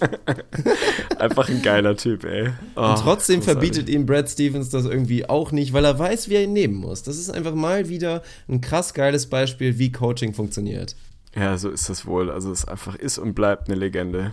[1.18, 2.50] Einfach ein geiler Typ, ey.
[2.76, 6.34] Oh, und trotzdem verbietet ihm Brad Stevens das irgendwie auch nicht, weil er weiß, wie
[6.34, 7.02] er ihn nehmen muss.
[7.02, 10.96] Das ist einfach mal wieder ein krass geiles Beispiel, wie Coaching funktioniert.
[11.36, 12.30] Ja, so ist das wohl.
[12.30, 14.32] Also es einfach ist und bleibt eine Legende.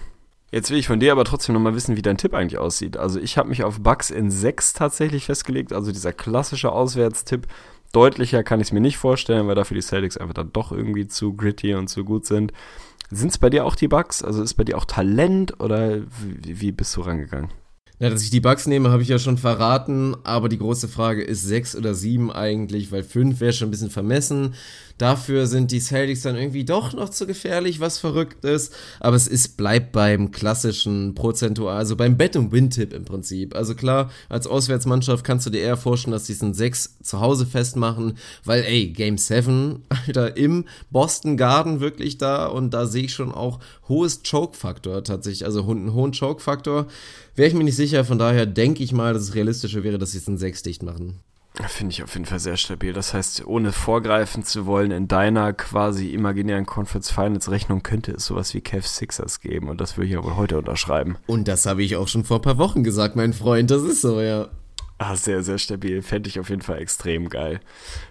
[0.52, 2.98] Jetzt will ich von dir aber trotzdem nochmal wissen, wie dein Tipp eigentlich aussieht.
[2.98, 7.48] Also ich habe mich auf Bucks in 6 tatsächlich festgelegt, also dieser klassische Auswärtstipp.
[7.94, 11.08] Deutlicher kann ich es mir nicht vorstellen, weil dafür die Celtics einfach dann doch irgendwie
[11.08, 12.52] zu gritty und zu gut sind.
[13.12, 14.24] Sind es bei dir auch die Bugs?
[14.24, 17.52] Also ist bei dir auch Talent oder wie, wie bist du rangegangen?
[18.00, 21.22] Ja, dass ich die Bugs nehme, habe ich ja schon verraten, aber die große Frage
[21.22, 24.56] ist sechs oder sieben eigentlich, weil fünf wäre schon ein bisschen vermessen.
[25.02, 28.72] Dafür sind die Celtics dann irgendwie doch noch zu gefährlich, was verrückt ist.
[29.00, 33.56] Aber es ist, bleibt beim klassischen Prozentual, also beim Bet- und Win-Tipp im Prinzip.
[33.56, 37.20] Also klar, als Auswärtsmannschaft kannst du dir eher vorstellen, dass die es in sechs zu
[37.20, 43.06] Hause festmachen, weil ey, Game 7, Alter, im Boston Garden wirklich da und da sehe
[43.06, 43.60] ich schon auch
[43.90, 46.86] hohes Choke-Faktor tatsächlich, also einen hohen Choke-Faktor.
[47.34, 50.12] Wäre ich mir nicht sicher, von daher denke ich mal, dass es realistischer wäre, dass
[50.12, 51.24] sie es in sechs dicht machen.
[51.54, 52.94] Finde ich auf jeden Fall sehr stabil.
[52.94, 58.26] Das heißt, ohne vorgreifen zu wollen, in deiner quasi imaginären Conference Finals Rechnung könnte es
[58.26, 59.70] sowas wie Cavs Sixers geben.
[59.70, 61.18] Und das würde ich ja wohl heute unterschreiben.
[61.28, 63.70] Und das habe ich auch schon vor ein paar Wochen gesagt, mein Freund.
[63.70, 64.48] Das ist so, ja.
[64.98, 66.02] Ah, sehr, sehr stabil.
[66.02, 67.60] Fände ich auf jeden Fall extrem geil.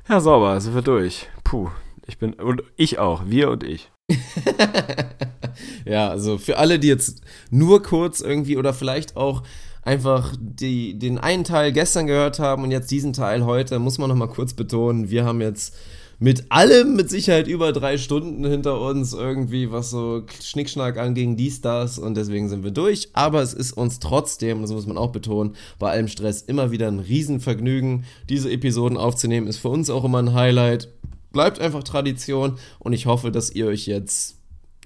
[0.08, 1.28] Ja, sauber, sind wir durch.
[1.42, 1.70] Puh,
[2.06, 3.90] ich bin, und ich auch, wir und ich.
[5.84, 9.44] ja, also für alle, die jetzt nur kurz irgendwie oder vielleicht auch
[9.82, 14.08] einfach die, den einen Teil gestern gehört haben und jetzt diesen Teil heute, muss man
[14.08, 15.74] nochmal kurz betonen, wir haben jetzt
[16.22, 21.62] mit allem mit Sicherheit über drei Stunden hinter uns irgendwie, was so Schnickschnack anging, dies,
[21.62, 23.08] das und deswegen sind wir durch.
[23.14, 26.88] Aber es ist uns trotzdem, das muss man auch betonen, bei allem Stress immer wieder
[26.88, 29.46] ein Riesenvergnügen, diese Episoden aufzunehmen.
[29.46, 30.90] Ist für uns auch immer ein Highlight.
[31.32, 34.39] Bleibt einfach Tradition und ich hoffe, dass ihr euch jetzt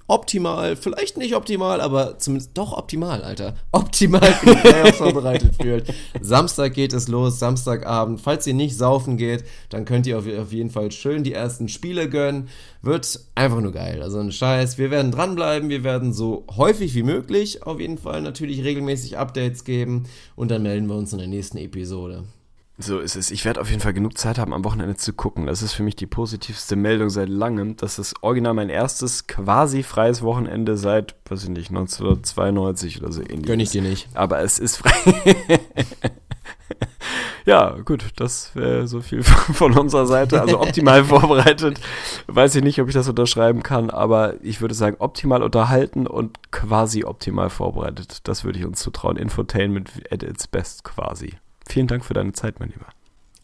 [0.07, 3.55] optimal, vielleicht nicht optimal, aber zumindest doch optimal, Alter.
[3.73, 5.93] Optimal für die Playoffs vorbereitet fühlt.
[6.21, 8.21] Samstag geht es los, Samstagabend.
[8.21, 11.69] Falls ihr nicht saufen geht, dann könnt ihr auf, auf jeden Fall schön die ersten
[11.69, 12.49] Spiele gönnen.
[12.83, 14.03] Wird einfach nur geil.
[14.03, 14.77] Also ein Scheiß.
[14.77, 19.65] Wir werden dranbleiben, wir werden so häufig wie möglich auf jeden Fall natürlich regelmäßig Updates
[19.65, 20.05] geben
[20.37, 22.25] und dann melden wir uns in der nächsten Episode.
[22.77, 23.31] So ist es.
[23.31, 25.47] Ich werde auf jeden Fall genug Zeit haben, am Wochenende zu gucken.
[25.47, 27.77] Das ist für mich die positivste Meldung seit langem.
[27.77, 33.21] Das ist original mein erstes quasi freies Wochenende seit, weiß ich nicht, 1992 oder so
[33.21, 33.47] ähnlich.
[33.47, 34.09] Gönn ich dir nicht.
[34.15, 34.91] Aber es ist frei.
[37.45, 40.41] ja, gut, das wäre so viel von unserer Seite.
[40.41, 41.81] Also optimal vorbereitet.
[42.27, 46.51] Weiß ich nicht, ob ich das unterschreiben kann, aber ich würde sagen, optimal unterhalten und
[46.51, 48.27] quasi optimal vorbereitet.
[48.27, 49.17] Das würde ich uns zutrauen.
[49.17, 51.37] Infotainment at its best quasi.
[51.69, 52.87] Vielen Dank für deine Zeit, mein Lieber.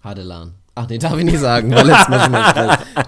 [0.03, 0.55] Hadelan.
[0.75, 1.71] Ach nee, darf ich nicht sagen.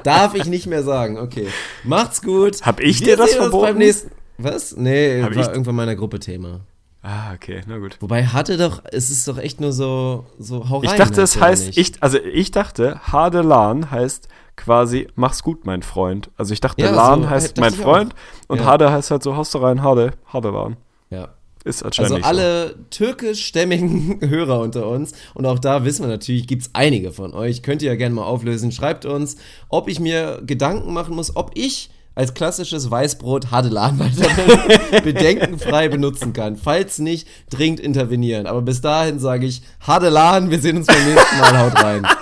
[0.03, 1.19] Darf ich nicht mehr sagen.
[1.19, 1.49] Okay.
[1.85, 2.65] Macht's gut.
[2.67, 3.65] Hab ich dir das verboten?
[3.67, 4.77] beim nächsten Was?
[4.77, 6.61] Nee, Hab war ich- irgendwann meiner Gruppe Thema.
[7.05, 7.97] Ah, okay, na gut.
[8.01, 10.85] Wobei hatte doch, es ist doch echt nur so, so hau rein.
[10.85, 16.31] Ich dachte, es heißt, ich, also ich dachte, Hadelan heißt quasi, mach's gut, mein Freund.
[16.37, 18.15] Also ich dachte, Ja, Lan so, heißt dachte mein Freund
[18.47, 18.67] und Ja.
[18.67, 20.77] Hade heißt halt so, haust du rein, Hade, Hadelan.
[21.11, 21.31] Ja.
[21.65, 26.71] Ist Also anscheinend alle türkischstämmigen Hörer unter uns und auch da wissen wir natürlich, gibt's
[26.73, 27.63] einige von euch.
[27.63, 28.73] Könnt ihr ja gerne mal auflösen.
[28.73, 29.37] Schreibt uns,
[29.69, 36.33] ob ich mir Gedanken machen muss, ob ich als klassisches Weißbrot Hadelan weiter bedenkenfrei benutzen
[36.33, 36.57] kann.
[36.57, 38.47] Falls nicht, dringend intervenieren.
[38.47, 41.59] Aber bis dahin sage ich Hadelan, wir sehen uns beim nächsten Mal.
[41.59, 42.03] Haut rein.
[42.03, 42.17] so.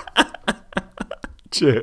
[1.50, 1.82] Tschö.